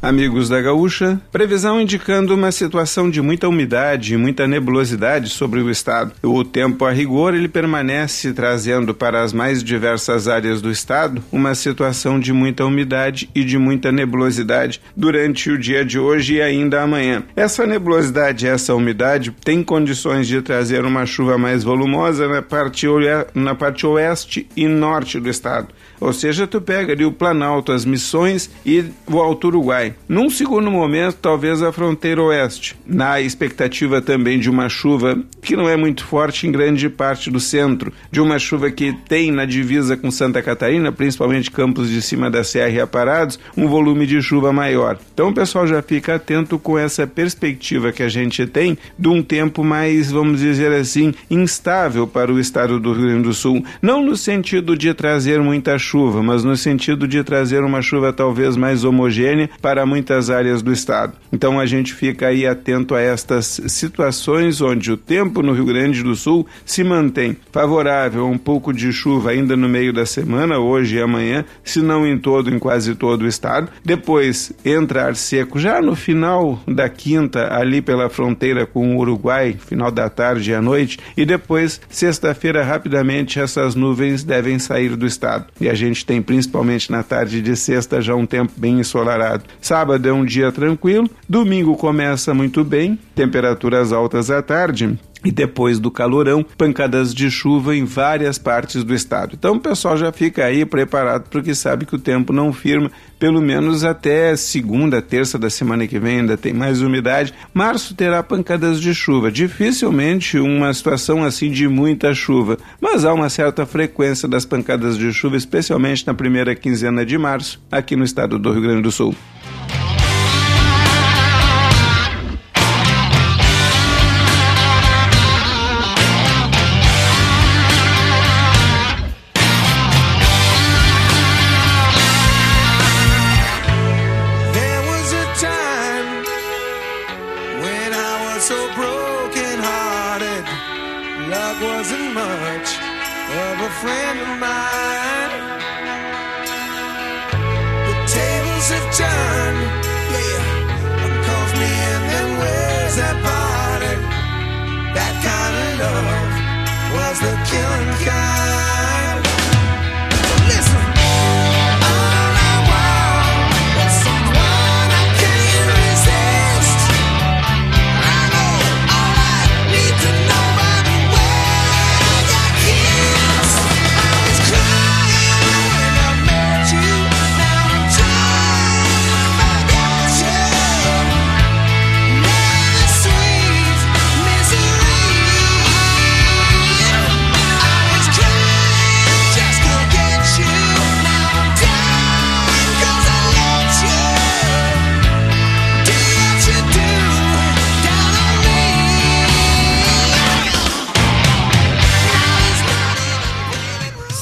Amigos 0.00 0.48
da 0.48 0.62
Gaúcha, 0.62 1.20
previsão 1.32 1.80
indicando 1.80 2.32
uma 2.32 2.52
situação 2.52 3.10
de 3.10 3.20
muita 3.20 3.48
umidade 3.48 4.14
e 4.14 4.16
muita 4.16 4.46
nebulosidade 4.46 5.28
sobre 5.28 5.60
o 5.60 5.68
estado. 5.68 6.12
O 6.22 6.44
tempo 6.44 6.84
a 6.84 6.92
rigor 6.92 7.34
ele 7.34 7.48
permanece 7.48 8.32
trazendo 8.32 8.94
para 8.94 9.24
as 9.24 9.32
mais 9.32 9.62
diversas 9.62 10.28
áreas 10.28 10.62
do 10.62 10.70
estado 10.70 11.20
uma 11.32 11.52
situação 11.52 12.20
de 12.20 12.32
muita 12.32 12.64
umidade 12.64 13.28
e 13.34 13.42
de 13.42 13.58
muita 13.58 13.90
nebulosidade 13.90 14.80
durante 14.96 15.50
o 15.50 15.58
dia 15.58 15.84
de 15.84 15.98
hoje 15.98 16.34
e 16.34 16.42
ainda 16.42 16.80
amanhã. 16.80 17.24
Essa 17.34 17.66
nebulosidade 17.66 18.46
e 18.46 18.48
essa 18.48 18.76
umidade 18.76 19.34
tem 19.44 19.64
condições 19.64 20.28
de 20.28 20.40
trazer 20.40 20.84
uma 20.84 21.06
chuva 21.06 21.36
mais 21.36 21.64
volumosa 21.64 22.28
na 22.28 22.40
parte, 22.40 22.86
na 23.34 23.56
parte 23.56 23.84
oeste 23.84 24.48
e 24.56 24.68
norte 24.68 25.18
do 25.18 25.28
estado. 25.28 25.68
Ou 26.00 26.12
seja, 26.12 26.46
tu 26.46 26.60
pega 26.60 26.92
ali 26.92 27.04
o 27.04 27.12
Planalto, 27.12 27.72
as 27.72 27.84
Missões 27.84 28.50
e 28.64 28.84
o 29.06 29.18
Alto 29.18 29.48
Uruguai. 29.48 29.94
Num 30.08 30.30
segundo 30.30 30.70
momento, 30.70 31.18
talvez 31.20 31.62
a 31.62 31.72
fronteira 31.72 32.22
oeste, 32.22 32.76
na 32.86 33.20
expectativa 33.20 34.00
também 34.00 34.38
de 34.38 34.48
uma 34.48 34.68
chuva 34.68 35.18
que 35.42 35.56
não 35.56 35.68
é 35.68 35.76
muito 35.76 36.04
forte 36.04 36.46
em 36.46 36.52
grande 36.52 36.88
parte 36.88 37.30
do 37.30 37.40
centro, 37.40 37.92
de 38.10 38.20
uma 38.20 38.38
chuva 38.38 38.70
que 38.70 38.92
tem 39.08 39.32
na 39.32 39.44
divisa 39.44 39.96
com 39.96 40.10
Santa 40.10 40.42
Catarina, 40.42 40.92
principalmente 40.92 41.50
campos 41.50 41.88
de 41.88 42.00
cima 42.00 42.30
da 42.30 42.44
serra 42.44 42.70
e 42.70 42.80
aparados, 42.80 43.38
um 43.56 43.66
volume 43.66 44.06
de 44.06 44.20
chuva 44.22 44.52
maior. 44.52 44.98
Então 45.12 45.28
o 45.28 45.34
pessoal 45.34 45.66
já 45.66 45.82
fica 45.82 46.14
atento 46.14 46.58
com 46.58 46.78
essa 46.78 47.06
perspectiva 47.06 47.92
que 47.92 48.02
a 48.02 48.08
gente 48.08 48.46
tem 48.46 48.78
de 48.98 49.08
um 49.08 49.22
tempo 49.22 49.64
mais, 49.64 50.10
vamos 50.10 50.40
dizer 50.40 50.72
assim, 50.72 51.12
instável 51.30 52.06
para 52.06 52.32
o 52.32 52.38
estado 52.38 52.78
do 52.78 52.92
Rio 52.92 53.08
Grande 53.08 53.22
do 53.22 53.34
Sul. 53.34 53.64
Não 53.80 54.04
no 54.04 54.16
sentido 54.16 54.76
de 54.76 54.92
trazer 54.94 55.40
muita 55.40 55.78
chuva 55.78 55.87
chuva, 55.88 56.22
mas 56.22 56.44
no 56.44 56.54
sentido 56.54 57.08
de 57.08 57.24
trazer 57.24 57.64
uma 57.64 57.80
chuva 57.80 58.12
talvez 58.12 58.56
mais 58.56 58.84
homogênea 58.84 59.48
para 59.62 59.86
muitas 59.86 60.28
áreas 60.28 60.60
do 60.60 60.70
estado. 60.70 61.14
Então 61.32 61.58
a 61.58 61.64
gente 61.64 61.94
fica 61.94 62.26
aí 62.26 62.46
atento 62.46 62.94
a 62.94 63.00
estas 63.00 63.60
situações 63.68 64.60
onde 64.60 64.92
o 64.92 64.96
tempo 64.98 65.42
no 65.42 65.54
Rio 65.54 65.64
Grande 65.64 66.02
do 66.02 66.14
Sul 66.14 66.46
se 66.66 66.84
mantém 66.84 67.36
favorável 67.50 68.26
a 68.26 68.28
um 68.28 68.36
pouco 68.36 68.70
de 68.70 68.92
chuva 68.92 69.30
ainda 69.30 69.56
no 69.56 69.68
meio 69.68 69.90
da 69.90 70.04
semana, 70.04 70.58
hoje 70.58 70.96
e 70.96 71.00
amanhã, 71.00 71.44
se 71.64 71.80
não 71.80 72.06
em 72.06 72.18
todo, 72.18 72.54
em 72.54 72.58
quase 72.58 72.94
todo 72.94 73.22
o 73.22 73.26
estado. 73.26 73.70
Depois 73.82 74.52
entrar 74.62 75.16
seco 75.16 75.58
já 75.58 75.80
no 75.80 75.96
final 75.96 76.60
da 76.66 76.88
quinta, 76.88 77.54
ali 77.54 77.80
pela 77.80 78.10
fronteira 78.10 78.66
com 78.66 78.94
o 78.94 78.98
Uruguai, 78.98 79.56
final 79.58 79.90
da 79.90 80.10
tarde 80.10 80.50
e 80.50 80.54
à 80.54 80.60
noite, 80.60 80.98
e 81.16 81.24
depois, 81.24 81.80
sexta-feira, 81.88 82.62
rapidamente 82.62 83.40
essas 83.40 83.74
nuvens 83.74 84.22
devem 84.22 84.58
sair 84.58 84.96
do 84.96 85.06
estado. 85.06 85.46
E 85.60 85.68
a 85.68 85.77
gente 85.78 86.04
tem 86.04 86.20
principalmente 86.20 86.90
na 86.90 87.02
tarde 87.02 87.40
de 87.40 87.56
sexta 87.56 88.02
já 88.02 88.14
um 88.14 88.26
tempo 88.26 88.52
bem 88.56 88.80
ensolarado. 88.80 89.44
Sábado 89.60 90.08
é 90.08 90.12
um 90.12 90.24
dia 90.24 90.52
tranquilo, 90.52 91.08
domingo 91.28 91.76
começa 91.76 92.34
muito 92.34 92.64
bem, 92.64 92.98
temperaturas 93.14 93.92
altas 93.92 94.30
à 94.30 94.42
tarde, 94.42 94.98
e 95.24 95.30
depois 95.30 95.78
do 95.78 95.90
calorão, 95.90 96.44
pancadas 96.56 97.14
de 97.14 97.30
chuva 97.30 97.74
em 97.74 97.84
várias 97.84 98.38
partes 98.38 98.84
do 98.84 98.94
estado. 98.94 99.34
Então 99.38 99.56
o 99.56 99.60
pessoal 99.60 99.96
já 99.96 100.12
fica 100.12 100.44
aí 100.44 100.64
preparado 100.64 101.28
porque 101.30 101.54
sabe 101.54 101.86
que 101.86 101.94
o 101.94 101.98
tempo 101.98 102.32
não 102.32 102.52
firma, 102.52 102.90
pelo 103.18 103.40
menos 103.40 103.84
até 103.84 104.36
segunda, 104.36 105.02
terça 105.02 105.38
da 105.38 105.50
semana 105.50 105.86
que 105.86 105.98
vem 105.98 106.20
ainda 106.20 106.36
tem 106.36 106.52
mais 106.52 106.80
umidade. 106.80 107.34
Março 107.52 107.94
terá 107.94 108.22
pancadas 108.22 108.80
de 108.80 108.94
chuva, 108.94 109.30
dificilmente 109.30 110.38
uma 110.38 110.72
situação 110.72 111.24
assim 111.24 111.50
de 111.50 111.68
muita 111.68 112.14
chuva, 112.14 112.58
mas 112.80 113.04
há 113.04 113.12
uma 113.12 113.28
certa 113.28 113.66
frequência 113.66 114.28
das 114.28 114.44
pancadas 114.44 114.96
de 114.96 115.12
chuva, 115.12 115.36
especialmente 115.36 116.06
na 116.06 116.14
primeira 116.14 116.54
quinzena 116.54 117.04
de 117.04 117.18
março, 117.18 117.60
aqui 117.70 117.96
no 117.96 118.04
estado 118.04 118.38
do 118.38 118.52
Rio 118.52 118.62
Grande 118.62 118.82
do 118.82 118.92
Sul. 118.92 119.14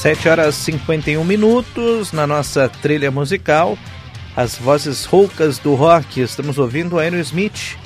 7 0.06 0.28
horas 0.28 0.54
e 0.54 0.62
51 0.70 1.24
minutos 1.24 2.12
na 2.12 2.28
nossa 2.28 2.68
trilha 2.68 3.10
musical. 3.10 3.76
As 4.36 4.54
vozes 4.54 5.04
roucas 5.04 5.58
do 5.58 5.74
rock. 5.74 6.20
Estamos 6.20 6.58
ouvindo 6.58 7.00
Aerosmith, 7.00 7.76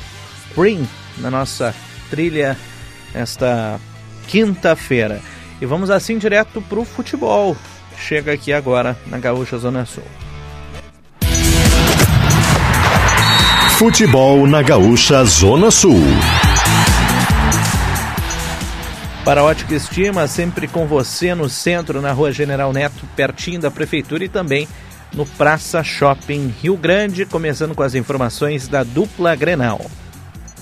Spring, 0.50 0.86
na 1.16 1.30
nossa 1.30 1.74
trilha 2.10 2.58
esta 3.14 3.80
quinta-feira. 4.28 5.22
E 5.62 5.64
vamos 5.64 5.88
assim 5.88 6.18
direto 6.18 6.60
para 6.60 6.80
o 6.80 6.84
futebol. 6.84 7.56
Chega 7.96 8.34
aqui 8.34 8.52
agora 8.52 8.98
na 9.06 9.16
Gaúcha 9.16 9.56
Zona 9.56 9.86
Sul. 9.86 10.04
Futebol 13.78 14.46
na 14.46 14.60
Gaúcha 14.60 15.24
Zona 15.24 15.70
Sul. 15.70 16.04
Para 19.30 19.42
a 19.42 19.44
Ótica 19.44 19.76
Estima, 19.76 20.26
sempre 20.26 20.66
com 20.66 20.88
você 20.88 21.36
no 21.36 21.48
centro, 21.48 22.02
na 22.02 22.10
Rua 22.10 22.32
General 22.32 22.72
Neto, 22.72 23.06
pertinho 23.14 23.60
da 23.60 23.70
Prefeitura 23.70 24.24
e 24.24 24.28
também 24.28 24.66
no 25.14 25.24
Praça 25.24 25.84
Shopping 25.84 26.52
Rio 26.60 26.76
Grande, 26.76 27.24
começando 27.24 27.72
com 27.72 27.84
as 27.84 27.94
informações 27.94 28.66
da 28.66 28.82
dupla 28.82 29.36
Grenal. 29.36 29.80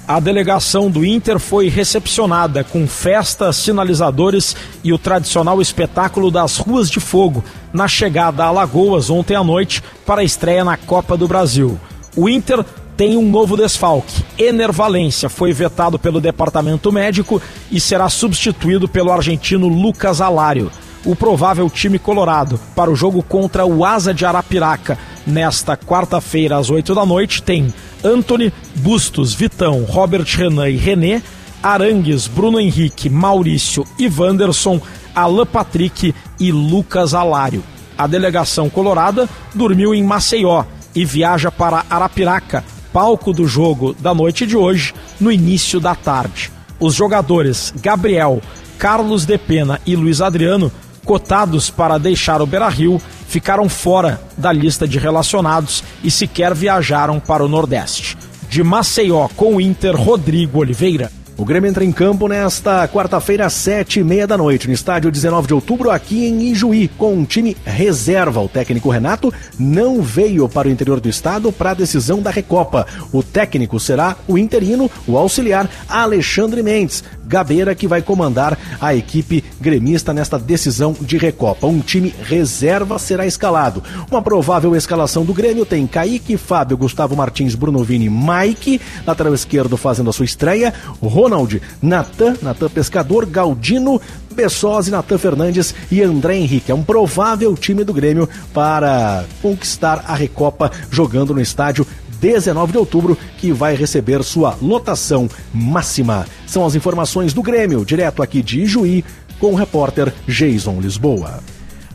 A 0.06 0.20
delegação 0.20 0.90
do 0.90 1.02
Inter 1.02 1.38
foi 1.38 1.70
recepcionada 1.70 2.62
com 2.62 2.86
festas, 2.86 3.56
sinalizadores 3.56 4.54
e 4.84 4.92
o 4.92 4.98
tradicional 4.98 5.62
espetáculo 5.62 6.30
das 6.30 6.58
Ruas 6.58 6.90
de 6.90 7.00
Fogo 7.00 7.42
na 7.72 7.88
chegada 7.88 8.44
a 8.44 8.50
Lagoas 8.50 9.08
ontem 9.08 9.34
à 9.34 9.42
noite 9.42 9.82
para 10.04 10.20
a 10.20 10.24
estreia 10.24 10.62
na 10.62 10.76
Copa 10.76 11.16
do 11.16 11.26
Brasil. 11.26 11.80
O 12.14 12.28
Inter 12.28 12.62
tem 12.98 13.16
um 13.16 13.30
novo 13.30 13.56
desfalque. 13.56 14.24
Ener 14.36 14.72
Valência 14.72 15.28
foi 15.28 15.52
vetado 15.52 16.00
pelo 16.00 16.20
departamento 16.20 16.90
médico 16.90 17.40
e 17.70 17.78
será 17.78 18.08
substituído 18.08 18.88
pelo 18.88 19.12
argentino 19.12 19.68
Lucas 19.68 20.20
Alário. 20.20 20.68
O 21.04 21.14
provável 21.14 21.70
time 21.70 21.96
colorado 21.96 22.58
para 22.74 22.90
o 22.90 22.96
jogo 22.96 23.22
contra 23.22 23.64
o 23.64 23.84
Asa 23.84 24.12
de 24.12 24.26
Arapiraca 24.26 24.98
nesta 25.24 25.76
quarta-feira 25.76 26.56
às 26.56 26.70
8 26.70 26.92
da 26.92 27.06
noite 27.06 27.40
tem 27.40 27.72
Anthony, 28.02 28.52
Bustos, 28.74 29.32
Vitão, 29.32 29.84
Robert 29.84 30.26
Renan 30.36 30.68
e 30.68 30.76
René, 30.76 31.22
Arangues, 31.62 32.26
Bruno 32.26 32.58
Henrique, 32.58 33.08
Maurício 33.08 33.86
e 33.96 34.08
Wanderson, 34.08 34.80
Alan 35.14 35.46
Patrick 35.46 36.12
e 36.40 36.50
Lucas 36.50 37.14
Alário. 37.14 37.62
A 37.96 38.08
delegação 38.08 38.68
colorada 38.68 39.28
dormiu 39.54 39.94
em 39.94 40.02
Maceió 40.02 40.64
e 40.96 41.04
viaja 41.04 41.52
para 41.52 41.84
Arapiraca, 41.88 42.64
palco 42.98 43.32
do 43.32 43.46
jogo 43.46 43.94
da 44.00 44.12
noite 44.12 44.44
de 44.44 44.56
hoje, 44.56 44.92
no 45.20 45.30
início 45.30 45.78
da 45.78 45.94
tarde. 45.94 46.50
Os 46.80 46.96
jogadores 46.96 47.72
Gabriel, 47.80 48.42
Carlos 48.76 49.24
De 49.24 49.38
Pena 49.38 49.80
e 49.86 49.94
Luiz 49.94 50.20
Adriano, 50.20 50.72
cotados 51.04 51.70
para 51.70 51.96
deixar 51.96 52.42
o 52.42 52.46
Beira-Rio, 52.46 53.00
ficaram 53.28 53.68
fora 53.68 54.20
da 54.36 54.52
lista 54.52 54.88
de 54.88 54.98
relacionados 54.98 55.84
e 56.02 56.10
sequer 56.10 56.52
viajaram 56.52 57.20
para 57.20 57.44
o 57.44 57.48
Nordeste. 57.48 58.18
De 58.50 58.64
Maceió 58.64 59.28
com 59.36 59.54
o 59.54 59.60
Inter, 59.60 59.94
Rodrigo 59.94 60.58
Oliveira. 60.58 61.12
O 61.38 61.44
Grêmio 61.44 61.68
entra 61.68 61.84
em 61.84 61.92
campo 61.92 62.26
nesta 62.26 62.88
quarta-feira, 62.88 63.46
às 63.46 63.52
sete 63.52 64.00
e 64.00 64.04
meia 64.04 64.26
da 64.26 64.36
noite, 64.36 64.66
no 64.66 64.74
estádio 64.74 65.08
19 65.08 65.46
de 65.46 65.54
outubro, 65.54 65.88
aqui 65.88 66.26
em 66.26 66.50
Ijuí, 66.50 66.88
com 66.88 67.14
um 67.14 67.24
time 67.24 67.56
reserva. 67.64 68.40
O 68.40 68.48
técnico 68.48 68.90
Renato 68.90 69.32
não 69.56 70.02
veio 70.02 70.48
para 70.48 70.66
o 70.66 70.70
interior 70.70 70.98
do 70.98 71.08
estado 71.08 71.52
para 71.52 71.70
a 71.70 71.74
decisão 71.74 72.20
da 72.20 72.28
Recopa. 72.28 72.88
O 73.12 73.22
técnico 73.22 73.78
será 73.78 74.16
o 74.26 74.36
interino, 74.36 74.90
o 75.06 75.16
auxiliar 75.16 75.70
Alexandre 75.88 76.60
Mendes. 76.60 77.04
Gabeira 77.28 77.74
que 77.74 77.86
vai 77.86 78.00
comandar 78.00 78.58
a 78.80 78.94
equipe 78.94 79.44
gremista 79.60 80.14
nesta 80.14 80.38
decisão 80.38 80.96
de 80.98 81.18
Recopa. 81.18 81.66
Um 81.66 81.80
time 81.80 82.14
reserva 82.22 82.98
será 82.98 83.26
escalado. 83.26 83.82
Uma 84.10 84.22
provável 84.22 84.74
escalação 84.74 85.24
do 85.24 85.34
Grêmio 85.34 85.66
tem 85.66 85.86
Kaique, 85.86 86.36
Fábio, 86.36 86.76
Gustavo 86.76 87.14
Martins, 87.14 87.54
Bruno 87.54 87.84
Vini, 87.84 88.08
Mike, 88.08 88.80
lateral 89.06 89.34
esquerdo 89.34 89.76
fazendo 89.76 90.10
a 90.10 90.12
sua 90.12 90.24
estreia, 90.24 90.72
Ronald, 91.02 91.60
Natan, 91.82 92.34
Natan 92.40 92.68
Pescador, 92.70 93.26
Galdino, 93.26 94.00
Bessosi, 94.34 94.90
Natan 94.90 95.18
Fernandes 95.18 95.74
e 95.90 96.02
André 96.02 96.36
Henrique. 96.36 96.70
É 96.70 96.74
um 96.74 96.82
provável 96.82 97.54
time 97.54 97.84
do 97.84 97.92
Grêmio 97.92 98.28
para 98.54 99.24
conquistar 99.42 100.04
a 100.06 100.14
Recopa 100.14 100.70
jogando 100.90 101.34
no 101.34 101.40
estádio 101.40 101.86
19 102.20 102.72
de 102.72 102.78
outubro, 102.78 103.18
que 103.38 103.52
vai 103.52 103.74
receber 103.74 104.22
sua 104.22 104.56
lotação 104.60 105.28
máxima. 105.52 106.26
São 106.46 106.64
as 106.64 106.74
informações 106.74 107.32
do 107.32 107.42
Grêmio, 107.42 107.84
direto 107.84 108.22
aqui 108.22 108.42
de 108.42 108.60
Ijuí, 108.60 109.04
com 109.38 109.52
o 109.52 109.56
repórter 109.56 110.12
Jason 110.26 110.80
Lisboa. 110.80 111.40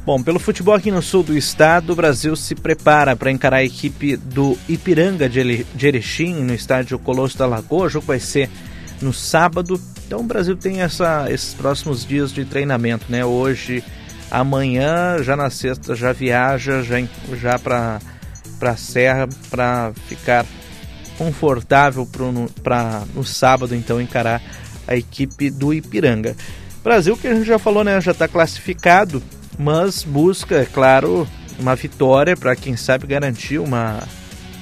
Bom, 0.06 0.22
pelo 0.22 0.38
futebol 0.38 0.76
aqui 0.76 0.92
no 0.92 1.02
sul 1.02 1.24
do 1.24 1.38
estado, 1.38 1.94
o 1.94 1.96
Brasil 1.96 2.36
se 2.36 2.56
prepara 2.56 3.16
para 3.16 3.32
encarar 3.32 3.58
a 3.58 3.64
equipe 3.64 4.18
do 4.18 4.58
Ipiranga 4.68 5.30
de 5.30 5.88
Erechim 5.88 6.44
no 6.44 6.54
estádio 6.54 7.00
Colosso 7.00 7.38
da 7.38 7.46
Lagoa. 7.46 7.86
O 7.86 7.90
jogo 7.90 8.08
vai 8.08 8.20
ser 8.20 8.50
no 9.02 9.14
sábado. 9.14 9.80
Então 10.06 10.20
o 10.20 10.24
Brasil 10.24 10.58
tem 10.58 10.82
essa, 10.82 11.32
esses 11.32 11.54
próximos 11.54 12.06
dias 12.06 12.34
de 12.34 12.44
treinamento, 12.44 13.06
né? 13.08 13.24
Hoje, 13.24 13.82
amanhã, 14.30 15.24
já 15.24 15.38
na 15.38 15.50
sexta, 15.50 15.96
já 15.96 16.12
viaja, 16.12 16.84
já, 16.84 16.98
já 17.40 17.58
para 17.58 18.02
para 18.64 18.72
a 18.72 18.78
Serra 18.78 19.28
para 19.50 19.92
ficar 20.08 20.46
confortável 21.18 22.08
para 22.64 23.04
no 23.14 23.24
sábado 23.26 23.76
então 23.76 24.00
encarar 24.00 24.42
a 24.88 24.96
equipe 24.96 25.50
do 25.50 25.74
Ipiranga. 25.74 26.34
Brasil 26.82 27.18
que 27.18 27.28
a 27.28 27.34
gente 27.34 27.46
já 27.46 27.60
falou, 27.60 27.84
né, 27.84 28.00
já 28.00 28.12
está 28.12 28.26
classificado, 28.26 29.22
mas 29.60 30.04
busca, 30.04 30.56
é 30.56 30.66
claro, 30.66 31.28
uma 31.60 31.76
vitória 31.76 32.38
para 32.38 32.56
quem 32.56 32.78
sabe 32.78 33.06
garantir 33.06 33.58
uma, 33.58 34.02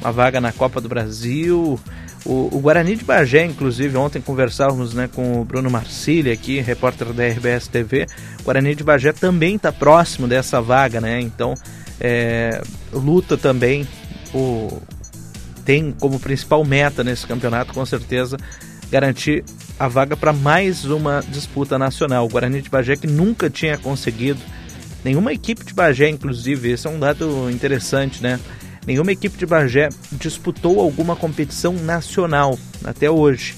uma 0.01 0.11
vaga 0.11 0.41
na 0.41 0.51
Copa 0.51 0.81
do 0.81 0.89
Brasil. 0.89 1.79
O, 2.25 2.55
o, 2.55 2.59
Guarani 2.59 2.95
de 2.95 3.03
Bagé, 3.03 3.45
inclusive, 3.45 3.97
ontem 3.97 4.21
conversávamos 4.21 4.93
né, 4.93 5.09
com 5.13 5.41
o 5.41 5.45
Bruno 5.45 5.69
Marcília 5.69 6.33
aqui, 6.33 6.59
repórter 6.59 7.13
da 7.13 7.27
RBS 7.27 7.67
TV. 7.67 8.07
O 8.39 8.43
Guarani 8.43 8.75
de 8.75 8.83
Bagé 8.83 9.11
também 9.11 9.55
está 9.55 9.71
próximo 9.71 10.27
dessa 10.27 10.61
vaga, 10.61 11.01
né? 11.01 11.19
Então 11.19 11.55
é, 12.01 12.61
luta 12.91 13.37
também 13.37 13.87
o, 14.33 14.81
tem 15.63 15.91
como 15.99 16.19
principal 16.19 16.65
meta 16.65 17.03
nesse 17.03 17.27
campeonato, 17.27 17.73
com 17.73 17.85
certeza, 17.85 18.37
garantir 18.91 19.43
a 19.79 19.87
vaga 19.87 20.17
para 20.17 20.33
mais 20.33 20.83
uma 20.83 21.23
disputa 21.29 21.77
nacional. 21.77 22.25
O 22.25 22.29
Guarani 22.29 22.61
de 22.61 22.69
Bagé 22.69 22.95
que 22.95 23.07
nunca 23.07 23.49
tinha 23.49 23.77
conseguido, 23.77 24.39
nenhuma 25.03 25.31
equipe 25.31 25.63
de 25.63 25.73
Bagé, 25.73 26.09
inclusive, 26.09 26.71
esse 26.71 26.87
é 26.87 26.89
um 26.89 26.99
dado 26.99 27.49
interessante, 27.51 28.21
né? 28.21 28.39
Nenhuma 28.85 29.11
equipe 29.11 29.37
de 29.37 29.45
Bagé 29.45 29.89
disputou 30.13 30.79
alguma 30.79 31.15
competição 31.15 31.73
nacional 31.73 32.57
até 32.83 33.11
hoje. 33.11 33.55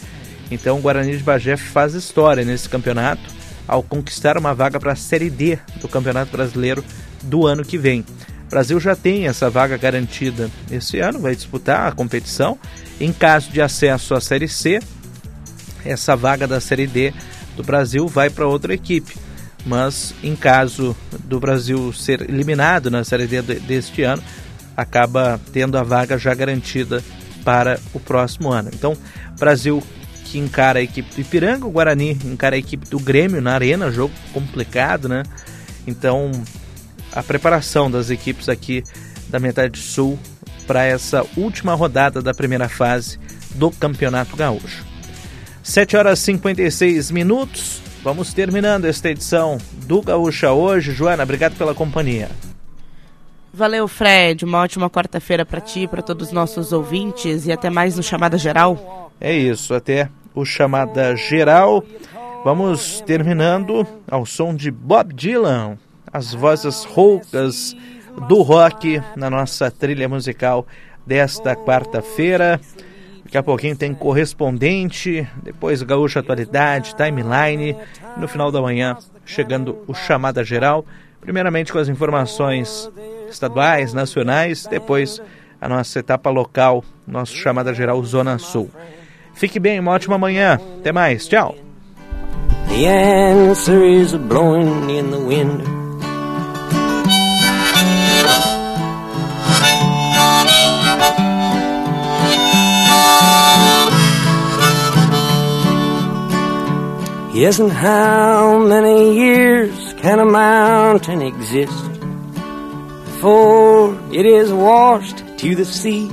Então 0.52 0.78
o 0.78 0.82
Guarani 0.82 1.18
de 1.18 1.24
Bagé 1.24 1.56
faz 1.56 1.94
história 1.94 2.44
nesse 2.44 2.68
campeonato 2.68 3.22
ao 3.66 3.82
conquistar 3.82 4.38
uma 4.38 4.54
vaga 4.54 4.78
para 4.80 4.92
a 4.92 4.96
Série 4.96 5.30
D 5.30 5.58
do 5.80 5.88
Campeonato 5.88 6.32
Brasileiro 6.32 6.84
do 7.24 7.48
ano 7.48 7.64
que 7.64 7.78
vem. 7.78 8.04
Brasil 8.54 8.80
já 8.80 8.96
tem 8.96 9.26
essa 9.26 9.50
vaga 9.50 9.76
garantida 9.78 10.48
esse 10.70 11.00
ano, 11.00 11.18
vai 11.18 11.36
disputar 11.36 11.88
a 11.88 11.92
competição. 11.92 12.56
Em 13.02 13.12
caso 13.12 13.50
de 13.50 13.60
acesso 13.60 14.14
à 14.14 14.22
Série 14.22 14.48
C, 14.48 14.80
essa 15.84 16.16
vaga 16.16 16.46
da 16.46 16.62
Série 16.62 16.86
D 16.86 17.12
do 17.56 17.64
Brasil 17.64 18.08
vai 18.08 18.30
para 18.30 18.46
outra 18.46 18.72
equipe. 18.72 19.16
Mas 19.66 20.14
em 20.22 20.36
caso 20.36 20.96
do 21.24 21.40
Brasil 21.40 21.92
ser 21.94 22.30
eliminado 22.30 22.92
na 22.92 23.04
Série 23.04 23.26
D 23.26 23.42
deste 23.42 24.04
ano, 24.04 24.22
acaba 24.78 25.42
tendo 25.52 25.76
a 25.76 25.82
vaga 25.82 26.16
já 26.20 26.36
garantida 26.36 27.04
para 27.44 27.80
o 27.92 28.00
próximo 28.00 28.52
ano. 28.52 28.70
Então, 28.72 28.96
Brasil 29.40 29.82
que 30.26 30.38
encara 30.38 30.78
a 30.78 30.84
equipe 30.84 31.16
do 31.16 31.22
Ipiranga, 31.22 31.66
o 31.66 31.72
Guarani 31.72 32.20
encara 32.24 32.56
a 32.56 32.60
equipe 32.60 32.88
do 32.88 33.00
Grêmio 33.00 33.42
na 33.42 33.54
Arena, 33.54 33.90
jogo 33.90 34.14
complicado, 34.32 35.10
né? 35.10 35.24
Então, 35.88 36.32
a 37.14 37.22
preparação 37.22 37.90
das 37.90 38.10
equipes 38.10 38.50
aqui 38.50 38.84
da 39.30 39.40
metade 39.40 39.80
sul 39.80 40.18
para 40.68 40.84
essa 40.84 41.26
última 41.38 41.74
rodada 41.74 42.22
da 42.22 42.34
primeira 42.34 42.70
fase 42.70 43.20
do 43.56 43.72
Campeonato 43.72 44.36
Gaúcho. 44.36 44.86
7 45.62 45.96
horas 45.96 46.20
e 46.20 46.24
56 46.24 47.12
minutos. 47.12 47.82
Vamos 48.04 48.34
terminando 48.34 48.86
esta 48.86 49.10
edição 49.10 49.58
do 49.86 50.02
Gaúcha 50.02 50.52
hoje. 50.52 50.92
Joana, 50.92 51.24
obrigado 51.24 51.56
pela 51.56 51.74
companhia. 51.74 52.30
Valeu, 53.54 53.88
Fred. 53.88 54.44
Uma 54.44 54.60
ótima 54.60 54.90
quarta-feira 54.90 55.46
para 55.46 55.62
ti, 55.62 55.88
para 55.88 56.02
todos 56.02 56.28
os 56.28 56.34
nossos 56.34 56.74
ouvintes 56.74 57.46
e 57.46 57.52
até 57.52 57.70
mais 57.70 57.96
no 57.96 58.04
Chamada 58.04 58.38
Geral. 58.38 59.12
É 59.22 59.34
isso, 59.34 59.74
até 59.74 60.10
o 60.34 60.44
Chamada 60.44 61.16
Geral. 61.16 61.84
Vamos 62.44 63.00
terminando 63.02 63.88
ao 64.10 64.26
som 64.26 64.54
de 64.54 64.70
Bob 64.70 65.14
Dylan 65.14 65.78
as 66.14 66.34
vozes 66.34 66.84
roucas 66.84 67.76
do 68.28 68.42
rock 68.42 69.02
na 69.16 69.30
nossa 69.30 69.72
trilha 69.72 70.08
musical 70.08 70.68
desta 71.06 71.56
quarta-feira. 71.56 72.62
Daqui 73.26 73.38
a 73.38 73.44
pouquinho 73.44 73.76
tem 73.76 73.94
correspondente, 73.94 75.28
depois 75.42 75.82
Gaúcha 75.82 76.20
Atualidade, 76.20 76.96
Timeline. 76.96 77.76
no 78.16 78.28
final 78.28 78.52
da 78.52 78.62
manhã, 78.62 78.96
chegando 79.26 79.84
o 79.88 79.94
Chamada 79.94 80.44
Geral 80.44 80.86
Primeiramente 81.24 81.72
com 81.72 81.80
as 81.80 81.88
informações 81.88 82.92
estaduais, 83.30 83.94
nacionais, 83.94 84.68
depois 84.70 85.22
a 85.60 85.70
nossa 85.70 86.00
etapa 86.00 86.30
local, 86.30 86.84
nosso 87.08 87.34
chamada 87.34 87.74
geral 87.74 88.04
Zona 88.04 88.38
Sul. 88.38 88.70
Fique 89.34 89.58
bem, 89.58 89.80
uma 89.80 89.94
ótima 89.94 90.18
manhã. 90.18 90.60
Até 90.80 90.92
mais. 90.92 91.26
Tchau. 91.26 91.56
The 92.68 92.88
answer 92.88 93.86
is 93.86 94.14
blowing 94.16 94.90
in 94.90 95.12
the 95.12 95.18
wind. 95.18 95.73
Yes, 107.34 107.60
and 107.60 107.72
how 107.72 108.60
many 108.60 109.18
years 109.18 109.94
can 109.98 110.20
a 110.20 110.26
mountain 110.26 111.22
exist 111.22 111.92
before 113.06 114.00
it 114.14 114.26
is 114.26 114.54
washed 114.54 115.18
to 115.40 115.56
the 115.56 115.66
sea? 115.66 116.12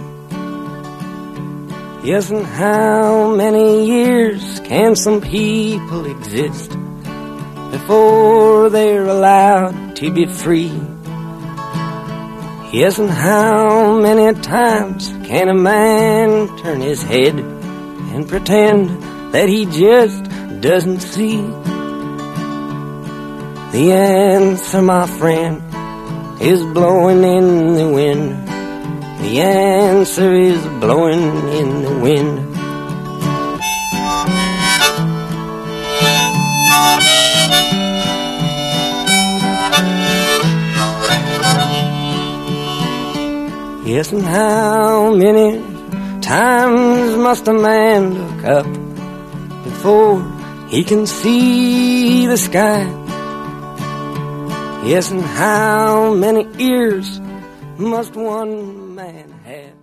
Yes, 2.03 2.31
and 2.31 2.47
how 2.47 3.35
many 3.35 3.87
years 3.87 4.61
can 4.61 4.97
some 4.97 5.21
people 5.21 6.07
exist 6.07 6.71
before 7.71 8.71
they're 8.71 9.07
allowed 9.07 9.95
to 9.97 10.11
be 10.11 10.25
free? 10.25 10.73
Yes, 12.73 13.01
and 13.01 13.11
how 13.11 13.99
many 13.99 14.33
times 14.43 15.09
can 15.25 15.49
a 15.49 15.55
man 15.55 16.57
turn 16.59 16.81
his 16.81 17.03
head 17.03 17.35
and 17.35 18.29
pretend 18.29 19.03
that 19.33 19.49
he 19.49 19.67
just 19.67 20.23
doesn't 20.61 21.01
see? 21.01 21.39
The 23.73 23.93
answer, 23.93 24.83
my 24.83 25.09
friend, 25.09 25.61
is 26.41 26.63
blowing 26.63 27.25
in 27.25 27.75
the 27.75 27.89
wind. 27.89 28.47
The 29.19 29.41
answer 29.41 30.33
is 30.33 30.65
blowing 30.79 31.49
in 31.49 31.83
the 31.83 31.99
wind. 31.99 32.51
Yes, 37.43 37.70
and 43.99 44.23
how 44.23 45.13
many 45.13 45.59
times 46.21 47.17
must 47.17 47.49
a 47.49 47.53
man 47.53 48.15
look 48.15 48.45
up 48.45 48.67
before 49.65 50.23
he 50.69 50.85
can 50.85 51.07
see 51.07 52.25
the 52.27 52.37
sky? 52.37 52.87
Yes, 54.85 55.11
and 55.11 55.23
how 55.23 56.15
many 56.15 56.47
ears 56.59 57.21
must 57.79 58.15
one 58.15 58.95
man 58.95 59.29
have? 59.45 59.75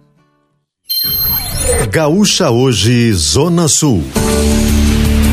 Gaúcha 1.92 2.50
Hoje, 2.50 3.12
Zona 3.14 3.68
Sul. 3.68 4.02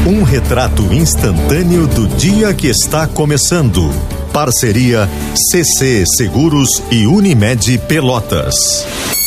Um 0.04 0.24
retrato 0.24 0.82
instantâneo 0.92 1.86
do 1.86 2.08
dia 2.08 2.52
que 2.52 2.66
está 2.66 3.06
começando. 3.06 3.88
Parceria 4.34 5.08
CC 5.32 6.02
Seguros 6.04 6.82
e 6.90 7.06
Unimed 7.06 7.78
Pelotas. 7.86 9.23